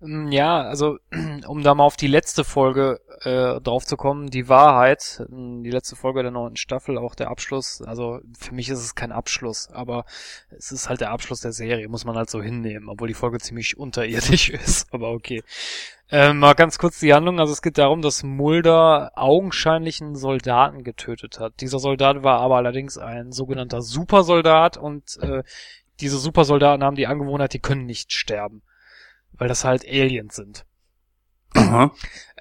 Mm, 0.00 0.30
ja, 0.30 0.60
also 0.60 0.98
um 1.46 1.62
da 1.62 1.74
mal 1.74 1.84
auf 1.84 1.96
die 1.96 2.06
letzte 2.06 2.44
Folge 2.44 3.00
äh, 3.22 3.60
drauf 3.62 3.86
zu 3.86 3.96
kommen, 3.96 4.28
die 4.28 4.50
Wahrheit, 4.50 5.24
mm, 5.30 5.62
die 5.62 5.70
letzte 5.70 5.96
Folge 5.96 6.22
der 6.22 6.32
neunten 6.32 6.56
Staffel, 6.56 6.98
auch 6.98 7.14
der 7.14 7.30
Abschluss, 7.30 7.80
also 7.80 8.20
für 8.38 8.54
mich 8.54 8.68
ist 8.68 8.80
es 8.80 8.94
kein 8.94 9.10
Abschluss, 9.10 9.70
aber 9.70 10.04
es 10.50 10.70
ist 10.70 10.90
halt 10.90 11.00
der 11.00 11.12
Abschluss 11.12 11.40
der 11.40 11.52
Serie, 11.52 11.88
muss 11.88 12.04
man 12.04 12.16
halt 12.16 12.28
so 12.28 12.42
hinnehmen, 12.42 12.90
obwohl 12.90 13.08
die 13.08 13.14
Folge 13.14 13.38
ziemlich 13.38 13.76
unterirdisch 13.78 14.50
ist, 14.50 14.92
aber 14.92 15.12
okay. 15.12 15.42
Ähm, 16.14 16.40
mal 16.40 16.52
ganz 16.52 16.76
kurz 16.76 17.00
die 17.00 17.14
Handlung. 17.14 17.40
Also 17.40 17.54
es 17.54 17.62
geht 17.62 17.78
darum, 17.78 18.02
dass 18.02 18.22
Mulder 18.22 19.12
augenscheinlich 19.14 20.02
einen 20.02 20.14
Soldaten 20.14 20.84
getötet 20.84 21.40
hat. 21.40 21.54
Dieser 21.62 21.78
Soldat 21.78 22.22
war 22.22 22.38
aber 22.40 22.56
allerdings 22.56 22.98
ein 22.98 23.32
sogenannter 23.32 23.80
Supersoldat 23.80 24.76
und 24.76 25.18
äh, 25.22 25.42
diese 26.00 26.18
Supersoldaten 26.18 26.84
haben 26.84 26.96
die 26.96 27.06
Angewohnheit, 27.06 27.54
die 27.54 27.60
können 27.60 27.86
nicht 27.86 28.12
sterben. 28.12 28.60
Weil 29.32 29.48
das 29.48 29.64
halt 29.64 29.86
Aliens 29.88 30.36
sind. 30.36 30.66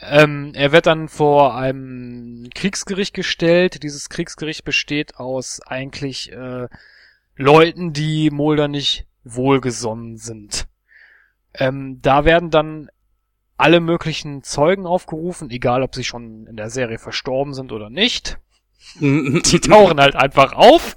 Ähm, 0.02 0.52
er 0.54 0.72
wird 0.74 0.86
dann 0.86 1.08
vor 1.08 1.56
einem 1.56 2.50
Kriegsgericht 2.54 3.14
gestellt. 3.14 3.84
Dieses 3.84 4.10
Kriegsgericht 4.10 4.66
besteht 4.66 5.16
aus 5.16 5.62
eigentlich 5.66 6.32
äh, 6.34 6.68
Leuten, 7.38 7.94
die 7.94 8.32
Mulder 8.32 8.68
nicht 8.68 9.06
wohlgesonnen 9.24 10.18
sind. 10.18 10.68
Ähm, 11.54 12.00
da 12.02 12.26
werden 12.26 12.50
dann 12.50 12.90
alle 13.62 13.80
möglichen 13.80 14.44
Zeugen 14.44 14.86
aufgerufen, 14.86 15.50
egal 15.52 15.84
ob 15.84 15.96
sie 15.96 16.04
schon 16.04 16.48
in 16.48 16.58
der 16.58 16.70
Serie 16.70 16.98
verstorben 16.98 17.54
sind 17.54 17.72
oder 17.72 17.90
nicht. 17.90 18.38
Die 19.00 19.60
tauchen 19.60 20.00
halt 20.00 20.16
einfach 20.16 20.54
auf. 20.54 20.96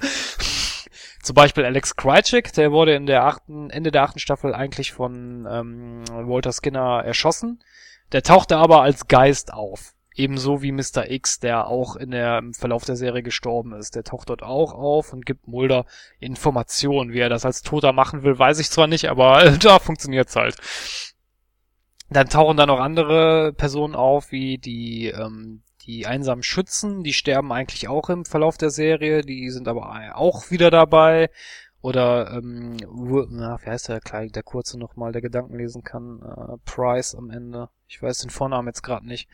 Zum 1.22 1.34
Beispiel 1.34 1.64
Alex 1.64 1.96
Krycek, 1.96 2.52
der 2.52 2.70
wurde 2.72 2.94
in 2.94 3.06
der 3.06 3.24
achten, 3.24 3.70
Ende 3.70 3.90
der 3.90 4.02
achten 4.02 4.18
Staffel 4.18 4.54
eigentlich 4.54 4.92
von 4.92 5.46
ähm, 5.50 6.04
Walter 6.10 6.52
Skinner 6.52 7.02
erschossen. 7.04 7.62
Der 8.12 8.22
tauchte 8.22 8.56
aber 8.56 8.82
als 8.82 9.08
Geist 9.08 9.52
auf. 9.52 9.94
Ebenso 10.16 10.62
wie 10.62 10.70
Mr. 10.70 11.10
X, 11.10 11.40
der 11.40 11.66
auch 11.66 11.96
in 11.96 12.12
der, 12.12 12.38
im 12.38 12.54
Verlauf 12.54 12.84
der 12.84 12.96
Serie 12.96 13.22
gestorben 13.22 13.72
ist. 13.72 13.96
Der 13.96 14.04
taucht 14.04 14.30
dort 14.30 14.42
auch 14.42 14.72
auf 14.72 15.12
und 15.12 15.26
gibt 15.26 15.48
Mulder 15.48 15.86
Informationen. 16.20 17.12
Wie 17.12 17.20
er 17.20 17.28
das 17.28 17.44
als 17.44 17.62
Toter 17.62 17.92
machen 17.92 18.22
will, 18.22 18.38
weiß 18.38 18.58
ich 18.60 18.70
zwar 18.70 18.86
nicht, 18.86 19.10
aber 19.10 19.50
da 19.60 19.78
funktioniert's 19.78 20.36
halt. 20.36 20.56
Dann 22.14 22.28
tauchen 22.28 22.56
da 22.56 22.64
noch 22.64 22.78
andere 22.78 23.52
Personen 23.52 23.96
auf, 23.96 24.30
wie 24.30 24.58
die, 24.58 25.08
ähm, 25.08 25.62
die 25.84 26.06
einsamen 26.06 26.44
Schützen, 26.44 27.02
die 27.02 27.12
sterben 27.12 27.50
eigentlich 27.52 27.88
auch 27.88 28.08
im 28.08 28.24
Verlauf 28.24 28.56
der 28.56 28.70
Serie, 28.70 29.22
die 29.22 29.50
sind 29.50 29.66
aber 29.66 30.14
auch 30.14 30.48
wieder 30.52 30.70
dabei. 30.70 31.28
oder 31.82 32.30
ähm, 32.32 32.76
na, 33.30 33.58
wie 33.60 33.66
heißt 33.68 33.88
der 33.88 34.00
der 34.00 34.42
kurze 34.44 34.78
nochmal, 34.78 35.10
der 35.10 35.22
Gedanken 35.22 35.58
lesen 35.58 35.82
kann, 35.82 36.22
äh, 36.22 36.56
Price 36.64 37.16
am 37.16 37.30
Ende. 37.30 37.68
Ich 37.88 38.00
weiß 38.00 38.18
den 38.18 38.30
Vornamen 38.30 38.68
jetzt 38.68 38.82
gerade 38.82 39.06
nicht. 39.06 39.28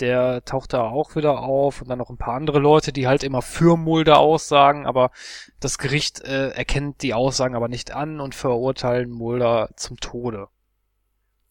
Der 0.00 0.44
taucht 0.44 0.72
da 0.72 0.82
auch 0.82 1.14
wieder 1.14 1.38
auf 1.40 1.82
und 1.82 1.88
dann 1.88 1.98
noch 1.98 2.10
ein 2.10 2.18
paar 2.18 2.34
andere 2.34 2.58
Leute, 2.58 2.92
die 2.92 3.06
halt 3.06 3.22
immer 3.22 3.42
für 3.42 3.76
Mulder 3.76 4.18
aussagen, 4.18 4.86
aber 4.86 5.12
das 5.60 5.78
Gericht 5.78 6.20
äh, 6.24 6.50
erkennt 6.50 7.02
die 7.02 7.14
Aussagen 7.14 7.54
aber 7.54 7.68
nicht 7.68 7.92
an 7.92 8.20
und 8.20 8.34
verurteilen 8.34 9.10
Mulder 9.10 9.70
zum 9.76 9.98
Tode. 9.98 10.48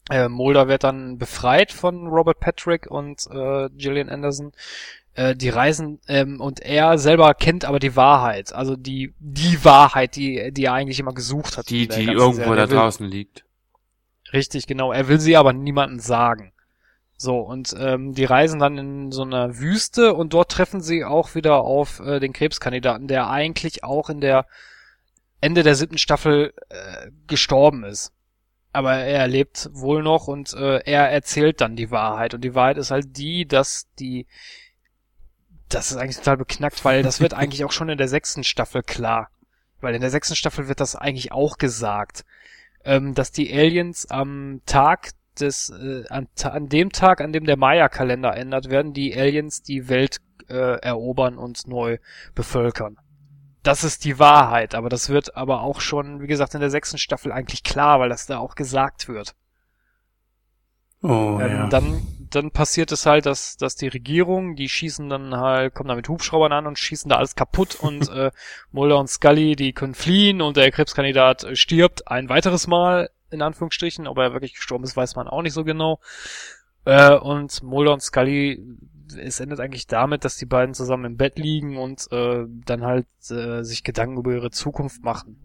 Äh, 0.09 0.27
Mulder 0.27 0.67
wird 0.67 0.83
dann 0.83 1.17
befreit 1.17 1.71
von 1.71 2.07
Robert 2.07 2.39
Patrick 2.39 2.87
und 2.87 3.25
äh, 3.31 3.69
Gillian 3.69 4.09
Anderson 4.09 4.51
äh, 5.15 5.35
die 5.35 5.49
reisen 5.49 5.99
ähm, 6.07 6.41
und 6.41 6.59
er 6.59 6.97
selber 6.97 7.33
kennt 7.33 7.65
aber 7.65 7.79
die 7.79 7.95
Wahrheit, 7.95 8.53
also 8.53 8.75
die 8.75 9.13
die 9.19 9.63
Wahrheit, 9.63 10.15
die 10.15 10.51
die 10.51 10.65
er 10.65 10.73
eigentlich 10.73 10.99
immer 10.99 11.13
gesucht 11.13 11.57
hat. 11.57 11.69
Die 11.69 11.87
die 11.87 12.05
irgendwo 12.05 12.43
Serie. 12.43 12.55
da 12.55 12.65
draußen 12.65 13.07
liegt. 13.07 13.45
Richtig, 14.33 14.65
genau. 14.65 14.91
Er 14.91 15.07
will 15.07 15.19
sie 15.19 15.37
aber 15.37 15.53
niemandem 15.53 15.99
sagen. 15.99 16.51
So 17.15 17.37
und 17.37 17.75
ähm, 17.79 18.13
die 18.13 18.25
reisen 18.25 18.59
dann 18.59 18.77
in 18.77 19.11
so 19.11 19.21
einer 19.21 19.59
Wüste 19.59 20.13
und 20.15 20.33
dort 20.33 20.51
treffen 20.51 20.81
sie 20.81 21.05
auch 21.05 21.35
wieder 21.35 21.61
auf 21.61 21.99
äh, 21.99 22.19
den 22.19 22.33
Krebskandidaten, 22.33 23.07
der 23.07 23.29
eigentlich 23.29 23.83
auch 23.83 24.09
in 24.09 24.19
der 24.19 24.47
Ende 25.39 25.61
der 25.63 25.75
siebten 25.75 25.99
Staffel 25.99 26.53
äh, 26.69 27.11
gestorben 27.27 27.83
ist. 27.83 28.11
Aber 28.73 28.95
er 28.95 29.27
lebt 29.27 29.69
wohl 29.71 30.03
noch 30.03 30.27
und 30.27 30.53
äh, 30.53 30.79
er 30.79 31.09
erzählt 31.09 31.61
dann 31.61 31.75
die 31.75 31.91
Wahrheit. 31.91 32.33
Und 32.33 32.43
die 32.43 32.55
Wahrheit 32.55 32.77
ist 32.77 32.91
halt 32.91 33.15
die, 33.17 33.45
dass 33.45 33.87
die 33.99 34.25
das 35.69 35.91
ist 35.91 35.97
eigentlich 35.97 36.17
total 36.17 36.37
beknackt, 36.37 36.85
weil 36.85 37.03
das 37.03 37.19
wird 37.19 37.33
eigentlich 37.35 37.63
auch 37.63 37.71
schon 37.71 37.89
in 37.89 37.97
der 37.97 38.07
sechsten 38.07 38.43
Staffel 38.43 38.83
klar. 38.83 39.29
Weil 39.81 39.95
in 39.95 40.01
der 40.01 40.09
sechsten 40.09 40.35
Staffel 40.35 40.67
wird 40.67 40.79
das 40.79 40.95
eigentlich 40.95 41.31
auch 41.31 41.57
gesagt, 41.57 42.25
ähm, 42.85 43.13
dass 43.13 43.31
die 43.31 43.53
Aliens 43.53 44.09
am 44.09 44.61
Tag 44.65 45.11
des, 45.39 45.69
äh, 45.69 46.03
an, 46.09 46.27
an 46.43 46.69
dem 46.69 46.91
Tag, 46.91 47.21
an 47.21 47.33
dem 47.33 47.45
der 47.45 47.57
Maya-Kalender 47.57 48.35
ändert, 48.35 48.69
werden 48.69 48.93
die 48.93 49.15
Aliens 49.15 49.61
die 49.61 49.89
Welt 49.89 50.19
äh, 50.47 50.79
erobern 50.79 51.37
und 51.37 51.67
neu 51.67 51.97
bevölkern. 52.35 52.97
Das 53.63 53.85
ist 53.85 54.03
die 54.03 54.19
Wahrheit, 54.19 54.75
aber 54.75 54.89
das 54.89 55.09
wird 55.09 55.37
aber 55.37 55.61
auch 55.61 55.79
schon, 55.79 56.21
wie 56.21 56.27
gesagt, 56.27 56.53
in 56.53 56.59
der 56.59 56.69
sechsten 56.69 56.97
Staffel 56.97 57.31
eigentlich 57.31 57.63
klar, 57.63 57.99
weil 57.99 58.09
das 58.09 58.25
da 58.25 58.37
auch 58.37 58.55
gesagt 58.55 59.07
wird. 59.07 59.35
Oh, 61.01 61.39
ähm, 61.41 61.51
ja. 61.51 61.67
Dann, 61.67 62.01
dann 62.29 62.51
passiert 62.51 62.91
es 62.91 63.05
halt, 63.05 63.25
dass, 63.25 63.57
dass 63.57 63.75
die 63.75 63.89
Regierung, 63.89 64.55
die 64.55 64.69
schießen 64.69 65.09
dann 65.09 65.35
halt, 65.35 65.75
kommen 65.75 65.89
da 65.89 65.95
mit 65.95 66.07
Hubschraubern 66.07 66.53
an 66.53 66.65
und 66.65 66.79
schießen 66.79 67.09
da 67.09 67.17
alles 67.17 67.35
kaputt 67.35 67.75
und 67.81 68.09
äh, 68.09 68.31
Mulder 68.71 68.99
und 68.99 69.09
Scully, 69.09 69.55
die 69.55 69.73
können 69.73 69.95
fliehen 69.95 70.41
und 70.41 70.57
der 70.57 70.71
Krebskandidat 70.71 71.43
äh, 71.43 71.55
stirbt 71.55 72.07
ein 72.07 72.29
weiteres 72.29 72.67
Mal, 72.67 73.09
in 73.31 73.41
Anführungsstrichen. 73.41 74.07
Ob 74.07 74.17
er 74.17 74.33
wirklich 74.33 74.55
gestorben 74.55 74.85
ist, 74.85 74.95
weiß 74.95 75.15
man 75.15 75.27
auch 75.27 75.41
nicht 75.41 75.53
so 75.53 75.65
genau. 75.65 75.99
Äh, 76.85 77.15
und 77.15 77.63
Mulder 77.63 77.93
und 77.93 78.01
Scully, 78.01 78.61
es 79.17 79.39
endet 79.39 79.59
eigentlich 79.59 79.87
damit, 79.87 80.25
dass 80.25 80.37
die 80.37 80.45
beiden 80.45 80.73
zusammen 80.73 81.05
im 81.05 81.17
Bett 81.17 81.37
liegen 81.37 81.77
und 81.77 82.11
äh, 82.11 82.45
dann 82.65 82.83
halt 82.83 83.07
äh, 83.29 83.63
sich 83.63 83.83
Gedanken 83.83 84.17
über 84.17 84.31
ihre 84.31 84.51
Zukunft 84.51 85.03
machen. 85.03 85.37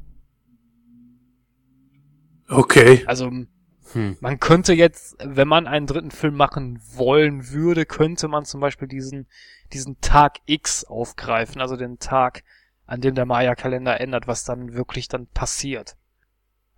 Okay. 2.48 3.04
Also 3.06 3.30
hm. 3.92 4.16
Man 4.20 4.38
könnte 4.38 4.72
jetzt, 4.74 5.16
wenn 5.24 5.48
man 5.48 5.66
einen 5.66 5.86
dritten 5.86 6.10
Film 6.10 6.34
machen 6.34 6.80
wollen 6.94 7.50
würde, 7.50 7.86
könnte 7.86 8.28
man 8.28 8.44
zum 8.44 8.60
Beispiel 8.60 8.88
diesen, 8.88 9.26
diesen 9.72 10.00
Tag 10.00 10.38
X 10.46 10.84
aufgreifen, 10.84 11.60
also 11.60 11.76
den 11.76 11.98
Tag, 11.98 12.42
an 12.86 13.00
dem 13.00 13.14
der 13.14 13.26
Maya-Kalender 13.26 14.00
ändert, 14.00 14.26
was 14.26 14.44
dann 14.44 14.74
wirklich 14.74 15.08
dann 15.08 15.26
passiert. 15.26 15.96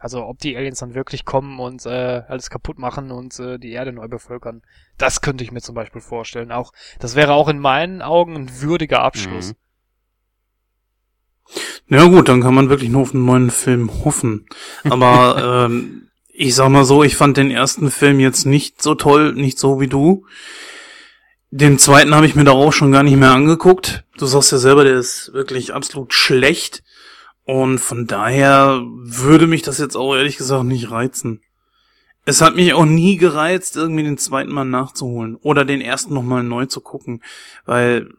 Also 0.01 0.25
ob 0.25 0.39
die 0.39 0.57
Aliens 0.57 0.79
dann 0.79 0.95
wirklich 0.95 1.27
kommen 1.27 1.61
und 1.61 1.85
äh, 1.85 2.23
alles 2.27 2.49
kaputt 2.49 2.79
machen 2.79 3.11
und 3.11 3.39
äh, 3.39 3.59
die 3.59 3.73
Erde 3.73 3.93
neu 3.93 4.09
bevölkern. 4.09 4.63
Das 4.97 5.21
könnte 5.21 5.45
ich 5.45 5.53
mir 5.53 5.61
zum 5.61 5.75
Beispiel 5.75 6.01
vorstellen. 6.01 6.53
Auch 6.53 6.73
das 6.99 7.17
wäre 7.17 7.35
auch 7.35 7.49
in 7.49 7.59
meinen 7.59 8.01
Augen 8.01 8.35
ein 8.35 8.61
würdiger 8.63 9.03
Abschluss. 9.03 9.53
Mhm. 9.53 9.57
Ja 11.89 12.05
gut, 12.07 12.29
dann 12.29 12.41
kann 12.41 12.55
man 12.55 12.71
wirklich 12.71 12.89
nur 12.89 13.03
auf 13.03 13.15
einen 13.15 13.27
neuen 13.27 13.51
Film 13.51 13.91
hoffen. 14.05 14.47
Aber 14.89 15.67
ähm, 15.71 16.09
ich 16.29 16.55
sag 16.55 16.71
mal 16.71 16.87
so, 16.87 17.05
ich 17.05 17.17
fand 17.17 17.37
den 17.37 17.51
ersten 17.51 17.91
Film 17.91 18.21
jetzt 18.21 18.47
nicht 18.47 18.81
so 18.81 18.95
toll, 18.95 19.35
nicht 19.35 19.59
so 19.59 19.81
wie 19.81 19.89
du. 19.89 20.25
Den 21.51 21.79
zweiten 21.79 22.15
habe 22.15 22.25
ich 22.25 22.35
mir 22.35 22.45
da 22.45 22.53
auch 22.53 22.73
schon 22.73 22.93
gar 22.93 23.03
nicht 23.03 23.17
mehr 23.17 23.33
angeguckt. 23.33 24.05
Du 24.17 24.25
sagst 24.25 24.53
ja 24.53 24.57
selber, 24.59 24.85
der 24.85 24.97
ist 24.97 25.35
wirklich 25.35 25.75
absolut 25.75 26.15
schlecht. 26.15 26.83
Und 27.45 27.79
von 27.79 28.07
daher 28.07 28.83
würde 28.85 29.47
mich 29.47 29.63
das 29.63 29.79
jetzt 29.79 29.97
auch 29.97 30.15
ehrlich 30.15 30.37
gesagt 30.37 30.65
nicht 30.65 30.91
reizen. 30.91 31.43
Es 32.25 32.43
hat 32.43 32.55
mich 32.55 32.75
auch 32.75 32.85
nie 32.85 33.17
gereizt, 33.17 33.77
irgendwie 33.77 34.03
den 34.03 34.19
zweiten 34.19 34.53
Mal 34.53 34.65
nachzuholen 34.65 35.37
oder 35.37 35.65
den 35.65 35.81
ersten 35.81 36.15
nochmal 36.15 36.43
neu 36.43 36.67
zu 36.67 36.81
gucken, 36.81 37.23
weil 37.65 38.11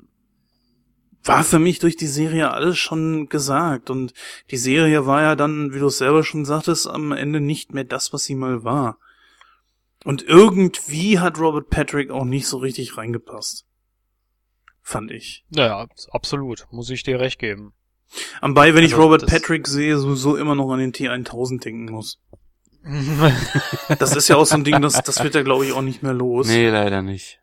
war 1.24 1.44
für 1.44 1.60
mich 1.60 1.80
durch 1.80 1.96
die 1.96 2.08
Serie 2.08 2.52
alles 2.52 2.78
schon 2.78 3.30
gesagt. 3.30 3.90
Und 3.90 4.14
die 4.50 4.58
Serie 4.58 5.06
war 5.06 5.22
ja 5.22 5.36
dann, 5.36 5.74
wie 5.74 5.80
du 5.80 5.88
es 5.88 6.00
selber 6.00 6.24
schon 6.24 6.46
sagtest, 6.46 6.88
am 6.88 7.12
Ende 7.12 7.40
nicht 7.40 7.74
mehr 7.74 7.84
das, 7.84 8.12
was 8.14 8.24
sie 8.24 8.36
mal 8.36 8.64
war. 8.64 8.98
Und 10.04 10.24
irgendwie 10.24 11.20
hat 11.20 11.40
Robert 11.40 11.70
Patrick 11.70 12.10
auch 12.10 12.26
nicht 12.26 12.48
so 12.48 12.58
richtig 12.58 12.98
reingepasst. 12.98 13.68
Fand 14.82 15.12
ich. 15.12 15.46
Naja, 15.50 15.88
absolut. 16.10 16.68
Muss 16.72 16.90
ich 16.90 17.04
dir 17.04 17.20
recht 17.20 17.38
geben. 17.38 17.74
Anbei, 18.42 18.74
wenn 18.74 18.84
also, 18.84 18.96
ich 18.96 19.02
Robert 19.02 19.28
Patrick 19.28 19.68
sehe, 19.68 19.98
sowieso 19.98 20.36
immer 20.36 20.56
noch 20.56 20.72
an 20.72 20.80
den 20.80 20.94
T1000 20.94 21.64
denken 21.64 21.92
muss. 21.92 22.20
das 24.00 24.16
ist 24.16 24.28
ja 24.28 24.38
auch 24.38 24.46
so 24.46 24.56
ein 24.56 24.64
Ding, 24.64 24.82
das, 24.82 25.02
das 25.04 25.24
wird 25.24 25.36
ja, 25.36 25.44
glaube 25.44 25.66
ich, 25.66 25.74
auch 25.74 25.82
nicht 25.82 26.02
mehr 26.02 26.14
los. 26.14 26.48
Nee, 26.48 26.70
leider 26.70 27.02
nicht. 27.02 27.40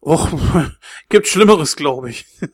Och, 0.00 0.28
gibt 1.08 1.28
Schlimmeres, 1.28 1.76
glaube 1.76 2.10
ich. 2.10 2.26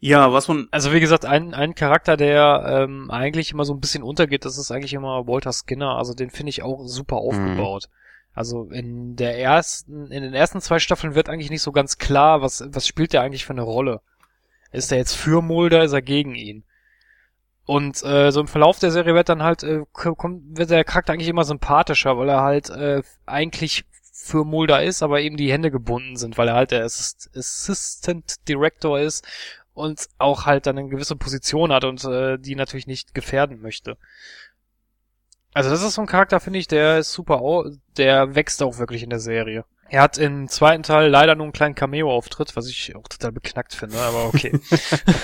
ja, 0.00 0.32
was 0.32 0.48
man. 0.48 0.66
Also 0.70 0.92
wie 0.92 1.00
gesagt, 1.00 1.24
ein, 1.24 1.54
ein 1.54 1.74
Charakter, 1.74 2.16
der 2.16 2.64
ähm, 2.66 3.10
eigentlich 3.10 3.52
immer 3.52 3.64
so 3.64 3.74
ein 3.74 3.80
bisschen 3.80 4.02
untergeht, 4.02 4.44
das 4.44 4.58
ist 4.58 4.72
eigentlich 4.72 4.94
immer 4.94 5.28
Walter 5.28 5.52
Skinner. 5.52 5.96
Also 5.96 6.14
den 6.14 6.30
finde 6.30 6.50
ich 6.50 6.62
auch 6.62 6.86
super 6.86 7.16
mhm. 7.16 7.20
aufgebaut. 7.20 7.88
Mhm. 7.88 7.96
Also 8.34 8.64
in 8.70 9.14
der 9.14 9.38
ersten, 9.38 10.10
in 10.10 10.22
den 10.22 10.34
ersten 10.34 10.60
zwei 10.60 10.78
Staffeln 10.78 11.14
wird 11.14 11.28
eigentlich 11.28 11.50
nicht 11.50 11.62
so 11.62 11.70
ganz 11.70 11.98
klar, 11.98 12.40
was, 12.40 12.64
was 12.66 12.86
spielt 12.86 13.12
der 13.12 13.20
eigentlich 13.20 13.44
für 13.44 13.52
eine 13.52 13.62
Rolle. 13.62 14.00
Ist 14.72 14.90
er 14.90 14.98
jetzt 14.98 15.14
für 15.14 15.42
Mulder, 15.42 15.84
ist 15.84 15.92
er 15.92 16.02
gegen 16.02 16.34
ihn? 16.34 16.64
Und 17.64 18.02
äh, 18.02 18.32
so 18.32 18.40
im 18.40 18.48
Verlauf 18.48 18.78
der 18.78 18.90
Serie 18.90 19.14
wird 19.14 19.28
dann 19.28 19.42
halt, 19.42 19.62
äh, 19.62 19.82
kommt, 19.92 20.58
wird 20.58 20.70
der 20.70 20.84
Charakter 20.84 21.12
eigentlich 21.12 21.28
immer 21.28 21.44
sympathischer, 21.44 22.18
weil 22.18 22.28
er 22.28 22.42
halt 22.42 22.70
äh, 22.70 23.02
eigentlich 23.24 23.84
für 24.12 24.44
Mulder 24.44 24.82
ist, 24.82 25.02
aber 25.02 25.20
eben 25.20 25.36
die 25.36 25.52
Hände 25.52 25.70
gebunden 25.70 26.16
sind, 26.16 26.38
weil 26.38 26.48
er 26.48 26.54
halt 26.54 26.70
der 26.70 26.84
Assist 26.84 27.30
Assistant 27.36 28.48
Director 28.48 28.98
ist 28.98 29.26
und 29.74 30.08
auch 30.18 30.46
halt 30.46 30.66
dann 30.66 30.78
eine 30.78 30.88
gewisse 30.88 31.16
Position 31.16 31.72
hat 31.72 31.84
und 31.84 32.04
äh, 32.04 32.38
die 32.38 32.54
natürlich 32.54 32.86
nicht 32.86 33.14
gefährden 33.14 33.60
möchte. 33.60 33.96
Also 35.54 35.70
das 35.70 35.82
ist 35.82 35.94
so 35.94 36.02
ein 36.02 36.06
Charakter, 36.06 36.40
finde 36.40 36.58
ich, 36.58 36.66
der 36.66 36.98
ist 36.98 37.12
super, 37.12 37.70
der 37.96 38.34
wächst 38.34 38.62
auch 38.62 38.78
wirklich 38.78 39.02
in 39.02 39.10
der 39.10 39.20
Serie. 39.20 39.64
Er 39.92 40.00
hat 40.00 40.16
im 40.16 40.48
zweiten 40.48 40.82
Teil 40.82 41.10
leider 41.10 41.34
nur 41.34 41.44
einen 41.44 41.52
kleinen 41.52 41.74
Cameo-Auftritt, 41.74 42.56
was 42.56 42.66
ich 42.66 42.96
auch 42.96 43.06
total 43.08 43.30
beknackt 43.30 43.74
finde, 43.74 43.98
aber 43.98 44.24
okay. 44.24 44.58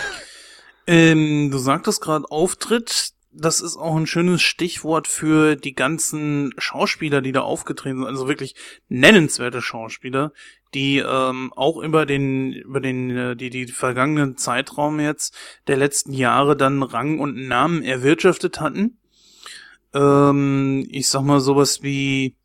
ähm, 0.86 1.50
du 1.50 1.56
sagtest 1.56 2.02
gerade 2.02 2.30
Auftritt, 2.30 3.12
das 3.32 3.62
ist 3.62 3.78
auch 3.78 3.96
ein 3.96 4.06
schönes 4.06 4.42
Stichwort 4.42 5.08
für 5.08 5.56
die 5.56 5.74
ganzen 5.74 6.52
Schauspieler, 6.58 7.22
die 7.22 7.32
da 7.32 7.40
aufgetreten 7.40 8.00
sind, 8.00 8.08
also 8.08 8.28
wirklich 8.28 8.56
nennenswerte 8.90 9.62
Schauspieler, 9.62 10.34
die 10.74 10.98
ähm, 10.98 11.50
auch 11.56 11.78
über 11.78 12.04
den 12.04 12.52
über 12.52 12.80
den 12.82 13.16
äh, 13.16 13.36
die 13.36 13.48
die 13.48 13.68
vergangenen 13.68 14.36
Zeitraum 14.36 15.00
jetzt 15.00 15.34
der 15.66 15.78
letzten 15.78 16.12
Jahre 16.12 16.58
dann 16.58 16.82
Rang 16.82 17.20
und 17.20 17.48
Namen 17.48 17.82
erwirtschaftet 17.82 18.60
hatten. 18.60 18.98
Ähm, 19.94 20.86
ich 20.90 21.08
sag 21.08 21.22
mal 21.22 21.40
sowas 21.40 21.82
wie 21.82 22.36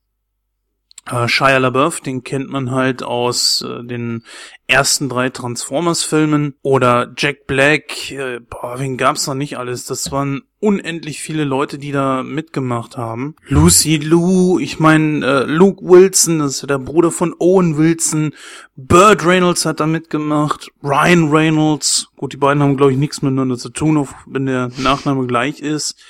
äh, 1.10 1.28
Shia 1.28 1.58
LaBeouf, 1.58 2.00
den 2.00 2.24
kennt 2.24 2.50
man 2.50 2.72
halt 2.72 3.04
aus 3.04 3.62
äh, 3.62 3.84
den 3.84 4.24
ersten 4.68 5.10
drei 5.10 5.30
Transformers-Filmen. 5.30 6.56
Oder 6.62 7.14
Jack 7.18 7.46
Black, 7.46 8.12
äh, 8.12 8.40
boah, 8.40 8.80
wen 8.80 8.98
gab's 8.98 9.28
noch 9.28 9.36
nicht 9.36 9.58
alles? 9.58 9.86
Das 9.86 10.12
waren 10.12 10.44
unendlich 10.60 11.20
viele 11.20 11.44
Leute, 11.44 11.78
die 11.78 11.92
da 11.92 12.24
mitgemacht 12.24 12.96
haben. 12.96 13.36
Lucy 13.48 13.98
Lou, 13.98 14.60
ich 14.60 14.80
meine 14.80 15.26
äh, 15.26 15.44
Luke 15.44 15.84
Wilson, 15.84 16.40
das 16.40 16.56
ist 16.56 16.62
ja 16.62 16.68
der 16.68 16.80
Bruder 16.80 17.12
von 17.12 17.36
Owen 17.38 17.78
Wilson. 17.78 18.34
Burt 18.78 19.26
Reynolds 19.26 19.66
hat 19.66 19.82
da 19.82 19.88
mitgemacht. 19.88 20.72
Ryan 20.82 21.30
Reynolds, 21.30 22.08
gut, 22.16 22.32
die 22.32 22.38
beiden 22.38 22.64
haben 22.64 22.78
glaube 22.78 22.94
ich 22.94 22.98
nichts 22.98 23.22
miteinander 23.22 23.58
zu 23.58 23.70
tun, 23.70 23.98
auch 23.98 24.08
wenn 24.26 24.46
der 24.46 24.70
Nachname 24.78 25.28
gleich 25.28 25.60
ist. 25.60 26.02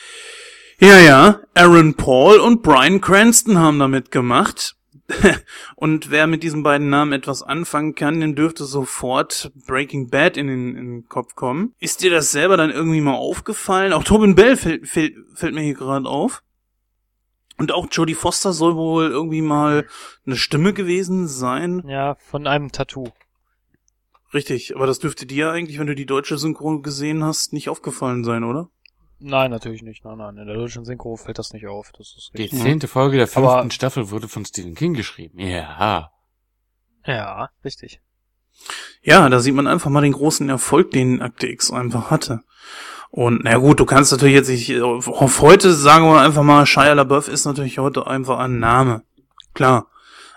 Ja, 0.80 1.00
ja, 1.00 1.40
Aaron 1.56 1.96
Paul 1.96 2.38
und 2.38 2.62
Brian 2.62 3.02
Cranston 3.02 3.58
haben 3.58 3.80
da 3.80 3.88
mitgemacht 3.88 4.76
Und 5.76 6.12
wer 6.12 6.28
mit 6.28 6.44
diesen 6.44 6.64
beiden 6.64 6.90
Namen 6.90 7.14
etwas 7.14 7.44
anfangen 7.44 7.96
kann, 7.96 8.20
den 8.20 8.36
dürfte 8.36 8.66
sofort 8.66 9.52
Breaking 9.68 10.10
Bad 10.10 10.38
in 10.38 10.48
den, 10.48 10.76
in 10.76 10.86
den 10.86 11.10
Kopf 11.10 11.36
kommen. 11.36 11.74
Ist 11.80 12.02
dir 12.02 12.12
das 12.12 12.32
selber 12.32 12.58
dann 12.58 12.70
irgendwie 12.70 13.02
mal 13.02 13.16
aufgefallen? 13.16 13.94
Auch 13.94 14.04
Tobin 14.04 14.36
Bell 14.36 14.56
fällt, 14.58 14.88
fällt, 14.88 15.16
fällt 15.34 15.54
mir 15.54 15.62
hier 15.62 15.74
gerade 15.74 16.08
auf. 16.08 16.44
Und 17.58 17.72
auch 17.72 17.88
Jodie 17.92 18.16
Foster 18.16 18.52
soll 18.52 18.76
wohl 18.76 19.12
irgendwie 19.12 19.42
mal 19.42 19.86
eine 20.26 20.36
Stimme 20.36 20.74
gewesen 20.74 21.28
sein. 21.28 21.84
Ja, 21.88 22.16
von 22.16 22.48
einem 22.48 22.72
Tattoo. 22.72 23.12
Richtig, 24.34 24.76
aber 24.76 24.88
das 24.88 24.98
dürfte 24.98 25.28
dir 25.28 25.52
eigentlich, 25.52 25.78
wenn 25.78 25.86
du 25.86 25.94
die 25.94 26.08
deutsche 26.08 26.40
Synchro 26.40 26.80
gesehen 26.80 27.24
hast, 27.24 27.54
nicht 27.54 27.70
aufgefallen 27.70 28.24
sein, 28.24 28.44
oder? 28.44 28.70
Nein, 29.26 29.52
natürlich 29.52 29.82
nicht. 29.84 30.04
Nein, 30.04 30.18
nein. 30.18 30.38
In 30.38 30.48
der 30.48 30.56
deutschen 30.56 30.84
Synchro 30.84 31.16
fällt 31.16 31.40
das 31.40 31.54
nicht 31.54 31.66
auf. 31.68 31.92
Das 31.98 32.14
ist 32.18 32.32
Die 32.38 32.50
zehnte 32.50 32.88
Folge 32.90 33.18
der 33.18 33.28
fünften 33.28 33.50
Aber- 33.52 33.72
Staffel 33.72 34.12
wurde 34.12 34.28
von 34.28 34.44
Stephen 34.46 34.76
King 34.76 34.94
geschrieben. 34.94 35.40
Ja. 35.40 36.12
Ja, 37.06 37.50
richtig. 37.64 38.02
Ja, 39.02 39.28
da 39.30 39.40
sieht 39.40 39.56
man 39.56 39.68
einfach 39.68 39.90
mal 39.90 40.02
den 40.02 40.12
großen 40.14 40.48
Erfolg, 40.50 40.92
den 40.92 41.22
Akte 41.22 41.48
X 41.48 41.72
einfach 41.72 42.12
hatte. 42.12 42.42
Und 43.10 43.44
na 43.44 43.58
gut, 43.58 43.80
du 43.80 43.86
kannst 43.86 44.12
natürlich 44.12 44.36
jetzt 44.36 44.50
nicht, 44.50 44.82
auf 44.82 45.42
heute 45.42 45.74
sagen 45.74 46.06
wir 46.06 46.20
einfach 46.22 46.44
mal, 46.44 46.66
Shia 46.66 46.94
LaBeouf 46.94 47.28
ist 47.28 47.46
natürlich 47.46 47.78
heute 47.80 48.08
einfach 48.08 48.40
ein 48.40 48.60
Name. 48.60 49.04
Klar. 49.54 49.88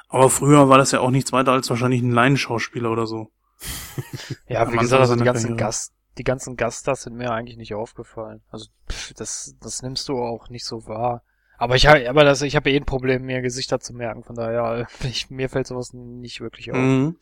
Aber 0.08 0.30
früher 0.30 0.68
war 0.68 0.78
das 0.78 0.92
ja 0.92 1.00
auch 1.00 1.10
nichts 1.10 1.32
weiter 1.32 1.52
als 1.52 1.68
wahrscheinlich 1.70 2.02
ein 2.02 2.12
Laienschauspieler 2.12 2.90
oder 2.90 3.06
so. 3.06 3.30
Ja, 4.48 4.70
wie 4.72 4.76
gesagt, 4.76 5.00
also 5.00 5.16
die 5.16 5.24
ganzen. 5.24 5.56
Gast, 5.56 5.92
die 6.18 6.24
ganzen 6.24 6.56
Gaststars 6.56 7.02
sind 7.02 7.16
mir 7.16 7.30
eigentlich 7.32 7.56
nicht 7.56 7.74
aufgefallen. 7.74 8.42
Also 8.50 8.66
pff, 8.90 9.14
das, 9.14 9.56
das 9.60 9.82
nimmst 9.82 10.08
du 10.08 10.18
auch 10.18 10.48
nicht 10.48 10.64
so 10.64 10.86
wahr. 10.86 11.22
Aber 11.58 11.74
ich 11.74 11.86
habe, 11.86 12.08
aber 12.08 12.24
das, 12.24 12.42
ich 12.42 12.54
habe 12.54 12.70
eh 12.70 12.76
ein 12.76 12.84
Problem, 12.84 13.22
mir 13.24 13.40
Gesichter 13.40 13.80
zu 13.80 13.94
merken. 13.94 14.22
Von 14.22 14.36
daher, 14.36 14.86
ich, 15.04 15.30
mir 15.30 15.48
fällt 15.48 15.66
sowas 15.66 15.92
nicht 15.94 16.40
wirklich 16.40 16.72
auf. 16.72 16.78
Mhm. 16.78 17.16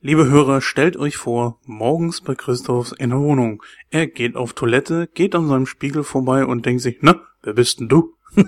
Liebe 0.00 0.26
Hörer, 0.26 0.60
stellt 0.60 0.96
euch 0.96 1.16
vor, 1.16 1.58
morgens 1.64 2.20
bei 2.20 2.34
Christoph 2.34 2.94
in 2.98 3.10
der 3.10 3.20
Wohnung. 3.20 3.62
Er 3.90 4.06
geht 4.06 4.36
auf 4.36 4.54
Toilette, 4.54 5.08
geht 5.08 5.34
an 5.34 5.48
seinem 5.48 5.66
Spiegel 5.66 6.02
vorbei 6.04 6.44
und 6.44 6.64
denkt 6.66 6.82
sich, 6.82 6.98
na, 7.00 7.20
wer 7.42 7.54
bist 7.54 7.80
denn 7.80 7.88
du? 7.88 8.14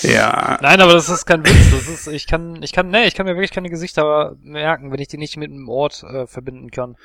ja, 0.00 0.58
Nein, 0.62 0.80
aber 0.80 0.94
das 0.94 1.08
ist 1.08 1.26
kein 1.26 1.44
Witz. 1.44 1.70
Das 1.70 1.88
ist, 1.88 2.06
ich 2.06 2.26
kann, 2.26 2.62
ich 2.62 2.72
kann, 2.72 2.88
nee, 2.88 3.06
ich 3.06 3.14
kann 3.14 3.26
mir 3.26 3.34
wirklich 3.34 3.52
keine 3.52 3.68
Gesichter 3.68 4.36
merken, 4.40 4.90
wenn 4.90 5.00
ich 5.00 5.08
die 5.08 5.18
nicht 5.18 5.36
mit 5.36 5.50
einem 5.50 5.68
Ort 5.68 6.02
äh, 6.02 6.26
verbinden 6.26 6.70
kann. 6.70 6.96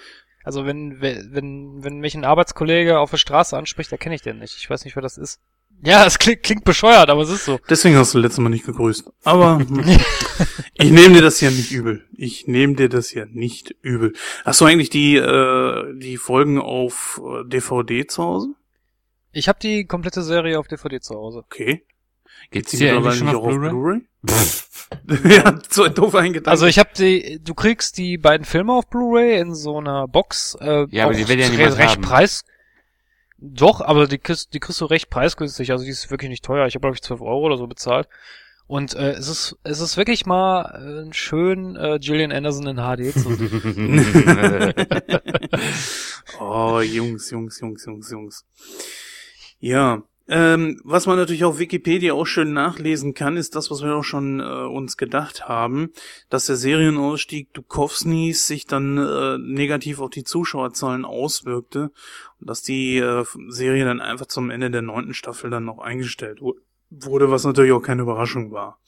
Also 0.44 0.66
wenn, 0.66 1.02
wenn, 1.02 1.84
wenn 1.84 2.00
mich 2.00 2.16
ein 2.16 2.26
Arbeitskollege 2.26 3.00
auf 3.00 3.12
der 3.12 3.18
Straße 3.18 3.58
anspricht, 3.58 3.92
erkenne 3.92 4.16
ich 4.16 4.22
den 4.22 4.40
nicht. 4.40 4.58
Ich 4.58 4.70
weiß 4.70 4.86
nicht, 4.86 4.96
wer 4.96 5.04
das 5.04 5.18
ist. 5.18 5.40
Ja, 5.84 6.06
es 6.06 6.20
klingt, 6.20 6.44
klingt 6.44 6.64
bescheuert, 6.64 7.10
aber 7.10 7.22
es 7.22 7.30
ist 7.30 7.46
so. 7.46 7.60
deswegen 7.68 7.96
hast 7.96 8.14
du 8.14 8.20
letztes 8.20 8.40
Mal 8.40 8.50
nicht 8.50 8.66
gegrüßt. 8.66 9.10
Aber 9.24 9.58
hm, 9.68 10.00
ich 10.74 10.92
nehme 10.92 11.16
dir 11.16 11.22
das 11.22 11.42
ja 11.42 11.50
nicht 11.50 11.72
übel. 11.72 12.06
Ich 12.16 12.48
nehme 12.48 12.76
dir 12.76 12.88
das 12.88 13.14
ja 13.14 13.26
nicht 13.26 13.76
übel. 13.82 14.14
Hast 14.46 14.62
du 14.62 14.66
eigentlich 14.66 14.92
die, 14.92 15.16
äh, 15.16 15.98
die 15.98 16.18
Folgen 16.18 16.60
auf 16.60 17.20
äh, 17.26 17.48
DVD 17.48 18.06
zu 18.06 18.24
Hause? 18.24 18.50
Ich 19.32 19.48
habe 19.48 19.60
die 19.60 19.86
komplette 19.86 20.22
Serie 20.22 20.60
auf 20.60 20.68
DVD 20.68 21.00
zu 21.00 21.16
Hause. 21.16 21.40
Okay. 21.40 21.84
Die 22.54 22.62
die 22.62 22.78
mittlerweile 22.78 23.24
nicht 23.24 23.36
auf 23.36 23.44
auch 23.44 23.58
Blu-ray? 23.58 24.02
ja, 25.24 25.60
so 25.70 25.88
doof 25.88 26.16
eingedacht. 26.16 26.52
Also 26.52 26.66
ich 26.68 26.78
habe 26.80 26.90
die, 26.98 27.40
du 27.44 27.54
kriegst 27.54 27.98
die 27.98 28.18
beiden 28.18 28.46
Filme 28.46 28.74
auf 28.74 28.88
Blu-ray 28.88 29.40
in 29.40 29.56
so 29.56 29.78
einer 29.78 30.08
Box. 30.08 30.56
Äh, 30.60 30.86
Ja, 30.92 31.06
aber 31.06 31.14
die 31.14 31.28
will 31.28 31.40
ja 31.40 31.50
niemand 31.50 31.78
recht 31.78 31.96
haben. 31.96 32.02
preis. 32.02 32.46
Doch, 33.40 33.82
aber 33.82 34.08
die 34.08 34.20
kriegst, 34.20 34.54
die 34.54 34.60
kriegst 34.60 34.80
du 34.82 34.86
recht 34.86 35.10
preisgünstig. 35.10 35.72
Also 35.72 35.84
die 35.84 35.90
ist 35.90 36.12
wirklich 36.12 36.30
nicht 36.30 36.46
teuer. 36.46 36.68
Ich 36.68 36.76
habe 36.76 36.82
glaube 36.82 36.96
ich 36.96 37.02
12 37.02 37.22
Euro 37.22 37.46
oder 37.46 37.58
so 37.58 37.66
bezahlt. 37.68 38.08
Und 38.68 38.94
äh, 38.94 39.12
es 39.14 39.28
ist 39.28 39.58
es 39.64 39.80
ist 39.82 39.98
wirklich 39.98 40.26
mal 40.26 41.08
äh, 41.10 41.14
schön 41.14 41.76
äh, 41.76 41.98
Gillian 42.00 42.32
Anderson 42.32 42.68
in 42.68 42.78
HD 42.78 43.12
zu 43.12 43.34
sehen. 43.36 44.06
oh, 46.40 46.80
Jungs, 46.80 47.32
Jungs, 47.32 47.60
Jungs, 47.60 47.86
Jungs, 47.86 48.12
Jungs. 48.12 48.46
Ja, 49.60 50.04
ähm, 50.34 50.80
was 50.86 51.08
man 51.08 51.18
natürlich 51.18 51.44
auf 51.44 51.60
Wikipedia 51.60 52.14
auch 52.14 52.26
schön 52.26 52.54
nachlesen 52.54 53.14
kann, 53.14 53.36
ist 53.36 53.54
das, 53.56 53.70
was 53.70 53.84
wir 53.84 53.94
auch 53.96 54.04
schon 54.04 54.40
äh, 54.40 54.44
uns 54.44 54.96
gedacht 54.96 55.50
haben, 55.50 55.92
dass 56.30 56.46
der 56.46 56.56
Serienausstieg 56.56 57.54
Dukovsnys 57.54 58.48
sich 58.48 58.66
dann 58.66 58.98
äh, 58.98 59.38
negativ 59.38 60.00
auf 60.00 60.10
die 60.10 60.24
Zuschauerzahlen 60.24 61.04
auswirkte 61.04 61.92
und 62.40 62.50
dass 62.50 62.62
die 62.62 62.98
äh, 62.98 63.26
Serie 63.50 63.84
dann 63.84 64.00
einfach 64.00 64.28
zum 64.28 64.50
Ende 64.50 64.72
der 64.72 64.82
neunten 64.82 65.14
Staffel 65.14 65.50
dann 65.50 65.66
noch 65.66 65.80
eingestellt 65.80 66.42
wu- 66.42 66.56
wurde, 66.90 67.30
was 67.30 67.44
natürlich 67.44 67.74
auch 67.74 67.84
keine 67.84 68.04
Überraschung 68.04 68.52
war. 68.52 68.80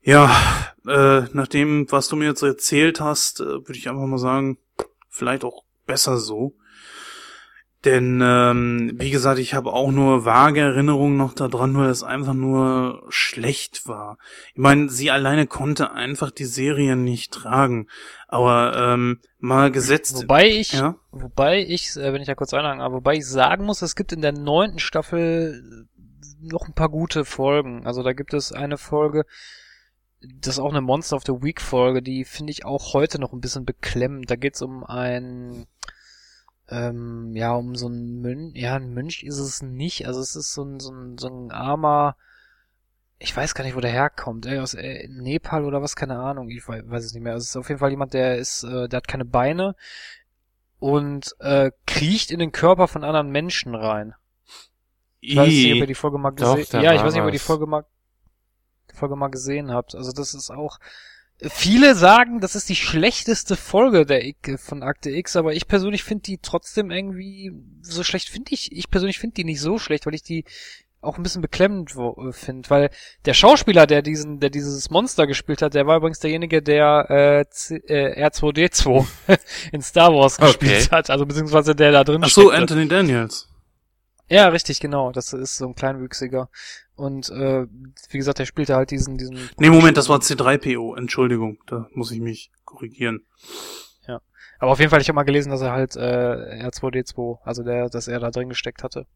Ja, 0.00 0.30
äh, 0.86 1.22
nach 1.32 1.48
dem, 1.48 1.90
was 1.90 2.06
du 2.06 2.14
mir 2.14 2.26
jetzt 2.26 2.42
erzählt 2.42 3.00
hast, 3.00 3.40
äh, 3.40 3.44
würde 3.44 3.76
ich 3.76 3.88
einfach 3.88 4.06
mal 4.06 4.16
sagen, 4.18 4.58
vielleicht 5.08 5.44
auch 5.44 5.64
besser 5.86 6.18
so. 6.18 6.54
Denn, 7.84 8.20
ähm, 8.22 8.92
wie 8.96 9.10
gesagt, 9.10 9.38
ich 9.38 9.54
habe 9.54 9.72
auch 9.72 9.90
nur 9.90 10.26
vage 10.26 10.60
Erinnerungen 10.60 11.16
noch 11.16 11.32
daran, 11.32 11.76
weil 11.76 11.88
es 11.88 12.02
einfach 12.02 12.34
nur 12.34 13.02
schlecht 13.08 13.88
war. 13.88 14.18
Ich 14.52 14.58
meine, 14.58 14.90
sie 14.90 15.10
alleine 15.10 15.46
konnte 15.46 15.92
einfach 15.92 16.30
die 16.30 16.44
Serie 16.44 16.94
nicht 16.96 17.32
tragen. 17.32 17.88
Aber 18.28 18.76
ähm, 18.76 19.20
mal 19.38 19.70
gesetzt. 19.70 20.22
Wobei 20.22 20.48
ich, 20.48 20.72
ja, 20.72 20.96
wobei 21.10 21.64
ich, 21.64 21.96
äh, 21.96 22.12
wenn 22.12 22.20
ich 22.20 22.26
da 22.26 22.34
kurz 22.34 22.52
einhaken, 22.52 22.82
aber 22.82 22.96
wobei 22.96 23.14
ich 23.14 23.26
sagen 23.26 23.64
muss, 23.64 23.80
es 23.80 23.96
gibt 23.96 24.12
in 24.12 24.20
der 24.20 24.32
neunten 24.32 24.78
Staffel 24.78 25.88
noch 26.40 26.66
ein 26.66 26.74
paar 26.74 26.90
gute 26.90 27.24
Folgen. 27.24 27.86
Also 27.86 28.02
da 28.02 28.12
gibt 28.12 28.34
es 28.34 28.52
eine 28.52 28.78
Folge, 28.78 29.24
das 30.20 30.54
ist 30.54 30.60
auch 30.60 30.70
eine 30.70 30.80
Monster 30.80 31.16
of 31.16 31.24
the 31.24 31.42
Week 31.42 31.60
Folge, 31.60 32.02
die 32.02 32.24
finde 32.24 32.50
ich 32.50 32.64
auch 32.64 32.92
heute 32.92 33.18
noch 33.18 33.32
ein 33.32 33.40
bisschen 33.40 33.64
beklemmend. 33.64 34.30
Da 34.30 34.36
geht's 34.36 34.62
um 34.62 34.84
ein, 34.84 35.66
ähm, 36.70 37.34
ja, 37.34 37.52
um 37.52 37.74
so 37.74 37.88
ein 37.88 38.20
Mönch, 38.20 38.56
ja, 38.56 38.76
ein 38.76 38.94
Mönch 38.94 39.22
ist 39.22 39.38
es 39.38 39.62
nicht. 39.62 40.06
Also 40.06 40.20
es 40.20 40.36
ist 40.36 40.54
so 40.54 40.62
ein, 40.62 40.80
so 40.80 40.92
ein, 40.92 41.18
so 41.18 41.28
ein 41.28 41.50
armer, 41.50 42.16
ich 43.18 43.36
weiß 43.36 43.54
gar 43.54 43.64
nicht, 43.64 43.76
wo 43.76 43.80
der 43.80 43.90
herkommt. 43.90 44.46
Ey, 44.46 44.60
aus 44.60 44.74
äh, 44.74 45.06
Nepal 45.08 45.64
oder 45.64 45.82
was, 45.82 45.96
keine 45.96 46.18
Ahnung. 46.18 46.48
Ich 46.48 46.66
weiß, 46.66 46.84
weiß 46.86 47.04
es 47.04 47.12
nicht 47.12 47.22
mehr. 47.22 47.34
Also 47.34 47.44
es 47.44 47.50
ist 47.50 47.56
auf 47.56 47.68
jeden 47.68 47.80
Fall 47.80 47.90
jemand, 47.90 48.14
der 48.14 48.38
ist, 48.38 48.62
äh, 48.62 48.88
der 48.88 48.98
hat 48.98 49.08
keine 49.08 49.24
Beine 49.24 49.74
und 50.78 51.36
äh, 51.40 51.70
kriecht 51.86 52.30
in 52.30 52.38
den 52.38 52.52
Körper 52.52 52.88
von 52.88 53.04
anderen 53.04 53.30
Menschen 53.30 53.74
rein. 53.74 54.14
Ich 55.20 55.36
weiß 55.36 55.48
nicht, 55.48 55.72
ob 55.72 55.78
ihr 55.78 55.86
die 55.86 55.94
Folge 55.94 56.18
mal 56.18 56.30
gesehen 56.30 56.66
da 56.70 56.80
Ja, 56.80 56.94
ich 56.94 57.02
weiß 57.02 57.12
nicht, 57.12 57.20
ob 57.20 57.28
ihr 57.28 57.32
die. 57.32 57.38
Folge 57.38 57.66
mal, 57.66 57.84
die 58.90 58.96
Folge 58.96 59.16
mal 59.16 59.28
gesehen 59.28 59.70
habt. 59.70 59.94
Also 59.94 60.12
das 60.12 60.34
ist 60.34 60.50
auch. 60.50 60.78
Viele 61.48 61.94
sagen, 61.94 62.40
das 62.40 62.54
ist 62.54 62.68
die 62.68 62.76
schlechteste 62.76 63.56
Folge 63.56 64.04
der 64.04 64.24
Ick 64.26 64.58
von 64.58 64.82
Akte 64.82 65.10
X, 65.10 65.36
aber 65.36 65.54
ich 65.54 65.68
persönlich 65.68 66.02
finde 66.04 66.22
die 66.24 66.38
trotzdem 66.38 66.90
irgendwie 66.90 67.52
so 67.82 68.02
schlecht 68.02 68.28
finde 68.28 68.52
ich. 68.52 68.72
Ich 68.72 68.90
persönlich 68.90 69.18
finde 69.18 69.34
die 69.34 69.44
nicht 69.44 69.60
so 69.60 69.78
schlecht, 69.78 70.06
weil 70.06 70.14
ich 70.14 70.22
die 70.22 70.44
auch 71.02 71.16
ein 71.16 71.22
bisschen 71.22 71.40
beklemmend 71.40 71.92
finde, 72.32 72.68
weil 72.68 72.90
der 73.24 73.32
Schauspieler, 73.32 73.86
der 73.86 74.02
diesen, 74.02 74.38
der 74.38 74.50
dieses 74.50 74.90
Monster 74.90 75.26
gespielt 75.26 75.62
hat, 75.62 75.72
der 75.72 75.86
war 75.86 75.96
übrigens 75.96 76.18
derjenige, 76.18 76.60
der 76.60 77.10
äh, 77.10 77.44
C 77.50 77.76
äh, 77.86 78.22
R2D2 78.26 79.06
in 79.72 79.80
Star 79.80 80.12
Wars 80.12 80.38
Okay. 80.38 80.52
gespielt 80.58 80.90
hat, 80.92 81.08
also 81.08 81.24
beziehungsweise 81.24 81.74
der 81.74 81.92
da 81.92 82.04
drin 82.04 82.20
Ach 82.22 82.28
so, 82.28 82.42
steckte. 82.42 82.58
Anthony 82.58 82.88
Daniels. 82.88 83.49
Ja, 84.30 84.48
richtig, 84.48 84.80
genau. 84.80 85.12
Das 85.12 85.32
ist 85.32 85.58
so 85.58 85.66
ein 85.66 85.74
kleinwüchsiger. 85.74 86.48
Und 86.94 87.28
äh, 87.30 87.66
wie 88.10 88.18
gesagt, 88.18 88.38
der 88.38 88.46
spielte 88.46 88.76
halt 88.76 88.90
diesen, 88.90 89.18
diesen. 89.18 89.50
Nee, 89.58 89.70
Moment, 89.70 89.96
das 89.96 90.08
war 90.08 90.20
C3PO. 90.20 90.96
Entschuldigung, 90.96 91.58
da 91.66 91.88
muss 91.92 92.10
ich 92.12 92.20
mich 92.20 92.50
korrigieren. 92.64 93.26
Aber 94.60 94.72
auf 94.72 94.78
jeden 94.78 94.90
Fall, 94.90 95.00
ich 95.00 95.08
habe 95.08 95.16
mal 95.16 95.22
gelesen, 95.22 95.50
dass 95.50 95.62
er 95.62 95.72
halt 95.72 95.96
äh, 95.96 96.68
R2D2, 96.68 97.38
also 97.42 97.62
der, 97.64 97.88
dass 97.88 98.08
er 98.08 98.20
da 98.20 98.30
drin 98.30 98.50
gesteckt 98.50 98.84
hatte. 98.84 99.06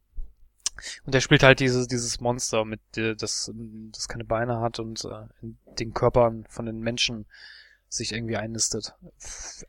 Und 1.05 1.15
der 1.15 1.21
spielt 1.21 1.43
halt 1.43 1.61
dieses, 1.61 1.87
dieses 1.87 2.19
Monster 2.19 2.65
mit, 2.65 2.81
äh, 2.97 3.15
das, 3.15 3.53
das 3.93 4.09
keine 4.09 4.25
Beine 4.25 4.61
hat 4.61 4.81
und 4.81 5.05
äh, 5.05 5.27
in 5.43 5.59
den 5.79 5.93
Körpern 5.93 6.47
von 6.49 6.65
den 6.65 6.81
Menschen 6.81 7.27
sich 7.91 8.13
irgendwie 8.13 8.39
einnistet. 8.39 8.95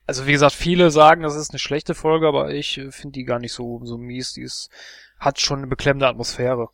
Also 0.08 0.26
wie 0.26 0.32
gesagt, 0.32 0.54
viele 0.54 0.92
sagen, 0.92 1.24
das 1.24 1.36
ist 1.36 1.52
eine 1.52 1.60
schlechte 1.60 1.94
Folge, 1.94 2.26
aber 2.26 2.52
ich 2.52 2.78
äh, 2.78 2.92
finde 2.92 3.12
die 3.12 3.26
gar 3.26 3.40
nicht 3.40 3.54
so, 3.54 3.82
so 3.84 3.98
mies. 3.98 4.32
Die 4.32 4.44
ist, 4.44 4.70
hat 5.26 5.42
schon 5.42 5.60
eine 5.60 5.68
beklemmende 5.68 6.08
Atmosphäre. 6.08 6.70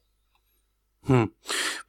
Hm. 1.06 1.32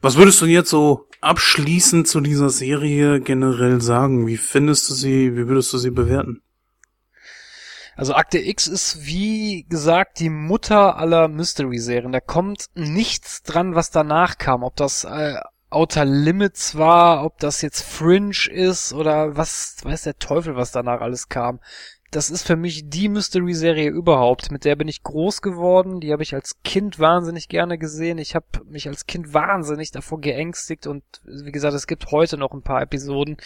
Was 0.00 0.16
würdest 0.16 0.40
du 0.40 0.46
jetzt 0.46 0.70
so 0.70 1.06
abschließend 1.20 2.08
zu 2.08 2.20
dieser 2.20 2.48
Serie 2.48 3.20
generell 3.20 3.80
sagen? 3.80 4.26
Wie 4.26 4.38
findest 4.38 4.88
du 4.88 4.94
sie, 4.94 5.36
wie 5.36 5.48
würdest 5.48 5.72
du 5.72 5.78
sie 5.78 5.90
bewerten? 5.90 6.42
Also 7.94 8.14
Akte 8.14 8.38
X 8.38 8.66
ist 8.68 9.04
wie 9.04 9.66
gesagt 9.68 10.18
die 10.18 10.30
Mutter 10.30 10.96
aller 10.96 11.28
Mystery-Serien. 11.28 12.12
Da 12.12 12.20
kommt 12.20 12.66
nichts 12.74 13.42
dran, 13.42 13.74
was 13.74 13.90
danach 13.90 14.38
kam. 14.38 14.62
Ob 14.62 14.76
das 14.76 15.04
äh, 15.04 15.34
Outer 15.68 16.04
Limits 16.04 16.76
war, 16.76 17.24
ob 17.24 17.38
das 17.38 17.60
jetzt 17.60 17.82
Fringe 17.82 18.48
ist 18.50 18.92
oder 18.92 19.36
was 19.36 19.76
weiß 19.82 20.02
der 20.02 20.18
Teufel, 20.18 20.56
was 20.56 20.72
danach 20.72 21.00
alles 21.00 21.28
kam. 21.28 21.60
Das 22.12 22.28
ist 22.28 22.46
für 22.46 22.56
mich 22.56 22.90
die 22.90 23.08
Mystery-Serie 23.08 23.88
überhaupt. 23.88 24.50
Mit 24.52 24.66
der 24.66 24.76
bin 24.76 24.86
ich 24.86 25.02
groß 25.02 25.40
geworden. 25.40 25.98
Die 25.98 26.12
habe 26.12 26.22
ich 26.22 26.34
als 26.34 26.62
Kind 26.62 26.98
wahnsinnig 26.98 27.48
gerne 27.48 27.78
gesehen. 27.78 28.18
Ich 28.18 28.34
habe 28.34 28.46
mich 28.66 28.86
als 28.86 29.06
Kind 29.06 29.32
wahnsinnig 29.32 29.92
davor 29.92 30.20
geängstigt 30.20 30.86
und 30.86 31.02
wie 31.24 31.50
gesagt, 31.50 31.72
es 31.72 31.86
gibt 31.86 32.10
heute 32.10 32.36
noch 32.36 32.52
ein 32.52 32.60
paar 32.60 32.82
Episoden, 32.82 33.38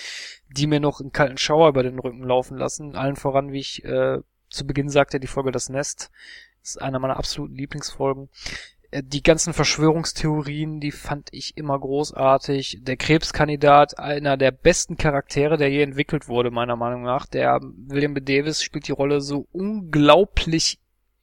die 0.48 0.66
mir 0.66 0.80
noch 0.80 1.00
einen 1.00 1.12
kalten 1.12 1.38
Schauer 1.38 1.68
über 1.68 1.84
den 1.84 2.00
Rücken 2.00 2.24
laufen 2.24 2.58
lassen. 2.58 2.96
Allen 2.96 3.14
voran, 3.14 3.52
wie 3.52 3.60
ich 3.60 3.84
äh, 3.84 4.18
zu 4.50 4.66
Beginn 4.66 4.88
sagte, 4.88 5.20
die 5.20 5.28
Folge 5.28 5.52
Das 5.52 5.68
Nest 5.68 6.10
ist 6.60 6.82
einer 6.82 6.98
meiner 6.98 7.18
absoluten 7.18 7.54
Lieblingsfolgen. 7.54 8.30
Äh, 8.90 9.02
die 9.04 9.22
ganzen 9.22 9.52
Verschwörungstheorien, 9.52 10.80
die 10.80 10.92
fand 10.92 11.28
ich 11.32 11.56
immer 11.56 11.78
großartig. 11.78 12.80
Der 12.82 12.96
Krebskandidat, 12.96 13.98
einer 13.98 14.36
der 14.36 14.50
besten 14.50 14.96
Charaktere, 14.96 15.56
der 15.56 15.70
je 15.70 15.82
entwickelt 15.82 16.28
wurde, 16.28 16.50
meiner 16.50 16.76
Meinung 16.76 17.02
nach. 17.02 17.26
Der 17.26 17.60
William 17.62 18.14
B. 18.14 18.20
Davis 18.20 18.62
spielt 18.62 18.88
die 18.88 18.92
Rolle 18.92 19.20
so 19.20 19.46
unglaublich, 19.52 20.78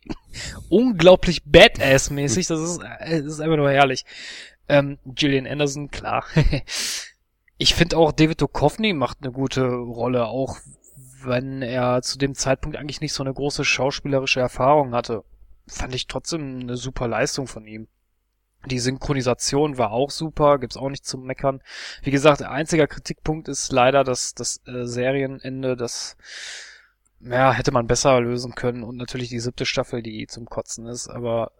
unglaublich 0.70 1.44
Badass-mäßig. 1.46 2.48
Das 2.48 2.60
ist, 2.60 2.82
äh, 2.82 3.22
das 3.22 3.34
ist 3.34 3.40
einfach 3.40 3.58
nur 3.58 3.72
herrlich. 3.72 4.06
Ähm, 4.68 4.98
Gillian 5.06 5.48
Anderson, 5.48 5.92
klar. 5.92 6.26
ich 7.58 7.76
finde 7.76 7.98
auch 7.98 8.12
David 8.12 8.42
Duchovny 8.42 8.94
macht 8.94 9.18
eine 9.22 9.32
gute 9.32 9.66
Rolle, 9.66 10.28
auch 10.28 10.58
wenn 11.26 11.62
er 11.62 12.02
zu 12.02 12.18
dem 12.18 12.36
Zeitpunkt 12.36 12.78
eigentlich 12.78 13.02
nicht 13.02 13.14
so 13.14 13.24
eine 13.24 13.34
große 13.34 13.64
schauspielerische 13.64 14.42
Erfahrung 14.42 14.94
hatte 14.94 15.24
fand 15.68 15.96
ich 15.96 16.08
trotzdem 16.08 16.60
eine 16.62 16.78
super 16.78 17.08
Leistung 17.08 17.48
von 17.48 17.66
ihm. 17.66 17.88
Die 18.66 18.80
Synchronisation 18.80 19.78
war 19.78 19.92
auch 19.92 20.10
super, 20.10 20.58
gibt's 20.58 20.78
auch 20.78 20.90
nicht 20.90 21.06
zum 21.06 21.26
Meckern. 21.26 21.62
Wie 22.02 22.12
gesagt, 22.12 22.44
einziger 22.44 22.88
Kritikpunkt 22.88 23.50
ist 23.50 23.72
leider 23.72 24.04
das, 24.04 24.34
das 24.36 24.62
äh, 24.68 24.86
Serienende, 24.86 25.76
das 25.76 26.16
ja, 27.20 27.52
hätte 27.52 27.72
man 27.72 27.88
besser 27.88 28.20
lösen 28.22 28.56
können 28.56 28.84
und 28.84 28.98
natürlich 28.98 29.30
die 29.30 29.40
siebte 29.40 29.66
Staffel, 29.66 30.02
die 30.02 30.28
zum 30.28 30.46
Kotzen 30.46 30.88
ist, 30.88 31.10
aber 31.10 31.52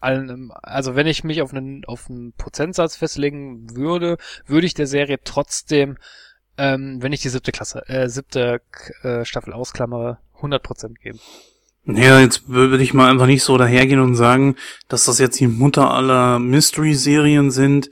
allen, 0.00 0.52
also 0.62 0.94
wenn 0.94 1.06
ich 1.06 1.24
mich 1.24 1.42
auf 1.42 1.52
einen, 1.52 1.84
auf 1.84 2.08
einen 2.08 2.32
Prozentsatz 2.32 2.96
festlegen 2.96 3.74
würde, 3.76 4.16
würde 4.46 4.66
ich 4.66 4.74
der 4.74 4.86
Serie 4.86 5.18
trotzdem, 5.22 5.98
ähm, 6.56 7.02
wenn 7.02 7.12
ich 7.12 7.20
die 7.20 7.28
siebte 7.28 7.52
Klasse, 7.52 7.86
äh, 7.88 8.08
siebte 8.08 8.60
äh, 9.02 9.24
Staffel 9.24 9.52
ausklammere, 9.52 10.18
100% 10.40 10.94
geben. 10.94 11.20
Ja, 11.90 12.20
jetzt 12.20 12.50
würde 12.50 12.82
ich 12.82 12.92
mal 12.92 13.10
einfach 13.10 13.24
nicht 13.24 13.42
so 13.42 13.56
dahergehen 13.56 14.00
und 14.00 14.14
sagen, 14.14 14.56
dass 14.88 15.06
das 15.06 15.18
jetzt 15.18 15.40
die 15.40 15.46
Mutter 15.46 15.90
aller 15.90 16.38
Mystery-Serien 16.38 17.50
sind. 17.50 17.88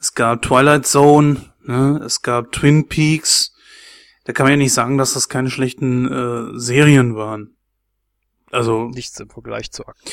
Es 0.00 0.14
gab 0.14 0.42
Twilight 0.42 0.84
Zone, 0.84 1.52
ne? 1.62 2.00
es 2.04 2.22
gab 2.22 2.50
Twin 2.50 2.88
Peaks. 2.88 3.54
Da 4.24 4.32
kann 4.32 4.46
man 4.46 4.54
ja 4.54 4.56
nicht 4.56 4.72
sagen, 4.72 4.98
dass 4.98 5.14
das 5.14 5.28
keine 5.28 5.50
schlechten 5.50 6.10
äh, 6.10 6.58
Serien 6.58 7.14
waren. 7.14 7.56
Also 8.50 8.88
nichts 8.88 9.20
im 9.20 9.30
Vergleich 9.30 9.70
zu 9.70 9.86
Akten. 9.86 10.10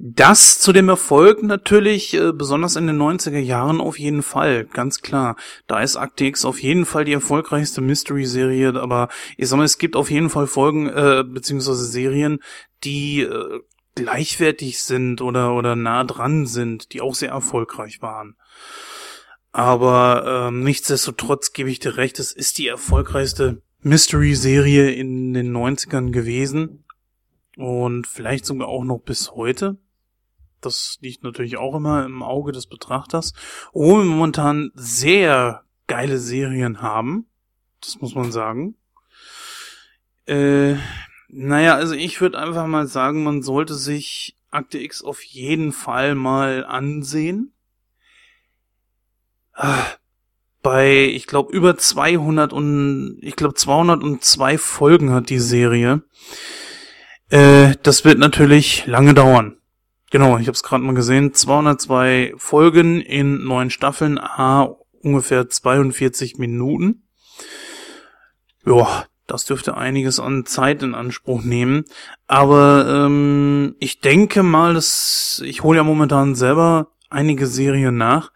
Das 0.00 0.60
zu 0.60 0.72
dem 0.72 0.88
Erfolg 0.88 1.42
natürlich, 1.42 2.14
äh, 2.14 2.32
besonders 2.32 2.76
in 2.76 2.86
den 2.86 2.98
90er 2.98 3.38
Jahren 3.38 3.80
auf 3.80 3.98
jeden 3.98 4.22
Fall, 4.22 4.64
ganz 4.64 5.00
klar. 5.00 5.34
Da 5.66 5.80
ist 5.80 5.96
Akte 5.96 6.24
X 6.24 6.44
auf 6.44 6.62
jeden 6.62 6.86
Fall 6.86 7.04
die 7.04 7.12
erfolgreichste 7.12 7.80
Mystery-Serie, 7.80 8.74
aber 8.80 9.08
ich 9.36 9.48
sag 9.48 9.56
mal, 9.56 9.64
es 9.64 9.78
gibt 9.78 9.96
auf 9.96 10.08
jeden 10.10 10.30
Fall 10.30 10.46
Folgen, 10.46 10.88
äh, 10.88 11.24
beziehungsweise 11.26 11.84
Serien, 11.84 12.38
die 12.84 13.20
äh, 13.20 13.60
gleichwertig 13.94 14.82
sind 14.82 15.20
oder, 15.20 15.54
oder 15.54 15.76
nah 15.76 16.04
dran 16.04 16.46
sind, 16.46 16.92
die 16.92 17.00
auch 17.00 17.14
sehr 17.14 17.30
erfolgreich 17.30 18.00
waren. 18.00 18.36
Aber 19.52 20.48
ähm, 20.48 20.62
nichtsdestotrotz 20.62 21.52
gebe 21.52 21.70
ich 21.70 21.80
dir 21.80 21.96
recht, 21.96 22.18
es 22.18 22.32
ist 22.32 22.58
die 22.58 22.68
erfolgreichste 22.68 23.62
Mystery-Serie 23.80 24.90
in 24.92 25.34
den 25.34 25.56
90ern 25.56 26.10
gewesen. 26.10 26.84
Und 27.56 28.06
vielleicht 28.06 28.46
sogar 28.46 28.68
auch 28.68 28.84
noch 28.84 28.98
bis 28.98 29.32
heute. 29.32 29.78
Das 30.60 30.98
liegt 31.00 31.24
natürlich 31.24 31.56
auch 31.56 31.74
immer 31.74 32.04
im 32.04 32.22
Auge 32.22 32.52
des 32.52 32.66
Betrachters. 32.66 33.32
Wo 33.72 33.96
wir 33.98 34.04
momentan 34.04 34.70
sehr 34.74 35.64
geile 35.86 36.18
Serien 36.18 36.82
haben. 36.82 37.26
Das 37.80 38.00
muss 38.00 38.14
man 38.14 38.30
sagen. 38.30 38.76
Äh, 40.26 40.76
naja, 41.28 41.74
also 41.74 41.94
ich 41.94 42.20
würde 42.20 42.38
einfach 42.38 42.66
mal 42.66 42.86
sagen, 42.86 43.22
man 43.22 43.42
sollte 43.42 43.74
sich 43.74 44.34
Akte 44.50 44.78
X 44.78 45.02
auf 45.02 45.22
jeden 45.22 45.72
Fall 45.72 46.14
mal 46.14 46.64
ansehen. 46.64 47.52
Ah, 49.52 49.84
bei, 50.62 51.04
ich 51.04 51.26
glaube, 51.26 51.52
über 51.52 51.76
200 51.76 52.52
und, 52.52 53.18
ich 53.22 53.36
glaube, 53.36 53.54
202 53.54 54.58
Folgen 54.58 55.12
hat 55.12 55.30
die 55.30 55.38
Serie. 55.38 56.02
Äh, 57.28 57.74
das 57.82 58.04
wird 58.04 58.18
natürlich 58.18 58.86
lange 58.86 59.14
dauern. 59.14 59.58
Genau, 60.10 60.38
ich 60.38 60.46
habe 60.46 60.52
es 60.52 60.62
gerade 60.62 60.82
mal 60.82 60.94
gesehen. 60.94 61.34
202 61.34 62.32
Folgen 62.36 63.00
in 63.02 63.44
neun 63.44 63.70
Staffeln, 63.70 64.18
a 64.18 64.74
ungefähr 65.02 65.48
42 65.48 66.38
Minuten. 66.38 67.06
Ja, 68.64 69.06
das 69.28 69.44
dürfte 69.44 69.76
einiges 69.76 70.18
an 70.18 70.46
Zeit 70.46 70.82
in 70.82 70.94
Anspruch 70.94 71.42
nehmen. 71.42 71.84
Aber 72.26 72.86
ähm, 72.88 73.76
ich 73.78 74.00
denke 74.00 74.42
mal, 74.42 74.74
dass 74.74 75.40
ich 75.44 75.62
hole 75.62 75.76
ja 75.76 75.84
momentan 75.84 76.34
selber 76.34 76.92
einige 77.10 77.46
Serien 77.46 77.96
nach. 77.96 78.32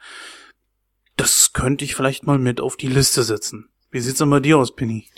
Das 1.17 1.53
könnte 1.55 1.85
ich 1.85 1.95
vielleicht 1.95 2.27
mal 2.27 2.39
mit 2.39 2.61
auf 2.61 2.77
die 2.77 2.89
Liste 2.89 3.23
setzen. 3.23 3.71
Wie 3.91 4.01
sieht's 4.01 4.19
denn 4.19 4.31
bei 4.31 4.41
dir 4.41 4.59
aus, 4.59 4.75
Penny? 4.77 5.09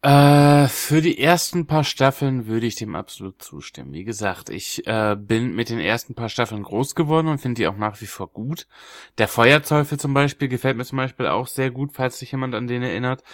Äh, 0.00 0.68
für 0.68 1.00
die 1.00 1.18
ersten 1.18 1.66
paar 1.66 1.82
Staffeln 1.82 2.46
würde 2.46 2.66
ich 2.66 2.76
dem 2.76 2.94
absolut 2.94 3.42
zustimmen. 3.42 3.92
Wie 3.92 4.04
gesagt, 4.04 4.48
ich 4.48 4.86
äh, 4.86 5.16
bin 5.18 5.56
mit 5.56 5.70
den 5.70 5.80
ersten 5.80 6.14
paar 6.14 6.28
Staffeln 6.28 6.62
groß 6.62 6.94
geworden 6.94 7.26
und 7.26 7.38
finde 7.38 7.60
die 7.60 7.66
auch 7.66 7.76
nach 7.76 8.00
wie 8.00 8.06
vor 8.06 8.28
gut. 8.28 8.68
Der 9.18 9.26
Feuerteufel 9.26 9.98
zum 9.98 10.14
Beispiel 10.14 10.46
gefällt 10.46 10.76
mir 10.76 10.84
zum 10.84 10.98
Beispiel 10.98 11.26
auch 11.26 11.48
sehr 11.48 11.72
gut, 11.72 11.90
falls 11.94 12.20
sich 12.20 12.30
jemand 12.30 12.54
an 12.54 12.68
den 12.68 12.84
erinnert. 12.84 13.24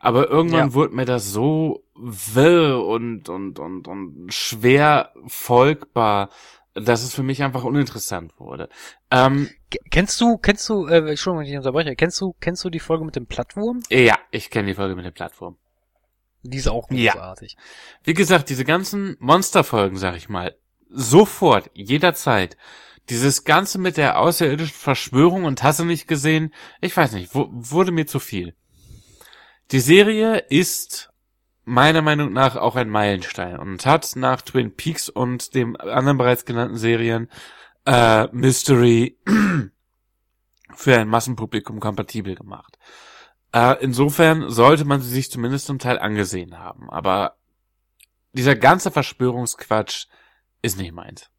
Aber 0.00 0.30
irgendwann 0.30 0.68
ja. 0.68 0.74
wurde 0.74 0.94
mir 0.94 1.04
das 1.04 1.30
so 1.30 1.84
wirr 1.94 2.82
und, 2.82 3.28
und, 3.28 3.58
und, 3.58 3.86
und 3.86 4.32
schwer 4.32 5.12
folgbar, 5.26 6.30
dass 6.72 7.02
es 7.02 7.14
für 7.14 7.22
mich 7.22 7.42
einfach 7.42 7.64
uninteressant 7.64 8.32
wurde. 8.38 8.70
Ähm, 9.10 9.50
kennst 9.90 10.18
du, 10.22 10.38
kennst 10.38 10.68
du, 10.70 10.86
äh, 10.86 11.10
Entschuldigung, 11.10 11.44
wenn 11.44 11.52
ich 11.52 11.56
unterbreche, 11.56 11.94
kennst 11.96 12.18
du, 12.22 12.34
kennst 12.40 12.64
du 12.64 12.70
die 12.70 12.80
Folge 12.80 13.04
mit 13.04 13.14
dem 13.14 13.26
Plattwurm? 13.26 13.82
Ja, 13.90 14.18
ich 14.30 14.48
kenne 14.48 14.68
die 14.68 14.74
Folge 14.74 14.96
mit 14.96 15.04
dem 15.04 15.12
Plattwurm. 15.12 15.56
Die 16.44 16.58
ist 16.58 16.68
auch 16.68 16.88
großartig. 16.88 17.52
Ja. 17.52 17.62
Wie 18.04 18.14
gesagt, 18.14 18.50
diese 18.50 18.64
ganzen 18.64 19.16
Monsterfolgen, 19.18 19.96
sag 19.96 20.16
ich 20.16 20.28
mal, 20.28 20.54
sofort, 20.90 21.70
jederzeit. 21.74 22.56
Dieses 23.08 23.44
Ganze 23.44 23.78
mit 23.78 23.96
der 23.96 24.18
außerirdischen 24.18 24.76
Verschwörung 24.76 25.44
und 25.44 25.62
Hasse 25.62 25.84
nicht 25.84 26.06
gesehen, 26.06 26.54
ich 26.80 26.96
weiß 26.96 27.12
nicht, 27.12 27.34
wurde 27.34 27.92
mir 27.92 28.06
zu 28.06 28.18
viel. 28.18 28.54
Die 29.72 29.80
Serie 29.80 30.36
ist 30.36 31.10
meiner 31.64 32.02
Meinung 32.02 32.32
nach 32.32 32.56
auch 32.56 32.76
ein 32.76 32.90
Meilenstein 32.90 33.58
und 33.58 33.86
hat 33.86 34.16
nach 34.16 34.42
Twin 34.42 34.74
Peaks 34.76 35.08
und 35.08 35.54
dem 35.54 35.76
anderen 35.76 36.18
bereits 36.18 36.44
genannten 36.44 36.76
Serien 36.76 37.30
äh, 37.86 38.26
Mystery 38.32 39.18
für 40.74 40.98
ein 40.98 41.08
Massenpublikum 41.08 41.80
kompatibel 41.80 42.34
gemacht. 42.34 42.78
Äh, 43.54 43.76
insofern 43.82 44.50
sollte 44.50 44.84
man 44.84 45.00
sie 45.00 45.10
sich 45.10 45.30
zumindest 45.30 45.66
zum 45.66 45.78
Teil 45.78 46.00
angesehen 46.00 46.58
haben. 46.58 46.90
Aber 46.90 47.36
dieser 48.32 48.56
ganze 48.56 48.90
Verschwörungsquatsch 48.90 50.06
ist 50.60 50.76
nicht 50.76 50.92
meins. 50.92 51.30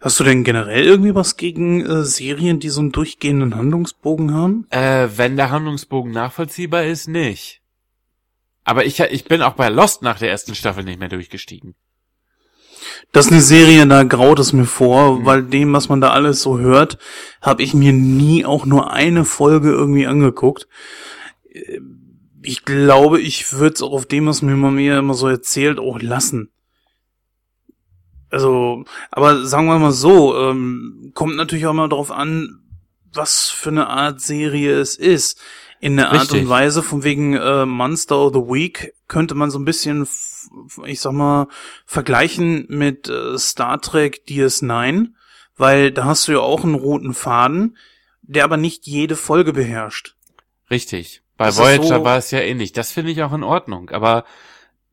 Hast 0.00 0.18
du 0.18 0.24
denn 0.24 0.42
generell 0.42 0.84
irgendwie 0.84 1.14
was 1.14 1.36
gegen 1.36 1.86
äh, 1.86 2.02
Serien, 2.02 2.58
die 2.58 2.68
so 2.68 2.80
einen 2.80 2.90
durchgehenden 2.90 3.54
Handlungsbogen 3.54 4.34
haben? 4.34 4.66
Äh, 4.70 5.08
wenn 5.16 5.36
der 5.36 5.50
Handlungsbogen 5.50 6.10
nachvollziehbar 6.10 6.84
ist, 6.84 7.06
nicht. 7.06 7.62
Aber 8.64 8.86
ich, 8.86 8.98
ich 8.98 9.24
bin 9.24 9.42
auch 9.42 9.54
bei 9.54 9.68
Lost 9.68 10.02
nach 10.02 10.18
der 10.18 10.30
ersten 10.30 10.56
Staffel 10.56 10.82
nicht 10.82 10.98
mehr 10.98 11.10
durchgestiegen. 11.10 11.76
Das 13.12 13.26
ist 13.26 13.32
eine 13.32 13.40
Serie, 13.40 13.86
da 13.86 14.04
graut 14.04 14.38
es 14.38 14.52
mir 14.52 14.64
vor, 14.64 15.20
mhm. 15.20 15.26
weil 15.26 15.42
dem, 15.42 15.72
was 15.72 15.88
man 15.88 16.00
da 16.00 16.10
alles 16.10 16.42
so 16.42 16.58
hört, 16.58 16.98
habe 17.40 17.62
ich 17.62 17.74
mir 17.74 17.92
nie 17.92 18.44
auch 18.44 18.66
nur 18.66 18.92
eine 18.92 19.24
Folge 19.24 19.70
irgendwie 19.70 20.06
angeguckt. 20.06 20.68
Ich 22.42 22.64
glaube, 22.64 23.20
ich 23.20 23.52
würde 23.52 23.74
es 23.74 23.82
auch 23.82 23.92
auf 23.92 24.06
dem, 24.06 24.26
was 24.26 24.42
mir 24.42 24.54
mir 24.56 24.98
immer 24.98 25.14
so 25.14 25.28
erzählt, 25.28 25.78
auch 25.78 26.00
lassen. 26.00 26.50
Also, 28.30 28.84
aber 29.10 29.46
sagen 29.46 29.66
wir 29.66 29.78
mal 29.78 29.92
so, 29.92 30.36
ähm, 30.36 31.12
kommt 31.14 31.36
natürlich 31.36 31.66
auch 31.66 31.72
mal 31.72 31.88
drauf 31.88 32.10
an, 32.10 32.60
was 33.12 33.48
für 33.48 33.70
eine 33.70 33.88
Art 33.88 34.20
Serie 34.20 34.78
es 34.78 34.96
ist. 34.96 35.40
In 35.80 35.96
der 35.96 36.10
Art 36.10 36.32
und 36.32 36.48
Weise, 36.48 36.82
von 36.82 37.04
wegen 37.04 37.34
äh, 37.34 37.64
Monster 37.64 38.18
of 38.18 38.32
the 38.34 38.40
Week, 38.40 38.94
könnte 39.06 39.34
man 39.34 39.50
so 39.50 39.58
ein 39.58 39.64
bisschen 39.64 40.06
ich 40.84 41.00
sag 41.00 41.12
mal, 41.12 41.48
vergleichen 41.84 42.66
mit 42.68 43.08
äh, 43.08 43.36
Star 43.38 43.80
Trek 43.80 44.22
DS9, 44.28 45.08
weil 45.56 45.90
da 45.92 46.04
hast 46.04 46.26
du 46.28 46.32
ja 46.32 46.40
auch 46.40 46.64
einen 46.64 46.74
roten 46.74 47.14
Faden, 47.14 47.76
der 48.22 48.44
aber 48.44 48.56
nicht 48.56 48.86
jede 48.86 49.14
Folge 49.16 49.52
beherrscht. 49.52 50.16
Richtig. 50.70 51.22
Bei 51.36 51.46
Das 51.46 51.58
Voyager 51.58 51.98
so- 51.98 52.04
war 52.04 52.18
es 52.18 52.30
ja 52.30 52.40
ähnlich. 52.40 52.72
Das 52.72 52.90
finde 52.92 53.12
ich 53.12 53.22
auch 53.22 53.32
in 53.32 53.42
Ordnung. 53.44 53.90
Aber 53.90 54.24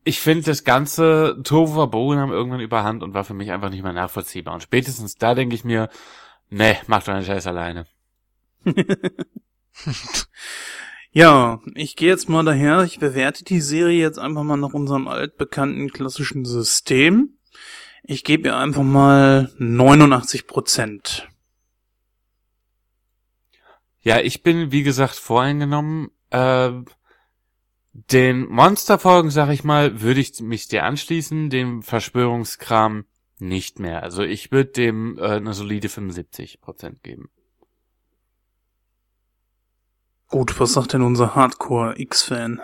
ich 0.03 0.19
finde, 0.19 0.45
das 0.45 0.63
ganze 0.63 1.39
Tohu 1.43 1.75
Wabohu 1.75 2.15
haben 2.15 2.31
irgendwann 2.31 2.59
überhand 2.59 3.01
und 3.01 3.13
war 3.13 3.23
für 3.23 3.33
mich 3.33 3.51
einfach 3.51 3.69
nicht 3.69 3.83
mehr 3.83 3.93
nachvollziehbar. 3.93 4.53
Und 4.53 4.61
spätestens 4.61 5.15
da 5.15 5.33
denke 5.35 5.55
ich 5.55 5.63
mir, 5.63 5.89
nee, 6.49 6.77
mach 6.87 7.03
doch 7.03 7.13
einen 7.13 7.25
Scheiß 7.25 7.47
alleine. 7.47 7.85
Ja, 11.17 11.61
ich 11.75 11.95
gehe 11.95 12.09
jetzt 12.09 12.27
mal 12.27 12.43
daher, 12.43 12.83
ich 12.83 12.99
bewerte 12.99 13.45
die 13.45 13.61
Serie 13.61 14.01
jetzt 14.01 14.19
einfach 14.19 14.43
mal 14.43 14.57
nach 14.57 14.73
unserem 14.73 15.07
altbekannten 15.07 15.89
klassischen 15.89 16.43
System. 16.43 17.37
Ich 18.03 18.25
gebe 18.25 18.49
ihr 18.49 18.57
einfach 18.57 18.83
mal 18.83 19.49
89 19.57 20.45
Prozent. 20.45 21.29
Ja, 24.01 24.19
ich 24.19 24.43
bin, 24.43 24.73
wie 24.73 24.83
gesagt, 24.83 25.15
voreingenommen. 25.15 26.09
Äh, 26.31 26.71
den 27.93 28.49
Monsterfolgen, 28.49 29.31
sag 29.31 29.51
ich 29.51 29.63
mal, 29.63 30.01
würde 30.01 30.19
ich 30.19 30.41
mich 30.41 30.67
dir 30.67 30.83
anschließen, 30.83 31.49
dem 31.49 31.81
Verschwörungskram 31.81 33.05
nicht 33.39 33.79
mehr. 33.79 34.03
Also 34.03 34.21
ich 34.21 34.51
würde 34.51 34.71
dem 34.71 35.17
äh, 35.17 35.37
eine 35.37 35.53
solide 35.53 35.87
75% 35.87 37.01
geben. 37.03 37.29
Gut, 40.29 40.59
was 40.59 40.73
sagt 40.73 40.93
denn 40.93 41.01
unser 41.01 41.35
Hardcore-X-Fan? 41.35 42.61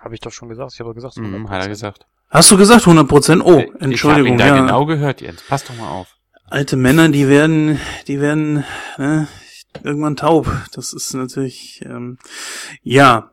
Habe 0.00 0.14
ich 0.14 0.20
doch 0.20 0.32
schon 0.32 0.48
gesagt. 0.48 0.72
Ich 0.74 0.80
habe 0.80 0.90
doch 0.90 0.94
gesagt, 0.94 1.16
Mhm, 1.16 1.48
hat 1.50 1.62
er 1.62 1.68
gesagt. 1.68 2.06
Hast 2.30 2.50
du 2.50 2.56
gesagt 2.56 2.82
100 2.82 3.06
Prozent? 3.06 3.42
Oh, 3.44 3.58
ich 3.58 3.66
habe 3.68 3.80
Entschuldigung, 3.80 4.32
ihn 4.32 4.38
da 4.38 4.46
ja. 4.46 4.56
genau 4.56 4.86
gehört, 4.86 5.20
Jens. 5.20 5.42
Pass 5.48 5.64
doch 5.64 5.76
mal 5.76 5.88
auf. 5.88 6.16
Alte 6.46 6.76
Männer, 6.76 7.08
die 7.08 7.28
werden, 7.28 7.78
die 8.08 8.20
werden 8.20 8.64
ne, 8.98 9.28
irgendwann 9.82 10.16
taub. 10.16 10.50
Das 10.72 10.92
ist 10.92 11.12
natürlich, 11.14 11.82
ähm, 11.84 12.18
ja. 12.82 13.31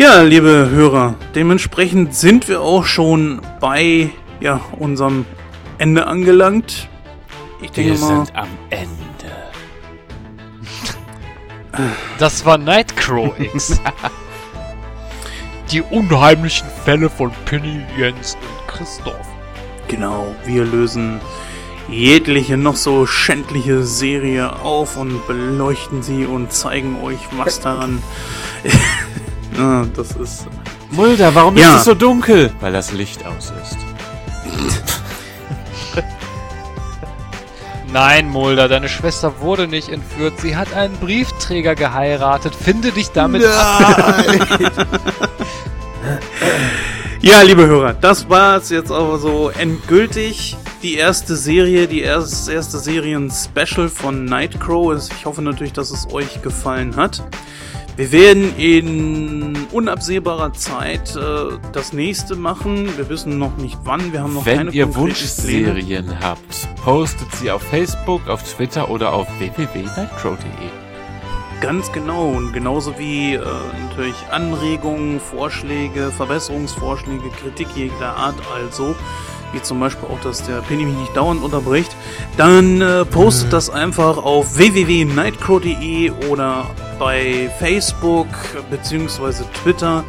Ja, 0.00 0.22
liebe 0.22 0.70
Hörer, 0.70 1.16
dementsprechend 1.34 2.14
sind 2.14 2.48
wir 2.48 2.62
auch 2.62 2.86
schon 2.86 3.42
bei 3.60 4.08
ja, 4.40 4.62
unserem 4.78 5.26
Ende 5.76 6.06
angelangt. 6.06 6.88
Ich 7.60 7.70
denke 7.72 7.92
Wir 7.92 7.98
mal, 8.00 8.24
sind 8.24 8.34
am 8.34 8.48
Ende. 8.70 8.88
Das 12.18 12.46
war 12.46 12.56
Nightcrow 12.56 13.38
X. 13.38 13.78
Die 15.70 15.82
unheimlichen 15.82 16.68
Fälle 16.82 17.10
von 17.10 17.30
Penny, 17.44 17.82
Jens 17.98 18.36
und 18.36 18.68
Christoph. 18.68 19.28
genau, 19.86 20.34
wir 20.46 20.64
lösen 20.64 21.20
jegliche 21.90 22.56
noch 22.56 22.76
so 22.76 23.04
schändliche 23.04 23.82
Serie 23.82 24.60
auf 24.60 24.96
und 24.96 25.26
beleuchten 25.26 26.02
sie 26.02 26.24
und 26.24 26.54
zeigen 26.54 27.02
euch, 27.02 27.20
was 27.36 27.60
daran. 27.60 28.02
ja, 29.56 29.86
das 29.96 30.12
ist. 30.12 30.46
Mulder, 30.90 31.34
warum 31.34 31.56
Ja. 31.56 31.74
ist 31.74 31.80
es 31.80 31.84
so 31.84 31.94
dunkel? 31.94 32.52
Weil 32.60 32.72
das 32.72 32.92
Licht 32.92 33.24
aus 33.26 33.52
ist. 33.62 33.76
Nein, 37.92 38.28
Mulder, 38.28 38.68
deine 38.68 38.88
Schwester 38.88 39.40
wurde 39.40 39.66
nicht 39.66 39.88
entführt. 39.88 40.34
Sie 40.40 40.54
hat 40.54 40.74
einen 40.74 40.96
Briefträger 40.96 41.74
geheiratet. 41.74 42.54
Finde 42.54 42.92
dich 42.92 43.10
damit 43.10 43.44
ab. 43.44 44.24
Ja, 47.22 47.42
liebe 47.42 47.66
Hörer, 47.66 47.92
das 47.92 48.30
war's 48.30 48.70
jetzt 48.70 48.90
aber 48.90 49.18
so 49.18 49.50
endgültig. 49.50 50.56
Die 50.82 50.94
erste 50.94 51.36
Serie, 51.36 51.86
die 51.86 52.00
erst- 52.00 52.48
erste 52.48 52.78
Serien-Special 52.78 53.90
von 53.90 54.24
Nightcrow. 54.24 54.96
Ich 55.18 55.26
hoffe 55.26 55.42
natürlich, 55.42 55.74
dass 55.74 55.90
es 55.90 56.10
euch 56.14 56.40
gefallen 56.40 56.96
hat. 56.96 57.22
Wir 58.00 58.12
werden 58.12 58.56
in 58.56 59.66
unabsehbarer 59.72 60.54
Zeit 60.54 61.14
äh, 61.16 61.58
das 61.74 61.92
nächste 61.92 62.34
machen. 62.34 62.88
Wir 62.96 63.10
wissen 63.10 63.38
noch 63.38 63.58
nicht 63.58 63.78
wann. 63.84 64.14
Wir 64.14 64.22
haben 64.22 64.32
noch 64.32 64.46
Wenn 64.46 64.56
keine 64.56 64.70
ihr 64.70 64.86
konkreten 64.86 65.42
Pläne. 65.42 65.66
Wunschserien 65.66 66.18
habt, 66.18 66.68
postet 66.82 67.30
sie 67.34 67.50
auf 67.50 67.60
Facebook, 67.60 68.26
auf 68.26 68.42
Twitter 68.42 68.88
oder 68.88 69.12
auf 69.12 69.28
www.nightcrow.de. 69.38 70.48
Ganz 71.60 71.92
genau. 71.92 72.30
Und 72.30 72.54
genauso 72.54 72.98
wie 72.98 73.34
äh, 73.34 73.40
natürlich 73.90 74.16
Anregungen, 74.30 75.20
Vorschläge, 75.20 76.10
Verbesserungsvorschläge, 76.10 77.28
Kritik 77.38 77.68
jeder 77.76 78.16
Art 78.16 78.36
also, 78.54 78.96
wie 79.52 79.62
zum 79.62 79.80
Beispiel 79.80 80.08
auch, 80.08 80.20
dass 80.20 80.44
der 80.44 80.60
Penny 80.62 80.84
mich 80.84 80.96
nicht 80.96 81.16
dauernd 81.16 81.42
unterbricht, 81.42 81.90
dann 82.36 82.80
äh, 82.80 83.04
postet 83.04 83.52
das 83.52 83.68
einfach 83.70 84.18
auf 84.18 84.56
www.nightcrow.de 84.56 86.12
oder 86.28 86.70
bei 86.98 87.50
Facebook 87.58 88.28
beziehungsweise 88.70 89.44
Twitter. 89.62 90.04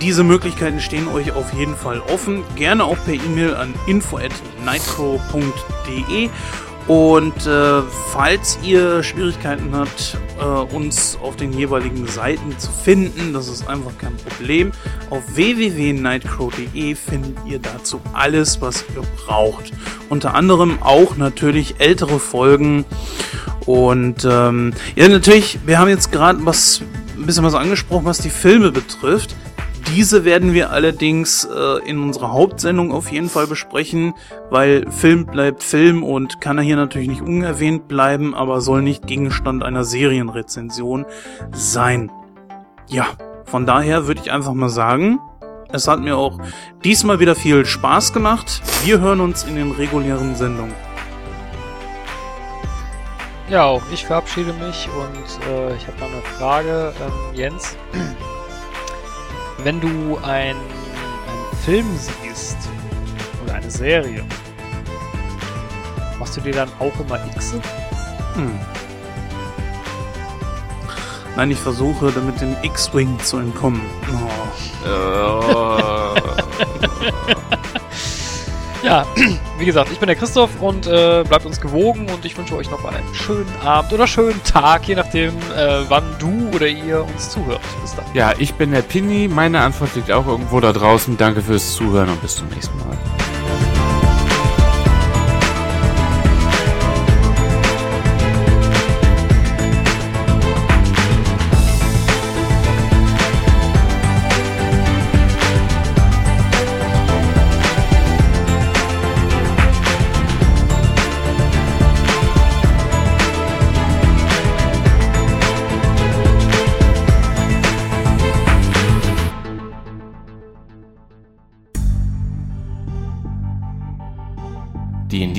Diese 0.00 0.24
Möglichkeiten 0.24 0.80
stehen 0.80 1.06
euch 1.08 1.32
auf 1.32 1.52
jeden 1.52 1.76
Fall 1.76 2.00
offen. 2.00 2.42
Gerne 2.56 2.84
auch 2.84 2.96
per 3.04 3.12
E-Mail 3.14 3.54
an 3.54 3.74
info@nightcrow.de. 3.86 6.30
Und 6.86 7.46
äh, 7.46 7.82
falls 8.12 8.58
ihr 8.62 9.02
Schwierigkeiten 9.02 9.70
habt, 9.72 10.18
äh, 10.40 10.44
uns 10.74 11.18
auf 11.22 11.36
den 11.36 11.52
jeweiligen 11.52 12.06
Seiten 12.06 12.58
zu 12.58 12.70
finden, 12.70 13.32
das 13.32 13.48
ist 13.48 13.68
einfach 13.68 13.96
kein 13.98 14.16
Problem. 14.16 14.72
Auf 15.08 15.22
www.nightcrow.de 15.34 16.94
findet 16.94 17.36
ihr 17.46 17.58
dazu 17.58 18.00
alles, 18.12 18.60
was 18.60 18.84
ihr 18.94 19.02
braucht. 19.24 19.72
Unter 20.08 20.34
anderem 20.34 20.82
auch 20.82 21.16
natürlich 21.16 21.76
ältere 21.78 22.18
Folgen. 22.18 22.84
Und 23.66 24.24
ähm, 24.28 24.72
ja, 24.96 25.08
natürlich, 25.08 25.60
wir 25.66 25.78
haben 25.78 25.88
jetzt 25.88 26.10
gerade 26.10 26.44
was 26.44 26.82
ein 27.16 27.26
bisschen 27.26 27.44
was 27.44 27.54
angesprochen, 27.54 28.06
was 28.06 28.18
die 28.18 28.30
Filme 28.30 28.72
betrifft. 28.72 29.36
Diese 29.96 30.24
werden 30.24 30.54
wir 30.54 30.70
allerdings 30.70 31.44
äh, 31.44 31.88
in 31.88 32.00
unserer 32.00 32.32
Hauptsendung 32.32 32.92
auf 32.92 33.10
jeden 33.10 33.28
Fall 33.28 33.48
besprechen, 33.48 34.14
weil 34.48 34.88
Film 34.90 35.26
bleibt 35.26 35.64
Film 35.64 36.04
und 36.04 36.40
kann 36.40 36.58
er 36.58 36.64
hier 36.64 36.76
natürlich 36.76 37.08
nicht 37.08 37.22
unerwähnt 37.22 37.88
bleiben, 37.88 38.34
aber 38.34 38.60
soll 38.60 38.82
nicht 38.82 39.08
Gegenstand 39.08 39.64
einer 39.64 39.82
Serienrezension 39.82 41.06
sein. 41.52 42.10
Ja, 42.88 43.06
von 43.44 43.66
daher 43.66 44.06
würde 44.06 44.20
ich 44.24 44.30
einfach 44.30 44.54
mal 44.54 44.68
sagen, 44.68 45.18
es 45.72 45.88
hat 45.88 46.00
mir 46.00 46.16
auch 46.16 46.38
diesmal 46.84 47.18
wieder 47.18 47.34
viel 47.34 47.66
Spaß 47.66 48.12
gemacht. 48.12 48.62
Wir 48.84 49.00
hören 49.00 49.20
uns 49.20 49.42
in 49.42 49.56
den 49.56 49.72
regulären 49.72 50.36
Sendungen. 50.36 50.74
Ja, 53.48 53.64
auch 53.64 53.82
ich 53.92 54.04
verabschiede 54.04 54.52
mich 54.52 54.88
und 54.96 55.48
äh, 55.48 55.74
ich 55.74 55.86
habe 55.88 55.98
noch 55.98 56.12
eine 56.12 56.22
Frage, 56.38 56.92
ähm, 57.04 57.36
Jens. 57.36 57.76
Wenn 59.62 59.80
du 59.80 60.16
ein, 60.22 60.56
einen 60.56 60.56
Film 61.64 61.86
siehst 61.96 62.56
oder 63.44 63.54
eine 63.54 63.70
Serie, 63.70 64.24
machst 66.18 66.36
du 66.36 66.40
dir 66.40 66.52
dann 66.52 66.70
auch 66.78 66.98
immer 66.98 67.18
X? 67.26 67.54
Hm. 68.34 68.58
Nein, 71.36 71.50
ich 71.50 71.58
versuche 71.58 72.10
damit 72.10 72.40
dem 72.40 72.56
X-Wing 72.62 73.18
zu 73.20 73.36
entkommen. 73.38 73.82
Oh. 74.86 76.14
Ja, 78.82 79.06
wie 79.58 79.64
gesagt, 79.64 79.90
ich 79.92 79.98
bin 79.98 80.06
der 80.06 80.16
Christoph 80.16 80.50
und 80.60 80.86
äh, 80.86 81.22
bleibt 81.28 81.44
uns 81.44 81.60
gewogen 81.60 82.08
und 82.10 82.24
ich 82.24 82.36
wünsche 82.36 82.56
euch 82.56 82.70
noch 82.70 82.84
einen 82.84 83.14
schönen 83.14 83.54
Abend 83.62 83.92
oder 83.92 84.06
schönen 84.06 84.42
Tag, 84.42 84.88
je 84.88 84.94
nachdem, 84.94 85.36
äh, 85.56 85.84
wann 85.88 86.04
du 86.18 86.50
oder 86.54 86.66
ihr 86.66 87.04
uns 87.04 87.30
zuhört. 87.30 87.60
Bis 87.82 87.94
dann. 87.94 88.04
Ja, 88.14 88.32
ich 88.38 88.54
bin 88.54 88.72
der 88.72 88.82
Pini. 88.82 89.28
Meine 89.28 89.60
Antwort 89.60 89.94
liegt 89.96 90.10
auch 90.10 90.26
irgendwo 90.26 90.60
da 90.60 90.72
draußen. 90.72 91.16
Danke 91.16 91.42
fürs 91.42 91.74
Zuhören 91.74 92.08
und 92.08 92.22
bis 92.22 92.36
zum 92.36 92.48
nächsten 92.48 92.76
Mal. 92.78 92.96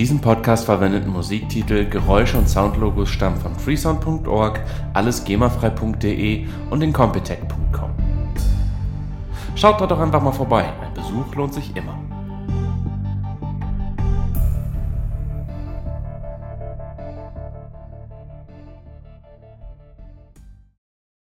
Diesem 0.02 0.20
Podcast 0.20 0.66
verwendeten 0.66 1.12
Musiktitel, 1.12 1.88
Geräusche 1.88 2.36
und 2.36 2.50
Soundlogos 2.50 3.08
stammen 3.08 3.40
von 3.40 3.54
freesound.org, 3.54 4.60
allesgemafrei.de 4.96 6.48
und 6.72 6.82
incompetech.com. 6.82 7.92
Schaut 9.54 9.80
dort 9.80 9.92
doch 9.92 10.00
einfach 10.00 10.24
mal 10.24 10.32
vorbei, 10.32 10.64
ein 10.82 10.94
Besuch 10.96 11.36
lohnt 11.36 11.54
sich 11.54 11.76
immer. 11.76 12.01